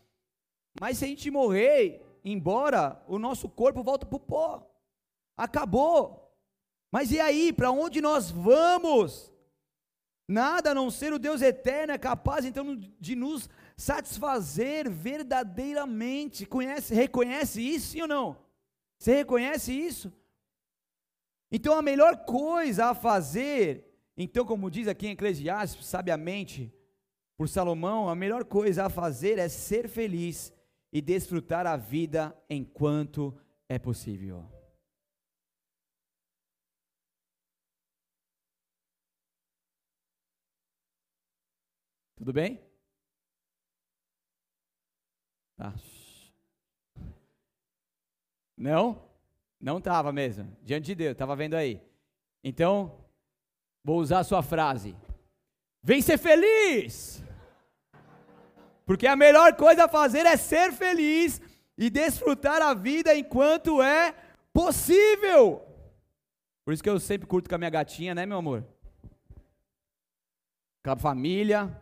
Mas 0.80 0.98
se 0.98 1.06
a 1.06 1.08
gente 1.08 1.32
morrer, 1.32 2.06
embora 2.24 3.04
o 3.08 3.18
nosso 3.18 3.50
corpo 3.50 3.84
volta 3.84 4.06
para 4.06 4.16
o 4.16 4.20
pó. 4.20 4.70
Acabou. 5.38 6.36
Mas 6.92 7.12
e 7.12 7.20
aí, 7.20 7.54
para 7.54 7.72
onde 7.72 8.02
nós 8.02 8.30
vamos? 8.30 9.32
Nada 10.30 10.70
a 10.70 10.76
não 10.76 10.92
ser 10.92 11.12
o 11.12 11.18
Deus 11.18 11.42
eterno 11.42 11.92
é 11.92 11.98
capaz 11.98 12.46
então 12.46 12.76
de 13.00 13.16
nos 13.16 13.50
satisfazer 13.76 14.88
verdadeiramente. 14.88 16.46
Conhece, 16.46 16.94
reconhece 16.94 17.60
isso 17.60 17.88
sim 17.88 18.04
ou 18.04 18.08
não? 18.08 18.38
Você 19.00 19.16
reconhece 19.16 19.74
isso? 19.74 20.14
Então 21.52 21.74
a 21.74 21.82
melhor 21.82 22.26
coisa 22.26 22.92
a 22.92 22.94
fazer, 22.94 23.92
então 24.16 24.46
como 24.46 24.70
diz 24.70 24.88
aqui 24.88 25.08
em 25.08 25.14
Eclesiastes, 25.14 25.88
sabiamente, 25.88 26.72
por 27.36 27.50
Salomão, 27.50 28.08
a 28.08 28.14
melhor 28.14 28.46
coisa 28.46 28.86
a 28.86 28.90
fazer 28.90 29.40
é 29.40 29.50
ser 29.50 29.90
feliz 29.90 30.54
e 30.94 31.02
desfrutar 31.02 31.66
a 31.66 31.76
vida 31.76 32.38
enquanto 32.48 33.36
é 33.68 33.80
possível. 33.80 34.59
Tudo 42.20 42.34
bem? 42.34 42.62
Tá. 45.56 45.74
Não? 48.58 49.02
Não 49.58 49.78
estava 49.78 50.12
mesmo. 50.12 50.54
Diante 50.62 50.88
de 50.88 50.96
Deus, 50.96 51.14
estava 51.14 51.34
vendo 51.34 51.54
aí. 51.54 51.82
Então, 52.44 53.06
vou 53.82 54.00
usar 54.00 54.20
a 54.20 54.24
sua 54.26 54.44
frase. 54.44 54.98
Vem 55.82 56.02
ser 56.02 56.18
feliz! 56.18 57.24
Porque 58.86 59.08
a 59.08 59.16
melhor 59.16 59.56
coisa 59.56 59.86
a 59.86 59.90
fazer 59.90 60.26
é 60.26 60.36
ser 60.36 60.74
feliz 60.74 61.42
e 61.78 61.90
desfrutar 61.90 62.62
a 62.62 62.74
vida 62.74 63.16
enquanto 63.16 63.82
é 63.82 64.14
possível. 64.52 65.66
Por 66.66 66.74
isso 66.74 66.84
que 66.84 66.90
eu 66.90 67.00
sempre 67.00 67.26
curto 67.26 67.48
com 67.48 67.56
a 67.56 67.58
minha 67.58 67.70
gatinha, 67.70 68.14
né, 68.14 68.26
meu 68.26 68.40
amor? 68.40 68.68
Com 70.84 70.92
a 70.92 70.98
família, 70.98 71.82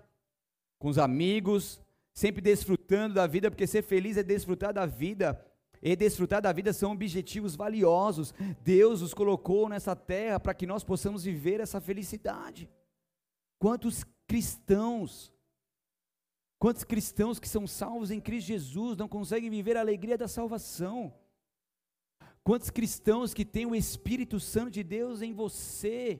com 0.80 0.90
os 0.90 0.98
amigos, 0.98 1.80
sempre 2.14 2.42
desfrutando 2.42 3.16
da 3.16 3.28
vida, 3.28 3.50
porque 3.50 3.68
ser 3.68 3.84
feliz 3.84 4.18
é 4.18 4.24
desfrutar 4.24 4.74
da 4.74 4.86
vida. 4.86 5.44
E 5.82 5.96
desfrutar 5.96 6.42
da 6.42 6.52
vida 6.52 6.74
são 6.74 6.92
objetivos 6.92 7.56
valiosos. 7.56 8.34
Deus 8.64 9.02
os 9.02 9.14
colocou 9.14 9.70
nessa 9.70 9.96
terra 9.96 10.40
para 10.40 10.54
que 10.54 10.66
nós 10.66 10.84
possamos 10.84 11.24
viver 11.24 11.60
essa 11.60 11.80
felicidade. 11.80 12.70
Quantos 13.60 14.04
cristãos 14.28 15.32
Quantos 16.60 16.84
cristãos 16.84 17.40
que 17.40 17.48
são 17.48 17.68
salvos 17.68 18.10
em 18.10 18.20
Cristo 18.20 18.48
Jesus 18.48 18.98
não 18.98 19.08
conseguem 19.08 19.50
viver 19.50 19.78
a 19.78 19.82
alegria 19.82 20.18
da 20.18 20.28
salvação? 20.28 21.14
Quantos 22.44 22.70
cristãos 22.70 23.34
que 23.34 23.46
têm 23.46 23.66
o 23.66 23.76
Espírito 23.76 24.40
Santo 24.40 24.72
de 24.72 24.84
Deus 24.84 25.22
em 25.22 25.34
você 25.34 26.20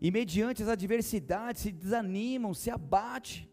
e 0.00 0.10
mediante 0.10 0.62
as 0.62 0.68
adversidades 0.68 1.62
se 1.62 1.72
desanimam, 1.72 2.54
se 2.54 2.70
abatem? 2.70 3.50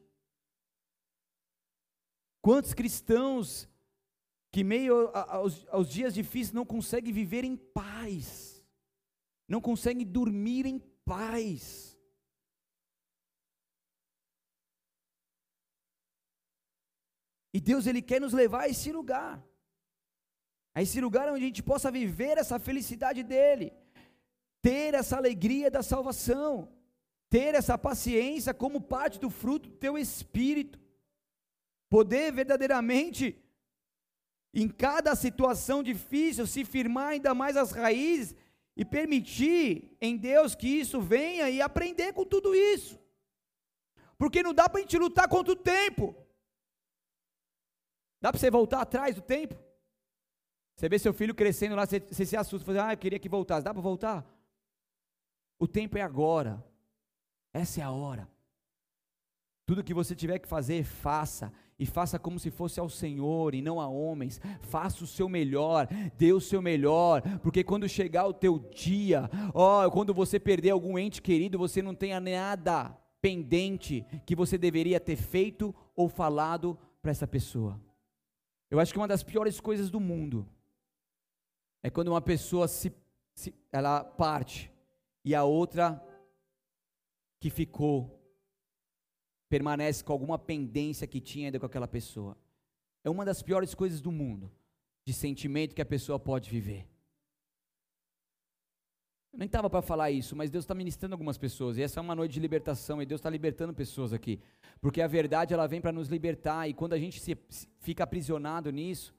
Quantos 2.45 2.75
cristãos 2.75 3.67
que 4.51 4.63
meio 4.63 5.07
aos, 5.15 5.65
aos 5.69 5.89
dias 5.89 6.13
difíceis 6.13 6.53
não 6.53 6.63
conseguem 6.63 7.11
viver 7.11 7.43
em 7.43 7.57
paz, 7.57 8.63
não 9.47 9.59
conseguem 9.59 10.05
dormir 10.05 10.67
em 10.67 10.77
paz? 11.03 11.97
E 17.51 17.59
Deus 17.59 17.87
ele 17.87 17.99
quer 17.99 18.21
nos 18.21 18.31
levar 18.31 18.65
a 18.65 18.69
esse 18.69 18.91
lugar. 18.91 19.43
A 20.75 20.83
esse 20.83 21.01
lugar 21.01 21.27
onde 21.29 21.45
a 21.45 21.47
gente 21.47 21.63
possa 21.63 21.89
viver 21.89 22.37
essa 22.37 22.59
felicidade 22.59 23.23
dele, 23.23 23.73
ter 24.61 24.93
essa 24.93 25.17
alegria 25.17 25.71
da 25.71 25.81
salvação, 25.81 26.71
ter 27.27 27.55
essa 27.55 27.75
paciência 27.75 28.53
como 28.53 28.79
parte 28.79 29.19
do 29.19 29.31
fruto 29.31 29.67
do 29.67 29.77
teu 29.77 29.97
espírito, 29.97 30.84
poder 31.89 32.31
verdadeiramente 32.31 33.41
em 34.53 34.67
cada 34.69 35.15
situação 35.15 35.83
difícil 35.83 36.47
se 36.47 36.63
firmar 36.63 37.09
ainda 37.09 37.33
mais 37.33 37.57
as 37.57 37.71
raízes 37.71 38.35
e 38.75 38.85
permitir 38.85 39.95
em 40.01 40.17
Deus 40.17 40.55
que 40.55 40.67
isso 40.67 41.01
venha 41.01 41.49
e 41.49 41.61
aprender 41.61 42.13
com 42.13 42.25
tudo 42.25 42.55
isso. 42.55 42.99
Porque 44.17 44.41
não 44.41 44.53
dá 44.53 44.69
para 44.69 44.79
a 44.79 44.81
gente 44.81 44.97
lutar 44.97 45.27
contra 45.27 45.53
o 45.53 45.57
tempo. 45.57 46.15
Dá 48.21 48.31
para 48.31 48.39
você 48.39 48.49
voltar 48.49 48.81
atrás 48.81 49.15
do 49.15 49.21
tempo? 49.21 49.55
Você 50.75 50.89
vê 50.89 50.99
seu 50.99 51.13
filho 51.13 51.35
crescendo 51.35 51.75
lá, 51.75 51.85
você, 51.85 51.99
você 51.99 52.25
se 52.25 52.35
assusta, 52.35 52.65
você 52.65 52.77
fala, 52.77 52.89
ah, 52.89 52.93
eu 52.93 52.97
queria 52.97 53.19
que 53.19 53.29
voltasse. 53.29 53.63
Dá 53.63 53.73
para 53.73 53.81
voltar? 53.81 54.25
O 55.59 55.67
tempo 55.67 55.97
é 55.97 56.01
agora. 56.01 56.63
Essa 57.53 57.81
é 57.81 57.83
a 57.83 57.91
hora. 57.91 58.29
Tudo 59.65 59.83
que 59.83 59.93
você 59.93 60.15
tiver 60.15 60.39
que 60.39 60.47
fazer, 60.47 60.83
faça. 60.83 61.51
E 61.77 61.85
faça 61.85 62.17
como 62.17 62.39
se 62.39 62.49
fosse 62.49 62.79
ao 62.79 62.89
Senhor 62.89 63.53
e 63.53 63.61
não 63.61 63.81
a 63.81 63.87
homens. 63.87 64.39
Faça 64.61 65.03
o 65.03 65.07
seu 65.07 65.27
melhor, 65.27 65.87
dê 66.17 66.31
o 66.31 66.39
seu 66.39 66.61
melhor, 66.61 67.21
porque 67.39 67.63
quando 67.63 67.89
chegar 67.89 68.25
o 68.27 68.33
teu 68.33 68.57
dia, 68.57 69.29
ó, 69.53 69.89
quando 69.89 70.13
você 70.13 70.39
perder 70.39 70.69
algum 70.69 70.97
ente 70.97 71.21
querido, 71.21 71.57
você 71.57 71.81
não 71.81 71.93
tenha 71.93 72.19
nada 72.19 72.97
pendente 73.21 74.05
que 74.25 74.35
você 74.35 74.57
deveria 74.57 74.99
ter 74.99 75.15
feito 75.15 75.75
ou 75.95 76.07
falado 76.07 76.77
para 77.01 77.11
essa 77.11 77.27
pessoa. 77.27 77.79
Eu 78.69 78.79
acho 78.79 78.93
que 78.93 78.99
uma 78.99 79.07
das 79.07 79.23
piores 79.23 79.59
coisas 79.59 79.89
do 79.89 79.99
mundo 79.99 80.47
é 81.83 81.89
quando 81.89 82.07
uma 82.07 82.21
pessoa 82.21 82.67
se, 82.67 82.93
se 83.33 83.53
ela 83.71 84.03
parte 84.03 84.71
e 85.23 85.35
a 85.35 85.43
outra 85.43 86.01
que 87.39 87.49
ficou 87.49 88.24
permanece 89.49 90.03
com 90.03 90.11
alguma 90.11 90.37
pendência 90.37 91.07
que 91.07 91.21
tinha 91.21 91.47
ainda 91.47 91.59
com 91.59 91.65
aquela 91.65 91.87
pessoa. 91.87 92.37
É 93.03 93.09
uma 93.09 93.23
das 93.23 93.41
piores 93.41 93.73
coisas 93.75 94.01
do 94.01 94.11
mundo, 94.11 94.51
de 95.05 95.13
sentimento 95.13 95.75
que 95.75 95.81
a 95.81 95.85
pessoa 95.85 96.19
pode 96.19 96.49
viver. 96.49 96.87
Eu 99.31 99.39
nem 99.39 99.47
estava 99.47 99.69
para 99.69 99.81
falar 99.81 100.11
isso, 100.11 100.33
mas 100.33 100.49
Deus 100.49 100.63
está 100.63 100.73
ministrando 100.73 101.13
algumas 101.13 101.37
pessoas, 101.37 101.77
e 101.77 101.83
essa 101.83 101.99
é 101.99 102.01
uma 102.01 102.15
noite 102.15 102.31
de 102.31 102.39
libertação, 102.39 103.01
e 103.01 103.05
Deus 103.05 103.19
está 103.19 103.29
libertando 103.29 103.73
pessoas 103.73 104.13
aqui, 104.13 104.39
porque 104.79 105.01
a 105.01 105.07
verdade 105.07 105.53
ela 105.53 105.67
vem 105.67 105.81
para 105.81 105.91
nos 105.91 106.07
libertar, 106.07 106.69
e 106.69 106.73
quando 106.73 106.93
a 106.93 106.97
gente 106.97 107.19
se, 107.19 107.37
fica 107.79 108.05
aprisionado 108.05 108.71
nisso, 108.71 109.13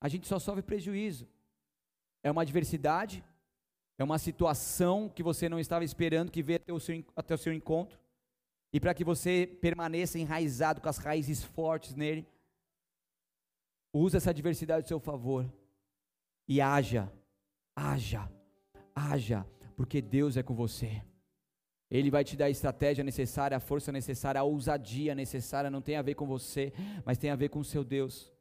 a 0.00 0.08
gente 0.08 0.26
só 0.26 0.38
sofre 0.38 0.62
prejuízo. 0.62 1.28
É 2.22 2.30
uma 2.30 2.42
adversidade, 2.42 3.22
é 3.98 4.02
uma 4.04 4.18
situação 4.18 5.08
que 5.08 5.22
você 5.22 5.48
não 5.48 5.60
estava 5.60 5.84
esperando 5.84 6.32
que 6.32 6.42
veio 6.42 6.56
até 6.56 6.72
o 6.72 6.80
seu, 6.80 7.04
até 7.14 7.34
o 7.34 7.38
seu 7.38 7.52
encontro, 7.52 7.98
e 8.76 8.80
para 8.80 8.94
que 8.94 9.04
você 9.04 9.58
permaneça 9.60 10.18
enraizado 10.18 10.80
com 10.80 10.88
as 10.88 10.98
raízes 10.98 11.42
fortes 11.42 11.94
nele, 11.94 12.26
use 13.92 14.16
essa 14.16 14.30
adversidade 14.30 14.82
ao 14.84 14.88
seu 14.88 15.00
favor, 15.00 15.50
e 16.48 16.60
haja, 16.60 17.12
haja 17.74 18.30
haja, 18.96 19.46
porque 19.76 20.00
Deus 20.00 20.38
é 20.38 20.42
com 20.42 20.54
você. 20.54 21.02
Ele 21.90 22.10
vai 22.10 22.24
te 22.24 22.36
dar 22.36 22.46
a 22.46 22.50
estratégia 22.50 23.04
necessária, 23.04 23.56
a 23.56 23.60
força 23.60 23.92
necessária, 23.92 24.40
a 24.40 24.44
ousadia 24.44 25.14
necessária. 25.14 25.70
Não 25.70 25.82
tem 25.82 25.96
a 25.96 26.02
ver 26.02 26.14
com 26.14 26.26
você, 26.26 26.72
mas 27.04 27.18
tem 27.18 27.30
a 27.30 27.36
ver 27.36 27.50
com 27.50 27.60
o 27.60 27.64
seu 27.64 27.84
Deus. 27.84 28.32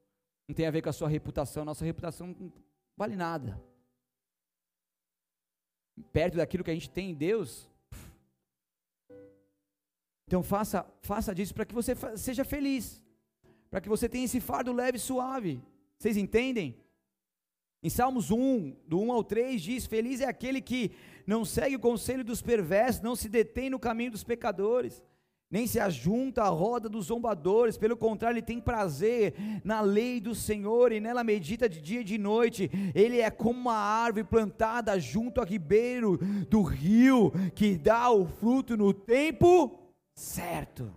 Não 0.48 0.56
tem 0.56 0.66
a 0.66 0.72
ver 0.72 0.82
com 0.82 0.90
a 0.90 0.94
sua 0.94 1.10
reputação. 1.10 1.66
Nossa 1.66 1.84
reputação 1.86 2.28
não 2.28 2.52
vale 2.98 3.16
nada. 3.16 3.62
Perto 6.12 6.38
daquilo 6.38 6.64
que 6.64 6.72
a 6.72 6.74
gente 6.74 6.90
tem 6.90 7.12
em 7.12 7.14
Deus. 7.14 7.70
Então 10.28 10.42
faça, 10.42 10.86
faça 11.02 11.34
disso 11.36 11.54
para 11.54 11.66
que 11.66 11.74
você 11.74 11.94
seja 12.16 12.44
feliz. 12.44 13.02
Para 13.70 13.82
que 13.82 13.90
você 13.90 14.10
tenha 14.10 14.26
esse 14.26 14.40
fardo 14.40 14.74
leve 14.74 14.98
e 14.98 15.02
suave. 15.02 15.62
Vocês 15.98 16.18
entendem? 16.18 16.76
Em 17.84 17.90
Salmos 17.90 18.32
1, 18.32 18.76
do 18.88 19.00
1 19.00 19.12
ao 19.12 19.24
3, 19.24 19.62
diz: 19.62 19.86
Feliz 19.86 20.20
é 20.20 20.26
aquele 20.26 20.60
que 20.60 20.92
não 21.28 21.46
segue 21.46 21.76
o 21.76 21.80
conselho 21.80 22.24
dos 22.24 22.42
perversos, 22.42 23.02
não 23.02 23.16
se 23.16 23.30
detém 23.30 23.70
no 23.70 23.78
caminho 23.78 24.12
dos 24.12 24.24
pecadores, 24.24 25.04
nem 25.52 25.68
se 25.68 25.80
ajunta 25.80 26.42
à 26.42 26.48
roda 26.48 26.90
dos 26.90 27.06
zombadores, 27.06 27.78
pelo 27.78 27.96
contrário, 27.96 28.36
ele 28.36 28.46
tem 28.46 28.60
prazer 28.60 29.36
na 29.64 29.82
lei 29.82 30.20
do 30.20 30.34
Senhor 30.34 30.92
e 30.92 31.00
nela 31.00 31.24
medita 31.24 31.70
de 31.70 31.80
dia 31.80 32.02
e 32.02 32.04
de 32.04 32.18
noite. 32.18 32.72
Ele 32.96 33.20
é 33.20 33.30
como 33.30 33.60
uma 33.60 33.76
árvore 33.76 34.24
plantada 34.24 35.00
junto 35.00 35.40
ao 35.40 35.46
ribeiro 35.46 36.18
do 36.50 36.64
rio, 36.64 37.32
que 37.54 37.78
dá 37.78 38.10
o 38.10 38.26
fruto 38.26 38.76
no 38.76 38.92
tempo 38.92 39.85
certo. 40.16 40.96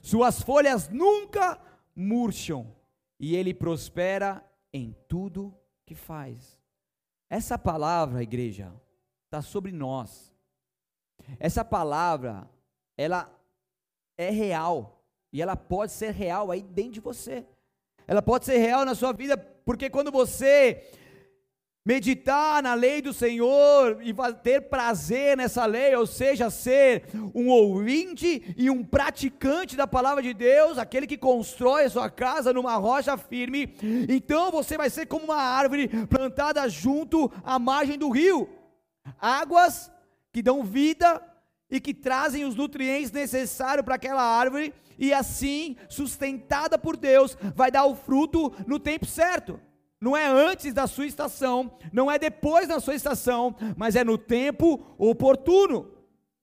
Suas 0.00 0.42
folhas 0.42 0.88
nunca 0.88 1.60
murcham, 1.94 2.74
e 3.20 3.36
ele 3.36 3.54
prospera 3.54 4.44
em 4.72 4.96
tudo 5.06 5.54
que 5.86 5.94
faz. 5.94 6.58
Essa 7.30 7.58
palavra, 7.58 8.22
igreja, 8.22 8.72
está 9.26 9.40
sobre 9.40 9.70
nós. 9.70 10.32
Essa 11.38 11.64
palavra, 11.64 12.50
ela 12.96 13.32
é 14.16 14.30
real. 14.30 15.02
E 15.32 15.40
ela 15.40 15.56
pode 15.56 15.92
ser 15.92 16.12
real 16.12 16.50
aí 16.50 16.62
dentro 16.62 16.92
de 16.92 17.00
você. 17.00 17.46
Ela 18.06 18.20
pode 18.20 18.44
ser 18.44 18.58
real 18.58 18.84
na 18.84 18.94
sua 18.94 19.12
vida, 19.12 19.36
porque 19.36 19.88
quando 19.88 20.10
você 20.10 20.90
meditar 21.84 22.62
na 22.62 22.74
lei 22.74 23.02
do 23.02 23.12
Senhor 23.12 24.00
e 24.02 24.14
ter 24.42 24.62
prazer 24.62 25.36
nessa 25.36 25.66
lei, 25.66 25.94
ou 25.96 26.06
seja, 26.06 26.48
ser 26.48 27.04
um 27.34 27.48
ouvinte 27.48 28.54
e 28.56 28.70
um 28.70 28.84
praticante 28.84 29.76
da 29.76 29.86
palavra 29.86 30.22
de 30.22 30.32
Deus, 30.32 30.78
aquele 30.78 31.06
que 31.06 31.18
constrói 31.18 31.84
a 31.84 31.90
sua 31.90 32.08
casa 32.08 32.52
numa 32.52 32.76
rocha 32.76 33.16
firme, 33.16 33.74
então 34.08 34.50
você 34.50 34.76
vai 34.76 34.90
ser 34.90 35.06
como 35.06 35.24
uma 35.24 35.42
árvore 35.42 35.88
plantada 36.06 36.68
junto 36.68 37.30
à 37.44 37.58
margem 37.58 37.98
do 37.98 38.10
rio, 38.10 38.48
águas 39.20 39.90
que 40.32 40.40
dão 40.40 40.62
vida, 40.62 41.20
e 41.72 41.80
que 41.80 41.94
trazem 41.94 42.44
os 42.44 42.54
nutrientes 42.54 43.10
necessários 43.10 43.82
para 43.82 43.94
aquela 43.94 44.22
árvore, 44.22 44.74
e 44.98 45.10
assim, 45.10 45.74
sustentada 45.88 46.78
por 46.78 46.98
Deus, 46.98 47.34
vai 47.56 47.70
dar 47.70 47.86
o 47.86 47.96
fruto 47.96 48.52
no 48.66 48.78
tempo 48.78 49.06
certo. 49.06 49.58
Não 50.02 50.16
é 50.16 50.26
antes 50.26 50.74
da 50.74 50.88
sua 50.88 51.06
estação, 51.06 51.78
não 51.92 52.10
é 52.10 52.18
depois 52.18 52.66
da 52.66 52.80
sua 52.80 52.96
estação, 52.96 53.54
mas 53.76 53.94
é 53.94 54.02
no 54.02 54.18
tempo 54.18 54.84
oportuno. 54.98 55.92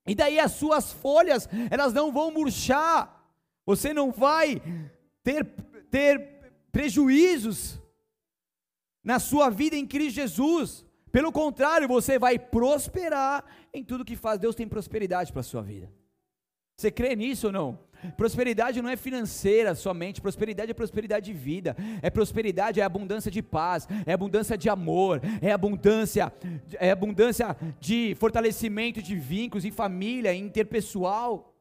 E 0.08 0.16
daí 0.16 0.40
as 0.40 0.54
suas 0.54 0.94
folhas, 0.94 1.46
elas 1.70 1.94
não 1.94 2.10
vão 2.10 2.32
murchar. 2.32 3.22
Você 3.66 3.94
não 3.94 4.14
vai 4.14 4.62
ter, 5.22 5.46
ter 5.92 6.54
prejuízos 6.72 7.78
na 9.04 9.20
sua 9.20 9.50
vida 9.50 9.76
em 9.76 9.86
Cristo 9.86 10.16
Jesus. 10.16 10.86
Pelo 11.12 11.30
contrário, 11.30 11.86
você 11.86 12.18
vai 12.18 12.40
prosperar 12.40 13.44
em 13.74 13.84
tudo 13.84 14.06
que 14.06 14.16
faz. 14.16 14.40
Deus 14.40 14.56
tem 14.56 14.70
prosperidade 14.70 15.34
para 15.34 15.42
a 15.42 15.44
sua 15.44 15.62
vida. 15.62 15.92
Você 16.78 16.90
crê 16.90 17.14
nisso 17.14 17.48
ou 17.48 17.52
não? 17.52 17.80
Prosperidade 18.16 18.82
não 18.82 18.90
é 18.90 18.96
financeira 18.96 19.76
somente, 19.76 20.22
prosperidade 20.22 20.72
é 20.72 20.74
prosperidade 20.74 21.26
de 21.26 21.34
vida, 21.34 21.76
é 22.02 22.10
prosperidade, 22.10 22.80
é 22.80 22.84
abundância 22.84 23.32
de 23.32 23.42
paz, 23.42 23.88
é 24.06 24.14
abundância 24.14 24.58
de 24.58 24.70
amor, 24.70 25.22
é 25.42 25.52
abundância, 25.52 26.32
é 26.80 26.92
abundância 26.92 27.56
de 27.80 28.16
fortalecimento 28.16 29.02
de 29.02 29.16
vínculos 29.16 29.66
em 29.66 29.72
família, 29.72 30.34
interpessoal 30.34 31.54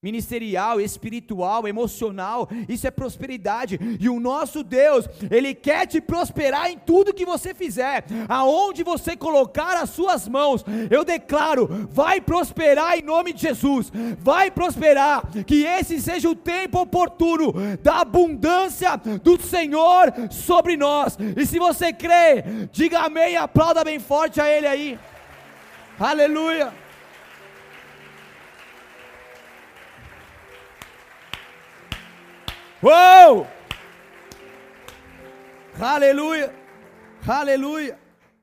ministerial, 0.00 0.80
espiritual, 0.80 1.66
emocional, 1.66 2.48
isso 2.68 2.86
é 2.86 2.90
prosperidade. 2.90 3.78
E 3.98 4.08
o 4.08 4.20
nosso 4.20 4.62
Deus, 4.62 5.06
ele 5.28 5.54
quer 5.54 5.86
te 5.86 6.00
prosperar 6.00 6.70
em 6.70 6.78
tudo 6.78 7.12
que 7.12 7.24
você 7.24 7.52
fizer. 7.52 8.04
Aonde 8.28 8.84
você 8.84 9.16
colocar 9.16 9.76
as 9.76 9.90
suas 9.90 10.28
mãos, 10.28 10.64
eu 10.88 11.04
declaro, 11.04 11.88
vai 11.90 12.20
prosperar 12.20 12.96
em 12.96 13.02
nome 13.02 13.32
de 13.32 13.42
Jesus. 13.42 13.90
Vai 14.20 14.52
prosperar, 14.52 15.22
que 15.44 15.64
esse 15.64 16.00
seja 16.00 16.28
o 16.28 16.36
tempo 16.36 16.80
oportuno 16.80 17.52
da 17.82 18.00
abundância 18.00 18.96
do 18.96 19.40
Senhor 19.40 20.12
sobre 20.30 20.76
nós. 20.76 21.18
E 21.36 21.44
se 21.44 21.58
você 21.58 21.92
crê, 21.92 22.44
diga 22.70 23.00
amém, 23.00 23.36
aplauda 23.36 23.82
bem 23.82 23.98
forte 23.98 24.40
a 24.40 24.48
ele 24.48 24.66
aí. 24.66 24.98
Aleluia. 25.98 26.72
Uou! 32.80 33.44
Aleluia! 35.80 36.54
Aleluia! 37.26 37.98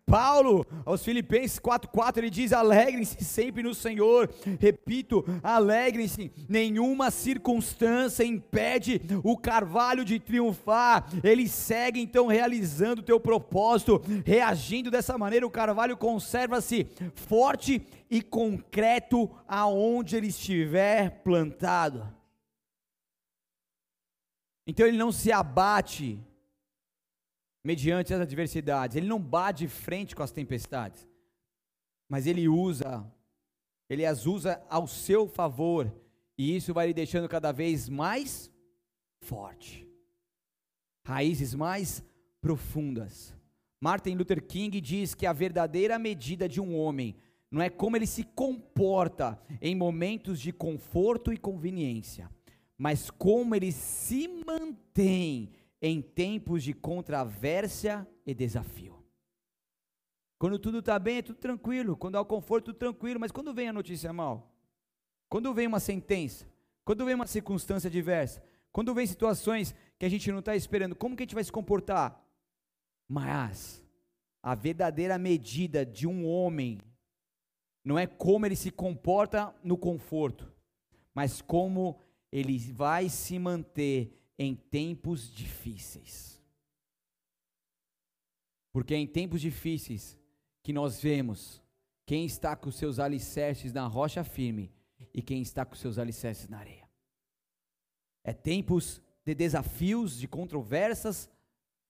Paulo, 0.05 0.67
aos 0.85 1.03
Filipenses 1.03 1.57
4,4, 1.57 2.17
ele 2.17 2.29
diz: 2.29 2.53
alegrem-se 2.53 3.23
sempre 3.23 3.63
no 3.63 3.73
Senhor. 3.73 4.29
Repito, 4.59 5.25
alegrem-se. 5.41 6.31
Nenhuma 6.47 7.09
circunstância 7.09 8.23
impede 8.23 9.01
o 9.23 9.35
carvalho 9.35 10.05
de 10.05 10.19
triunfar. 10.19 11.07
Ele 11.23 11.47
segue 11.47 11.99
então 11.99 12.27
realizando 12.27 12.99
o 12.99 13.05
teu 13.05 13.19
propósito, 13.19 14.01
reagindo 14.25 14.91
dessa 14.91 15.17
maneira. 15.17 15.47
O 15.47 15.51
carvalho 15.51 15.97
conserva-se 15.97 16.85
forte 17.15 17.81
e 18.11 18.21
concreto 18.21 19.29
aonde 19.47 20.17
ele 20.17 20.27
estiver 20.27 21.21
plantado. 21.23 22.14
Então 24.67 24.87
ele 24.87 24.97
não 24.97 25.11
se 25.11 25.31
abate 25.31 26.19
mediante 27.63 28.13
as 28.13 28.21
adversidades, 28.21 28.95
ele 28.95 29.07
não 29.07 29.19
bate 29.19 29.59
de 29.59 29.67
frente 29.67 30.15
com 30.15 30.23
as 30.23 30.31
tempestades, 30.31 31.07
mas 32.07 32.27
ele 32.27 32.47
usa, 32.47 33.05
ele 33.89 34.05
as 34.05 34.25
usa 34.25 34.63
ao 34.69 34.87
seu 34.87 35.27
favor, 35.27 35.91
e 36.37 36.55
isso 36.55 36.73
vai 36.73 36.87
lhe 36.87 36.93
deixando 36.93 37.27
cada 37.27 37.51
vez 37.51 37.89
mais 37.89 38.51
forte, 39.21 39.87
raízes 41.05 41.55
mais 41.55 42.03
profundas. 42.39 43.35
Martin 43.81 44.15
Luther 44.15 44.45
King 44.45 44.79
diz 44.79 45.15
que 45.15 45.25
a 45.25 45.33
verdadeira 45.33 45.97
medida 45.97 46.47
de 46.47 46.61
um 46.61 46.77
homem 46.77 47.15
não 47.49 47.61
é 47.61 47.69
como 47.69 47.95
ele 47.95 48.07
se 48.07 48.23
comporta 48.23 49.39
em 49.61 49.75
momentos 49.75 50.39
de 50.39 50.51
conforto 50.51 51.31
e 51.31 51.37
conveniência, 51.37 52.29
mas 52.77 53.09
como 53.09 53.55
ele 53.55 53.71
se 53.71 54.27
mantém 54.27 55.51
em 55.81 56.01
tempos 56.01 56.63
de 56.63 56.73
controvérsia 56.73 58.07
e 58.25 58.33
desafio. 58.33 58.95
Quando 60.37 60.59
tudo 60.59 60.79
está 60.79 60.99
bem, 60.99 61.17
é 61.17 61.21
tudo 61.21 61.37
tranquilo. 61.37 61.95
Quando 61.95 62.15
há 62.15 62.21
o 62.21 62.25
conforto, 62.25 62.65
tudo 62.65 62.77
tranquilo. 62.77 63.19
Mas 63.19 63.31
quando 63.31 63.53
vem 63.53 63.69
a 63.69 63.73
notícia 63.73 64.11
mal, 64.11 64.51
quando 65.29 65.53
vem 65.53 65.67
uma 65.67 65.79
sentença, 65.79 66.45
quando 66.83 67.05
vem 67.05 67.15
uma 67.15 67.27
circunstância 67.27 67.89
diversa, 67.89 68.43
quando 68.71 68.93
vem 68.93 69.07
situações 69.07 69.73
que 69.97 70.05
a 70.05 70.09
gente 70.09 70.31
não 70.31 70.39
está 70.39 70.55
esperando, 70.55 70.95
como 70.95 71.15
que 71.15 71.23
a 71.23 71.25
gente 71.25 71.35
vai 71.35 71.43
se 71.43 71.51
comportar? 71.51 72.21
Mas 73.07 73.81
a 74.43 74.53
verdadeira 74.53 75.17
medida 75.17 75.85
de 75.85 76.05
um 76.05 76.27
homem 76.27 76.79
não 77.83 77.97
é 77.97 78.05
como 78.05 78.45
ele 78.45 78.55
se 78.55 78.71
comporta 78.71 79.55
no 79.63 79.77
conforto, 79.77 80.51
mas 81.13 81.41
como 81.41 81.99
ele 82.37 82.57
vai 82.73 83.07
se 83.07 83.39
manter 83.39 84.13
em 84.37 84.53
tempos 84.53 85.33
difíceis. 85.33 86.43
Porque 88.73 88.93
é 88.93 88.97
em 88.97 89.07
tempos 89.07 89.39
difíceis 89.39 90.17
que 90.61 90.73
nós 90.73 91.01
vemos 91.01 91.63
quem 92.05 92.25
está 92.25 92.53
com 92.53 92.69
seus 92.69 92.99
alicerces 92.99 93.71
na 93.71 93.87
rocha 93.87 94.21
firme 94.21 94.69
e 95.13 95.21
quem 95.21 95.41
está 95.41 95.63
com 95.63 95.75
seus 95.75 95.97
alicerces 95.97 96.49
na 96.49 96.57
areia. 96.59 96.89
É 98.21 98.33
tempos 98.33 99.01
de 99.23 99.33
desafios, 99.33 100.17
de 100.17 100.27
controvérsias, 100.27 101.29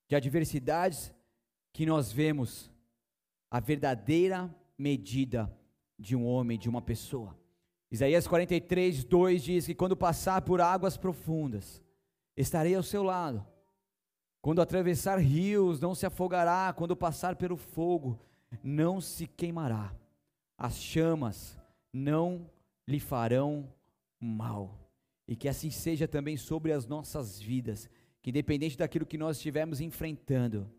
de 0.07 0.15
adversidades 0.15 1.11
que 1.73 1.87
nós 1.87 2.11
vemos 2.11 2.69
a 3.49 3.59
verdadeira 3.59 4.55
medida 4.77 5.51
de 5.97 6.15
um 6.15 6.23
homem, 6.23 6.59
de 6.59 6.69
uma 6.69 6.83
pessoa. 6.83 7.35
Isaías 7.95 8.27
43, 8.27 9.05
2 9.05 9.41
diz 9.41 9.65
que 9.67 9.73
quando 9.73 9.95
passar 9.95 10.41
por 10.41 10.59
águas 10.59 10.97
profundas, 10.97 11.81
estarei 12.35 12.75
ao 12.75 12.83
seu 12.83 13.01
lado. 13.01 13.45
Quando 14.41 14.61
atravessar 14.61 15.17
rios, 15.17 15.79
não 15.79 15.95
se 15.95 16.05
afogará. 16.05 16.73
Quando 16.73 16.93
passar 16.93 17.37
pelo 17.37 17.55
fogo, 17.55 18.19
não 18.61 18.99
se 18.99 19.25
queimará. 19.27 19.95
As 20.57 20.75
chamas 20.75 21.57
não 21.93 22.51
lhe 22.85 22.99
farão 22.99 23.65
mal. 24.19 24.77
E 25.25 25.33
que 25.33 25.47
assim 25.47 25.71
seja 25.71 26.05
também 26.05 26.35
sobre 26.35 26.73
as 26.73 26.85
nossas 26.85 27.39
vidas. 27.39 27.89
Que 28.21 28.29
independente 28.29 28.77
daquilo 28.77 29.05
que 29.05 29.17
nós 29.17 29.37
estivermos 29.37 29.79
enfrentando, 29.79 30.69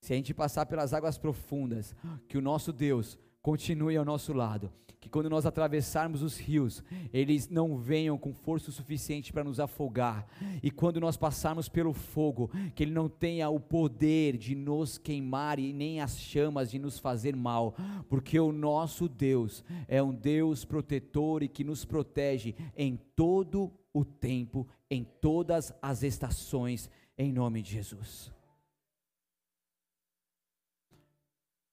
se 0.00 0.12
a 0.12 0.16
gente 0.16 0.32
passar 0.32 0.66
pelas 0.66 0.94
águas 0.94 1.18
profundas, 1.18 1.92
que 2.28 2.38
o 2.38 2.42
nosso 2.42 2.72
Deus 2.72 3.18
continue 3.42 3.96
ao 3.96 4.04
nosso 4.04 4.32
lado. 4.32 4.72
Que 5.00 5.08
quando 5.08 5.28
nós 5.28 5.44
atravessarmos 5.44 6.22
os 6.22 6.38
rios, 6.38 6.80
eles 7.12 7.48
não 7.48 7.76
venham 7.76 8.16
com 8.16 8.32
força 8.32 8.70
suficiente 8.70 9.32
para 9.32 9.42
nos 9.42 9.58
afogar. 9.58 10.28
E 10.62 10.70
quando 10.70 11.00
nós 11.00 11.16
passarmos 11.16 11.68
pelo 11.68 11.92
fogo, 11.92 12.52
que 12.72 12.84
ele 12.84 12.92
não 12.92 13.08
tenha 13.08 13.50
o 13.50 13.58
poder 13.58 14.36
de 14.36 14.54
nos 14.54 14.98
queimar 14.98 15.58
e 15.58 15.72
nem 15.72 16.00
as 16.00 16.20
chamas 16.20 16.70
de 16.70 16.78
nos 16.78 17.00
fazer 17.00 17.34
mal, 17.34 17.74
porque 18.08 18.38
o 18.38 18.52
nosso 18.52 19.08
Deus 19.08 19.64
é 19.88 20.00
um 20.00 20.14
Deus 20.14 20.64
protetor 20.64 21.42
e 21.42 21.48
que 21.48 21.64
nos 21.64 21.84
protege 21.84 22.54
em 22.76 22.96
todo 23.16 23.72
o 23.92 24.04
tempo, 24.04 24.68
em 24.88 25.02
todas 25.02 25.74
as 25.82 26.04
estações, 26.04 26.88
em 27.18 27.32
nome 27.32 27.60
de 27.60 27.72
Jesus. 27.72 28.32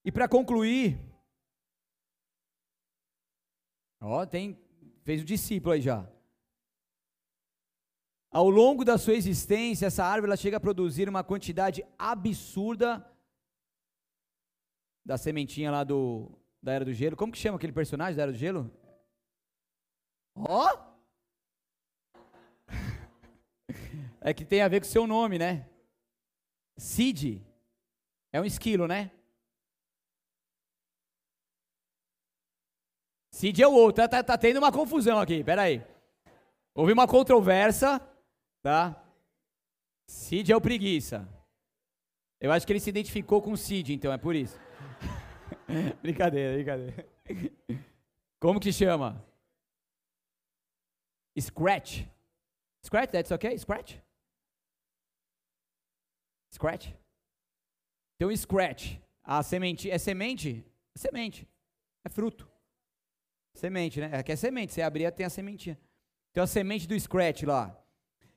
E 0.04 0.10
para 0.10 0.26
concluir, 0.26 0.98
Ó, 4.00 4.24
tem, 4.24 4.58
fez 5.02 5.22
o 5.22 5.24
discípulo 5.24 5.74
aí 5.74 5.80
já. 5.80 6.08
Ao 8.30 8.48
longo 8.48 8.84
da 8.84 8.96
sua 8.96 9.14
existência, 9.14 9.86
essa 9.86 10.04
árvore 10.04 10.30
ela 10.30 10.36
chega 10.36 10.56
a 10.56 10.60
produzir 10.60 11.08
uma 11.08 11.24
quantidade 11.24 11.84
absurda 11.98 13.04
da 15.04 15.18
sementinha 15.18 15.70
lá 15.70 15.82
do 15.82 16.30
da 16.62 16.72
Era 16.72 16.84
do 16.84 16.92
Gelo. 16.92 17.16
Como 17.16 17.32
que 17.32 17.38
chama 17.38 17.56
aquele 17.56 17.72
personagem 17.72 18.16
da 18.16 18.22
Era 18.22 18.32
do 18.32 18.38
Gelo? 18.38 18.70
Ó! 20.34 20.90
É 24.22 24.34
que 24.34 24.44
tem 24.44 24.60
a 24.60 24.68
ver 24.68 24.80
com 24.80 24.86
o 24.86 24.90
seu 24.90 25.06
nome, 25.06 25.38
né? 25.38 25.66
Cid. 26.76 27.42
É 28.30 28.38
um 28.38 28.44
esquilo, 28.44 28.86
né? 28.86 29.10
Cid 33.40 33.62
é 33.62 33.66
o 33.66 33.72
outro. 33.72 34.02
Tá, 34.02 34.08
tá, 34.08 34.22
tá 34.22 34.36
tendo 34.36 34.58
uma 34.58 34.70
confusão 34.70 35.18
aqui, 35.18 35.42
peraí. 35.42 35.82
Houve 36.74 36.92
uma 36.92 37.08
controvérsia, 37.08 37.98
tá? 38.62 39.02
Cid 40.06 40.52
é 40.52 40.56
o 40.56 40.60
preguiça. 40.60 41.26
Eu 42.38 42.52
acho 42.52 42.66
que 42.66 42.72
ele 42.74 42.80
se 42.80 42.90
identificou 42.90 43.40
com 43.40 43.52
o 43.52 43.56
Cid, 43.56 43.94
então 43.94 44.12
é 44.12 44.18
por 44.18 44.36
isso. 44.36 44.60
brincadeira, 46.02 46.54
brincadeira. 46.54 47.08
Como 48.38 48.60
que 48.60 48.70
chama? 48.74 49.24
scratch. 51.40 52.04
Scratch, 52.84 53.10
that's 53.10 53.32
okay? 53.32 53.56
Scratch? 53.56 53.96
Scratch? 56.52 56.92
Um 58.20 58.36
scratch. 58.36 58.98
A 59.24 59.42
semente, 59.42 59.90
é 59.90 59.96
semente? 59.96 60.62
É 60.94 60.98
semente. 60.98 61.48
É 62.04 62.10
fruto. 62.10 62.49
Semente, 63.54 64.00
né? 64.00 64.10
Aqui 64.16 64.32
é 64.32 64.36
semente. 64.36 64.72
Você 64.72 64.82
abrir, 64.82 65.10
tem 65.12 65.26
a 65.26 65.30
sementinha. 65.30 65.78
Tem 66.32 66.42
a 66.42 66.46
semente 66.46 66.86
do 66.86 66.98
scratch 66.98 67.42
lá. 67.42 67.76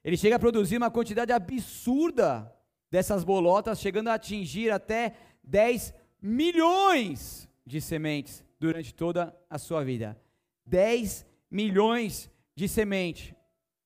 Ele 0.03 0.17
chega 0.17 0.35
a 0.35 0.39
produzir 0.39 0.77
uma 0.77 0.91
quantidade 0.91 1.31
absurda 1.31 2.53
dessas 2.91 3.23
bolotas, 3.23 3.79
chegando 3.79 4.09
a 4.09 4.15
atingir 4.15 4.69
até 4.71 5.13
10 5.43 5.93
milhões 6.21 7.49
de 7.65 7.79
sementes 7.79 8.43
durante 8.59 8.93
toda 8.93 9.35
a 9.49 9.57
sua 9.57 9.83
vida. 9.83 10.19
10 10.65 11.25
milhões 11.49 12.29
de 12.55 12.67
semente. 12.67 13.35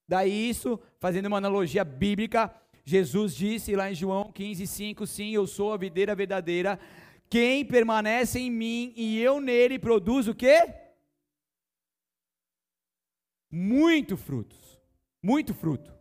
Daí 0.08 0.50
isso, 0.50 0.80
fazendo 1.00 1.28
uma 1.28 1.38
analogia 1.38 1.84
bíblica, 1.84 2.54
Jesus 2.84 3.36
disse 3.36 3.76
lá 3.76 3.92
em 3.92 3.96
João 3.96 4.32
15:5, 4.32 5.06
sim, 5.06 5.32
eu 5.34 5.46
sou 5.46 5.74
a 5.74 5.78
videira 5.78 6.16
verdadeira. 6.16 6.80
Quem 7.30 7.66
permanece 7.66 8.40
em 8.40 8.50
mim 8.50 8.94
e 8.96 9.22
eu 9.22 9.42
nele 9.42 9.78
produz 9.78 10.28
o 10.28 10.34
quê? 10.34 10.87
Muito 13.50 14.18
frutos. 14.18 14.80
Muito 15.22 15.54
fruto. 15.54 15.94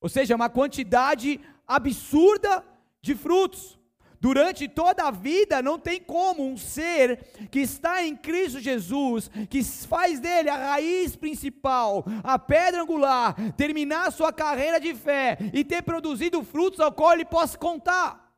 Ou 0.00 0.08
seja, 0.08 0.34
uma 0.34 0.48
quantidade 0.48 1.40
absurda 1.66 2.64
de 3.02 3.14
frutos. 3.14 3.78
Durante 4.20 4.68
toda 4.68 5.04
a 5.04 5.10
vida, 5.10 5.62
não 5.62 5.78
tem 5.78 5.98
como 5.98 6.46
um 6.46 6.54
ser 6.54 7.24
que 7.50 7.60
está 7.60 8.04
em 8.04 8.14
Cristo 8.14 8.60
Jesus, 8.60 9.30
que 9.48 9.64
faz 9.64 10.20
dele 10.20 10.50
a 10.50 10.72
raiz 10.72 11.16
principal, 11.16 12.04
a 12.22 12.38
pedra 12.38 12.82
angular, 12.82 13.34
terminar 13.56 14.12
sua 14.12 14.30
carreira 14.30 14.78
de 14.78 14.94
fé 14.94 15.38
e 15.54 15.64
ter 15.64 15.82
produzido 15.82 16.44
frutos 16.44 16.80
ao 16.80 16.92
qual 16.92 17.14
ele 17.14 17.24
possa 17.24 17.56
contar. 17.56 18.29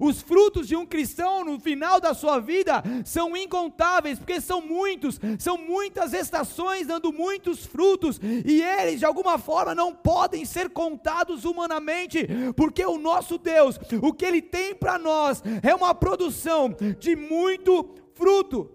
Os 0.00 0.20
frutos 0.20 0.68
de 0.68 0.76
um 0.76 0.86
cristão 0.86 1.44
no 1.44 1.58
final 1.58 2.00
da 2.00 2.14
sua 2.14 2.38
vida 2.38 2.82
são 3.04 3.36
incontáveis, 3.36 4.18
porque 4.18 4.40
são 4.40 4.60
muitos, 4.60 5.20
são 5.38 5.56
muitas 5.58 6.12
estações 6.12 6.86
dando 6.86 7.12
muitos 7.12 7.64
frutos, 7.64 8.20
e 8.22 8.62
eles 8.62 8.98
de 8.98 9.04
alguma 9.04 9.38
forma 9.38 9.74
não 9.74 9.94
podem 9.94 10.44
ser 10.44 10.70
contados 10.70 11.44
humanamente, 11.44 12.26
porque 12.56 12.84
o 12.84 12.98
nosso 12.98 13.38
Deus, 13.38 13.78
o 14.02 14.12
que 14.12 14.24
Ele 14.24 14.42
tem 14.42 14.74
para 14.74 14.98
nós, 14.98 15.42
é 15.62 15.74
uma 15.74 15.94
produção 15.94 16.74
de 16.98 17.16
muito 17.16 17.94
fruto. 18.14 18.70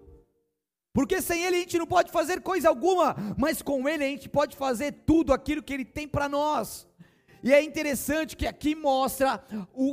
Porque 0.93 1.22
sem 1.22 1.43
Ele 1.43 1.57
a 1.57 1.59
gente 1.59 1.78
não 1.78 1.86
pode 1.86 2.11
fazer 2.11 2.41
coisa 2.41 2.70
alguma, 2.70 3.15
mas 3.38 3.61
com 3.61 3.88
Ele 3.88 4.03
a 4.03 4.07
gente 4.07 4.28
pode 4.28 4.55
fazer 4.55 4.91
tudo 5.05 5.32
aquilo 5.32 5.61
que 5.61 5.72
Ele 5.72 5.86
tem 5.86 6.07
para 6.07 6.28
nós. 6.28 6.88
E 7.43 7.53
é 7.53 7.61
interessante 7.61 8.36
que 8.36 8.47
aqui 8.47 8.74
mostra 8.74 9.43
o, 9.74 9.86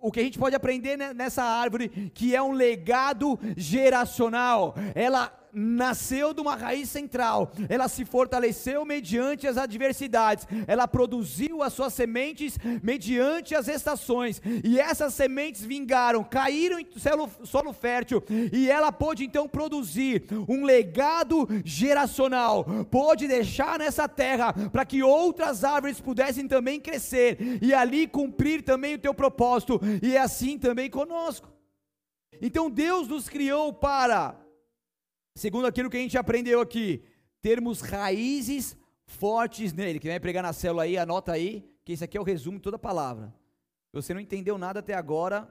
o 0.00 0.10
que 0.10 0.20
a 0.20 0.22
gente 0.22 0.38
pode 0.38 0.56
aprender 0.56 0.96
nessa 1.14 1.42
árvore, 1.42 2.10
que 2.14 2.34
é 2.34 2.42
um 2.42 2.52
legado 2.52 3.38
geracional. 3.56 4.74
Ela 4.94 5.37
nasceu 5.52 6.32
de 6.34 6.40
uma 6.40 6.54
raiz 6.54 6.88
central, 6.88 7.52
ela 7.68 7.88
se 7.88 8.04
fortaleceu 8.04 8.84
mediante 8.84 9.46
as 9.46 9.56
adversidades, 9.56 10.46
ela 10.66 10.86
produziu 10.86 11.62
as 11.62 11.72
suas 11.72 11.94
sementes 11.94 12.58
mediante 12.82 13.54
as 13.54 13.68
estações, 13.68 14.40
e 14.64 14.78
essas 14.78 15.14
sementes 15.14 15.64
vingaram, 15.64 16.22
caíram 16.24 16.78
em 16.78 16.86
solo, 16.96 17.30
solo 17.44 17.72
fértil, 17.72 18.22
e 18.52 18.70
ela 18.70 18.92
pôde 18.92 19.24
então 19.24 19.48
produzir 19.48 20.24
um 20.48 20.64
legado 20.64 21.48
geracional, 21.64 22.64
pôde 22.90 23.26
deixar 23.26 23.78
nessa 23.78 24.08
terra 24.08 24.52
para 24.70 24.84
que 24.84 25.02
outras 25.02 25.64
árvores 25.64 26.00
pudessem 26.00 26.46
também 26.46 26.80
crescer 26.80 27.58
e 27.62 27.74
ali 27.74 28.06
cumprir 28.06 28.62
também 28.62 28.94
o 28.94 28.98
teu 28.98 29.14
propósito, 29.14 29.80
e 30.02 30.16
é 30.16 30.20
assim 30.20 30.58
também 30.58 30.90
conosco. 30.90 31.48
Então 32.40 32.70
Deus 32.70 33.08
nos 33.08 33.28
criou 33.28 33.72
para 33.72 34.36
Segundo 35.38 35.68
aquilo 35.68 35.88
que 35.88 35.96
a 35.96 36.00
gente 36.00 36.18
aprendeu 36.18 36.60
aqui, 36.60 37.00
termos 37.40 37.80
raízes 37.80 38.76
fortes 39.06 39.72
nele. 39.72 40.00
Quem 40.00 40.10
vai 40.10 40.18
pregar 40.18 40.42
na 40.42 40.52
célula 40.52 40.82
aí, 40.82 40.98
anota 40.98 41.30
aí, 41.30 41.64
que 41.84 41.92
esse 41.92 42.02
aqui 42.02 42.18
é 42.18 42.20
o 42.20 42.24
resumo 42.24 42.58
de 42.58 42.64
toda 42.64 42.74
a 42.74 42.80
palavra. 42.80 43.32
Você 43.92 44.12
não 44.12 44.20
entendeu 44.20 44.58
nada 44.58 44.80
até 44.80 44.94
agora, 44.94 45.48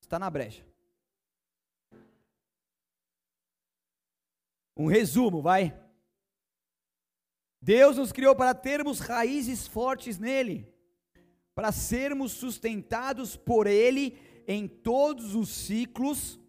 está 0.00 0.18
na 0.18 0.28
brecha. 0.28 0.66
Um 4.76 4.88
resumo, 4.88 5.40
vai. 5.40 5.72
Deus 7.60 7.98
nos 7.98 8.10
criou 8.10 8.34
para 8.34 8.52
termos 8.52 8.98
raízes 8.98 9.68
fortes 9.68 10.18
nele, 10.18 10.68
para 11.54 11.70
sermos 11.70 12.32
sustentados 12.32 13.36
por 13.36 13.68
ele 13.68 14.18
em 14.48 14.66
todos 14.66 15.36
os 15.36 15.48
ciclos 15.48 16.41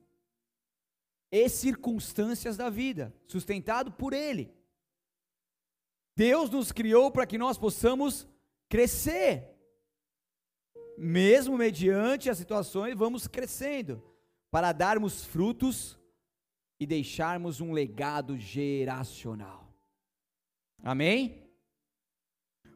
e 1.34 1.50
circunstâncias 1.50 2.56
da 2.56 2.70
vida, 2.70 3.12
sustentado 3.26 3.92
por 3.92 4.14
Ele. 4.14 4.54
Deus 6.16 6.48
nos 6.52 6.72
criou 6.72 7.10
para 7.10 7.26
que 7.26 7.40
nós 7.40 7.58
possamos 7.58 8.28
crescer, 8.70 9.50
mesmo 10.96 11.58
mediante 11.58 12.30
as 12.30 12.38
situações, 12.38 12.96
vamos 12.96 13.26
crescendo, 13.26 14.00
para 14.52 14.72
darmos 14.72 15.26
frutos 15.26 16.00
e 16.80 16.86
deixarmos 16.86 17.60
um 17.60 17.72
legado 17.72 18.38
geracional. 18.38 19.68
Amém? 20.84 21.50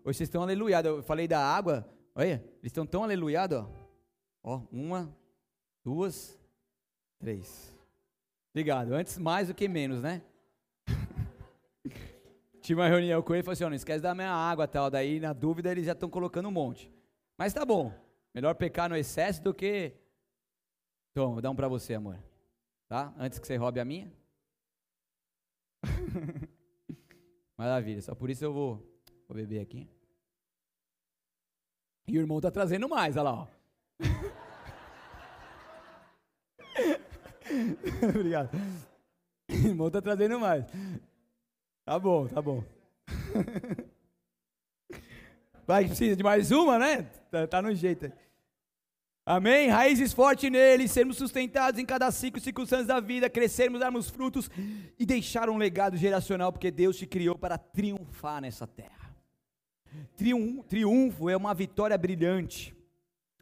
Hoje 0.03 0.18
vocês 0.18 0.30
estão 0.30 0.41
aleluiados. 0.41 0.89
Eu 0.89 1.03
falei 1.03 1.28
da 1.28 1.39
água, 1.39 1.88
olha, 2.16 2.43
eles 2.53 2.72
estão 2.72 2.88
tão 2.88 3.03
aleluiados, 3.03 3.60
ó. 3.60 3.70
Ó, 4.41 4.62
uma, 4.72 5.16
duas, 5.84 6.39
três. 7.20 7.77
Obrigado. 8.58 8.95
Antes 8.95 9.20
mais 9.20 9.49
do 9.49 9.53
que 9.53 9.68
menos, 9.68 10.01
né? 10.01 10.20
Tive 12.60 12.82
uma 12.82 12.88
reunião 12.88 13.22
com 13.22 13.36
ele 13.36 13.41
e 13.41 13.43
falou 13.43 13.53
assim: 13.53 13.66
oh, 13.66 13.70
não 13.70 13.76
esquece 13.76 14.01
da 14.01 14.16
minha 14.16 14.32
água 14.32 14.68
tal. 14.68 14.89
Daí, 14.89 15.20
na 15.20 15.32
dúvida, 15.32 15.72
eles 15.72 15.86
já 15.86 15.91
estão 15.91 16.10
colocando 16.10 16.47
um 16.49 16.51
monte. 16.51 16.91
Mas 17.38 17.53
tá 17.53 17.64
bom. 17.64 17.93
Melhor 18.34 18.55
pecar 18.55 18.89
no 18.89 18.97
excesso 18.97 19.43
do 19.43 19.53
que. 19.53 19.93
Toma, 21.14 21.34
vou 21.34 21.41
dar 21.43 21.51
um 21.51 21.55
pra 21.55 21.68
você, 21.68 21.93
amor. 21.93 22.18
Tá? 22.88 23.14
Antes 23.20 23.38
que 23.38 23.45
você 23.45 23.58
roube 23.58 23.80
a 23.80 23.86
minha. 23.86 24.12
Maravilha. 27.55 28.01
Só 28.01 28.16
por 28.16 28.28
isso 28.28 28.43
eu 28.43 28.51
vou, 28.51 28.78
vou 29.28 29.38
beber 29.38 29.60
aqui. 29.60 29.88
E 32.08 32.18
o 32.18 32.22
irmão 32.22 32.41
tá 32.41 32.49
trazendo 32.49 32.89
mais, 32.89 33.16
olha 33.18 33.24
lá, 33.30 33.34
ó. 33.43 33.57
Obrigado. 38.10 38.49
Irmão 39.49 39.89
tá 39.89 40.01
trazendo 40.01 40.39
mais. 40.39 40.66
Tá 41.86 41.97
bom, 41.97 42.28
tá 42.28 42.41
bom. 42.41 42.64
Vai, 45.66 45.86
precisa 45.86 46.16
de 46.16 46.24
mais 46.24 46.51
uma, 46.51 46.80
né? 46.80 47.03
Tá, 47.30 47.47
tá 47.47 47.62
no 47.62 47.74
jeito. 47.74 48.12
Amém? 49.26 49.68
Raízes 49.68 50.14
fortes 50.14 50.49
nele, 50.49 50.88
sermos 50.88 51.18
sustentados 51.18 51.78
em 51.80 51.86
cada 51.86 52.10
ciclo 52.12 52.39
e 52.39 52.41
circunstâncias 52.41 52.88
da 52.88 53.01
vida, 53.01 53.30
crescermos, 53.30 53.82
darmos 53.82 54.10
frutos 54.10 54.49
e 54.97 55.05
deixar 55.05 55.49
um 55.49 55.58
legado 55.58 55.97
geracional, 55.97 56.53
porque 56.53 56.72
Deus 56.72 56.97
te 56.97 57.05
criou 57.05 57.38
para 57.38 57.58
triunfar 57.58 58.39
nessa 58.39 58.66
terra. 58.66 59.14
triunfo 60.16 61.30
é 61.30 61.36
uma 61.36 61.53
vitória 61.53 61.97
brilhante, 61.97 62.74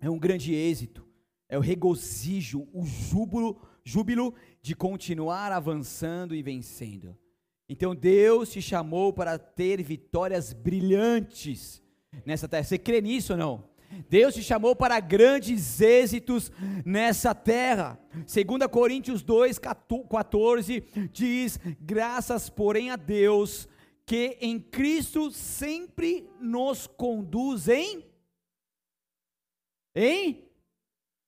é 0.01 0.09
um 0.09 0.17
grande 0.17 0.55
êxito, 0.55 1.07
é 1.47 1.55
o 1.55 1.61
regozijo, 1.61 2.67
o 2.73 2.83
júbilo 2.83 3.61
júbilo 3.85 4.33
de 4.61 4.75
continuar 4.75 5.51
avançando 5.51 6.35
e 6.35 6.41
vencendo. 6.41 7.15
Então 7.69 7.95
Deus 7.95 8.49
te 8.51 8.61
chamou 8.61 9.13
para 9.13 9.37
ter 9.37 9.81
vitórias 9.81 10.51
brilhantes 10.51 11.81
nessa 12.25 12.47
terra. 12.47 12.63
Você 12.63 12.77
crê 12.77 12.99
nisso 12.99 13.33
ou 13.33 13.39
não? 13.39 13.75
Deus 14.09 14.33
te 14.33 14.43
chamou 14.43 14.75
para 14.75 14.99
grandes 14.99 15.79
êxitos 15.79 16.51
nessa 16.83 17.33
terra. 17.33 17.99
2 18.11 18.67
Coríntios 18.69 19.21
2, 19.21 19.59
14 19.59 20.83
diz: 21.11 21.59
Graças, 21.79 22.49
porém, 22.49 22.89
a 22.89 22.95
Deus, 22.95 23.69
que 24.05 24.37
em 24.41 24.59
Cristo 24.59 25.31
sempre 25.31 26.27
nos 26.39 26.87
conduz 26.87 27.67
em. 27.67 28.03
Em 29.95 30.44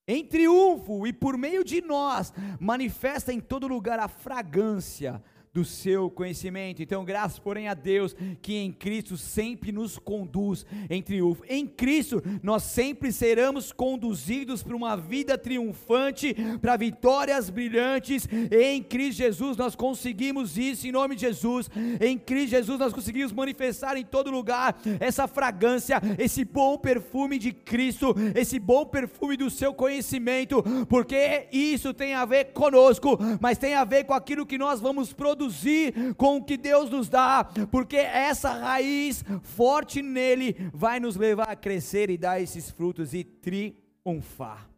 em 0.08 0.24
triunfo 0.26 1.06
e 1.06 1.12
por 1.12 1.38
meio 1.38 1.64
de 1.64 1.82
nós, 1.82 2.34
manifesta 2.60 3.34
em 3.34 3.40
todo 3.40 3.68
lugar 3.68 4.00
a 4.00 4.08
fragrância 4.08 5.22
do 5.58 5.66
seu 5.66 6.08
conhecimento. 6.12 6.84
Então, 6.84 7.04
graças, 7.04 7.40
porém, 7.40 7.68
a 7.68 7.74
Deus 7.74 8.16
que 8.44 8.54
em 8.56 8.72
Cristo 8.72 9.18
sempre 9.18 9.72
nos 9.72 9.98
conduz 9.98 10.64
em 10.88 11.02
triunfo. 11.02 11.44
Em 11.50 11.66
Cristo, 11.66 12.22
nós 12.44 12.62
sempre 12.62 13.12
seremos 13.12 13.72
conduzidos 13.72 14.62
para 14.62 14.76
uma 14.76 14.96
vida 14.96 15.36
triunfante, 15.36 16.36
para 16.62 16.78
vitórias 16.78 17.50
brilhantes. 17.50 18.28
Em 18.52 18.84
Cristo 18.84 19.18
Jesus, 19.18 19.58
nós 19.58 19.76
conseguimos 19.76 20.60
isso 20.60 20.86
em 20.86 20.92
nome 20.92 21.16
de 21.16 21.22
Jesus. 21.22 21.72
Em 22.00 22.20
Cristo 22.20 22.52
Jesus, 22.52 22.78
nós 22.78 22.94
conseguimos 22.94 23.32
manifestar 23.32 23.98
em 23.98 24.06
todo 24.06 24.30
lugar 24.30 24.80
essa 25.00 25.28
fragrância, 25.28 26.00
esse 26.20 26.46
bom 26.46 26.78
perfume 26.78 27.40
de 27.40 27.52
Cristo, 27.52 28.14
esse 28.36 28.60
bom 28.60 28.86
perfume 28.86 29.36
do 29.36 29.50
seu 29.50 29.74
conhecimento, 29.74 30.62
porque 30.88 31.48
isso 31.52 31.96
tem 31.96 32.14
a 32.14 32.26
ver 32.26 32.54
conosco, 32.54 33.18
mas 33.42 33.58
tem 33.58 33.74
a 33.74 33.84
ver 33.84 34.04
com 34.04 34.14
aquilo 34.14 34.46
que 34.46 34.60
nós 34.60 34.80
vamos 34.80 35.12
produzir 35.14 35.47
produzir 35.48 36.14
com 36.16 36.38
o 36.38 36.44
que 36.44 36.58
Deus 36.58 36.90
nos 36.90 37.10
dá, 37.10 37.46
porque 37.72 37.96
essa 37.96 38.52
raiz 38.52 39.24
forte 39.42 40.02
nele 40.02 40.56
vai 40.74 41.00
nos 41.00 41.16
levar 41.16 41.50
a 41.50 41.56
crescer 41.56 42.10
e 42.10 42.18
dar 42.18 42.42
esses 42.42 42.70
frutos 42.70 43.14
e 43.14 43.24
triunfar. 43.24 44.70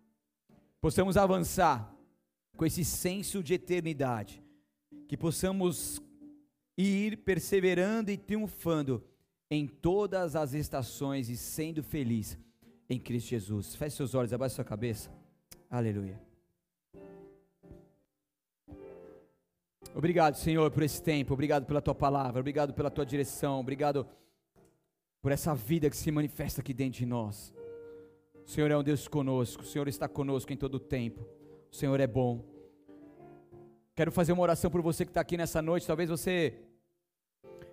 Possamos 0.80 1.18
avançar 1.18 1.94
com 2.56 2.66
esse 2.66 2.86
senso 2.86 3.42
de 3.42 3.56
eternidade, 3.56 4.44
que 5.08 5.18
possamos 5.18 6.02
ir 6.78 7.18
perseverando 7.18 8.12
e 8.12 8.18
triunfando 8.18 9.04
em 9.50 9.68
todas 9.68 10.36
as 10.36 10.54
estações 10.54 11.28
e 11.30 11.36
sendo 11.36 11.82
feliz 11.82 12.38
em 12.90 13.00
Cristo 13.00 13.30
Jesus. 13.30 13.76
Feche 13.76 13.98
seus 13.98 14.14
olhos, 14.14 14.32
abaixe 14.32 14.56
sua 14.56 14.64
cabeça. 14.64 15.10
Aleluia. 15.70 16.29
Obrigado, 19.96 20.36
Senhor, 20.36 20.70
por 20.70 20.84
esse 20.84 21.02
tempo. 21.02 21.34
Obrigado 21.34 21.66
pela 21.66 21.82
tua 21.82 21.96
palavra. 21.96 22.40
Obrigado 22.40 22.74
pela 22.74 22.92
tua 22.92 23.06
direção. 23.06 23.60
Obrigado 23.60 24.08
por 25.22 25.32
essa 25.32 25.56
vida 25.56 25.90
que 25.90 25.98
se 25.98 26.12
manifesta 26.12 26.62
aqui 26.62 26.74
dentro 26.74 27.00
de 27.00 27.06
nós. 27.06 27.54
O 28.46 28.50
Senhor 28.50 28.70
é 28.70 28.78
um 28.78 28.84
Deus 28.84 29.08
conosco. 29.08 29.64
O 29.64 29.66
Senhor 29.66 29.88
está 29.88 30.08
conosco 30.08 30.54
em 30.54 30.58
todo 30.58 30.76
o 30.76 30.80
tempo. 30.80 31.28
O 31.72 31.76
Senhor 31.76 32.00
é 32.00 32.06
bom. 32.06 32.46
Quero 33.96 34.12
fazer 34.12 34.32
uma 34.32 34.44
oração 34.44 34.70
por 34.70 34.82
você 34.82 35.04
que 35.06 35.10
está 35.10 35.22
aqui 35.22 35.36
nessa 35.36 35.62
noite. 35.62 35.88
Talvez 35.88 36.08
você 36.08 36.54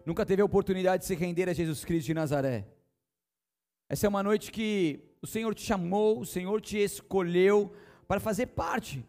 nunca 0.04 0.24
teve 0.24 0.40
a 0.40 0.44
oportunidade 0.44 1.02
de 1.02 1.06
se 1.06 1.14
render 1.14 1.48
a 1.50 1.52
Jesus 1.52 1.84
Cristo 1.84 2.06
de 2.06 2.14
Nazaré. 2.14 2.66
Essa 3.88 4.06
é 4.06 4.08
uma 4.08 4.22
noite 4.22 4.50
que 4.50 5.00
o 5.20 5.26
Senhor 5.26 5.54
te 5.54 5.62
chamou, 5.62 6.18
o 6.18 6.26
Senhor 6.26 6.60
te 6.60 6.78
escolheu 6.78 7.72
para 8.08 8.18
fazer 8.20 8.46
parte 8.46 9.04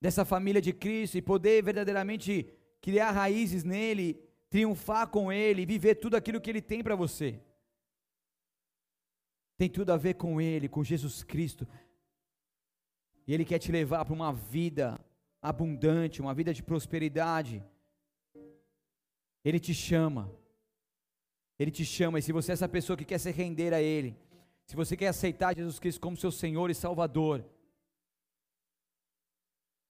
dessa 0.00 0.24
família 0.24 0.60
de 0.60 0.72
Cristo 0.72 1.18
e 1.18 1.22
poder 1.22 1.62
verdadeiramente 1.62 2.52
criar 2.80 3.10
raízes 3.10 3.62
nele, 3.62 4.14
triunfar 4.48 5.08
com 5.08 5.32
ele, 5.32 5.66
viver 5.66 5.96
tudo 5.96 6.16
aquilo 6.16 6.40
que 6.40 6.50
ele 6.50 6.62
tem 6.62 6.82
para 6.82 6.96
você. 6.96 7.40
Tem 9.56 9.68
tudo 9.68 9.92
a 9.92 9.96
ver 9.96 10.14
com 10.14 10.40
ele, 10.40 10.68
com 10.68 10.82
Jesus 10.82 11.22
Cristo. 11.22 11.68
E 13.26 13.34
ele 13.34 13.44
quer 13.44 13.58
te 13.58 13.70
levar 13.70 14.04
para 14.04 14.14
uma 14.14 14.32
vida 14.32 14.98
abundante, 15.42 16.20
uma 16.20 16.34
vida 16.34 16.52
de 16.52 16.62
prosperidade. 16.62 17.62
Ele 19.44 19.60
te 19.60 19.74
chama. 19.74 20.32
Ele 21.58 21.70
te 21.70 21.84
chama, 21.84 22.18
e 22.18 22.22
se 22.22 22.32
você 22.32 22.52
é 22.52 22.54
essa 22.54 22.68
pessoa 22.68 22.96
que 22.96 23.04
quer 23.04 23.18
se 23.18 23.30
render 23.30 23.74
a 23.74 23.82
Ele, 23.82 24.16
se 24.64 24.74
você 24.74 24.96
quer 24.96 25.08
aceitar 25.08 25.54
Jesus 25.54 25.78
Cristo 25.78 26.00
como 26.00 26.16
seu 26.16 26.32
Senhor 26.32 26.70
e 26.70 26.74
Salvador, 26.74 27.44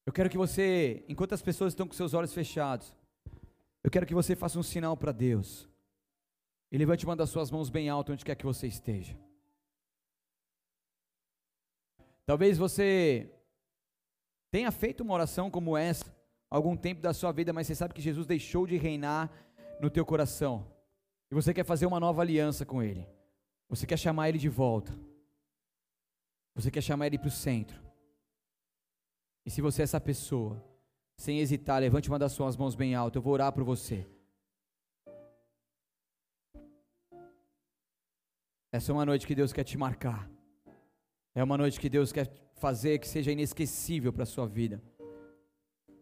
eu 0.07 0.13
quero 0.13 0.31
que 0.31 0.39
você, 0.39 1.05
enquanto 1.09 1.35
as 1.35 1.43
pessoas 1.43 1.73
estão 1.73 1.87
com 1.87 1.95
seus 1.95 2.15
olhos 2.15 2.33
fechados, 2.33 2.95
eu 3.83 3.91
quero 3.91 4.07
que 4.07 4.15
você 4.15 4.35
faça 4.35 4.59
um 4.59 4.63
sinal 4.63 4.97
para 4.97 5.13
Deus. 5.13 5.69
E 6.73 6.79
levante 6.79 7.05
uma 7.05 7.17
das 7.17 7.31
suas 7.31 7.51
mãos 7.51 7.69
bem 7.69 7.89
alto 7.89 8.13
onde 8.13 8.25
quer 8.25 8.35
que 8.35 8.47
você 8.47 8.67
esteja. 8.67 9.19
Talvez 12.25 12.57
você 12.57 13.31
tenha 14.51 14.71
feito 14.71 15.03
uma 15.03 15.15
oração 15.15 15.51
como 15.51 15.77
essa 15.77 16.15
algum 16.51 16.77
tempo 16.77 17.01
da 17.01 17.13
sua 17.13 17.31
vida, 17.31 17.53
mas 17.53 17.67
você 17.67 17.75
sabe 17.75 17.95
que 17.95 18.01
Jesus 18.03 18.27
deixou 18.27 18.67
de 18.67 18.77
reinar 18.77 19.31
no 19.81 19.89
teu 19.89 20.05
coração. 20.05 20.67
E 21.31 21.35
você 21.35 21.55
quer 21.55 21.65
fazer 21.65 21.87
uma 21.87 22.01
nova 22.01 22.23
aliança 22.23 22.67
com 22.67 22.83
ele. 22.83 23.07
Você 23.69 23.87
quer 23.87 23.97
chamar 23.97 24.29
ele 24.29 24.39
de 24.39 24.49
volta. 24.49 24.93
Você 26.57 26.71
quer 26.71 26.83
chamar 26.83 27.07
ele 27.07 27.19
para 27.19 27.29
o 27.29 27.31
centro. 27.31 27.81
E 29.45 29.51
se 29.51 29.61
você 29.61 29.83
é 29.83 29.85
essa 29.85 30.01
pessoa, 30.01 30.63
sem 31.17 31.39
hesitar, 31.39 31.81
levante 31.81 32.09
uma 32.09 32.19
das 32.19 32.33
suas 32.33 32.57
mãos 32.57 32.75
bem 32.75 32.95
alto, 32.95 33.17
eu 33.17 33.23
vou 33.23 33.33
orar 33.33 33.53
por 33.53 33.65
você. 33.65 34.07
Essa 38.73 38.93
é 38.93 38.95
uma 38.95 39.05
noite 39.05 39.27
que 39.27 39.35
Deus 39.35 39.53
quer 39.53 39.65
te 39.65 39.77
marcar. 39.77 40.31
É 41.35 41.43
uma 41.43 41.59
noite 41.59 41.81
que 41.81 41.89
Deus 41.89 42.13
quer 42.13 42.33
fazer 42.55 42.99
que 42.99 43.09
seja 43.09 43.33
inesquecível 43.33 44.13
para 44.13 44.23
a 44.23 44.27
sua 44.27 44.47
vida. 44.47 44.81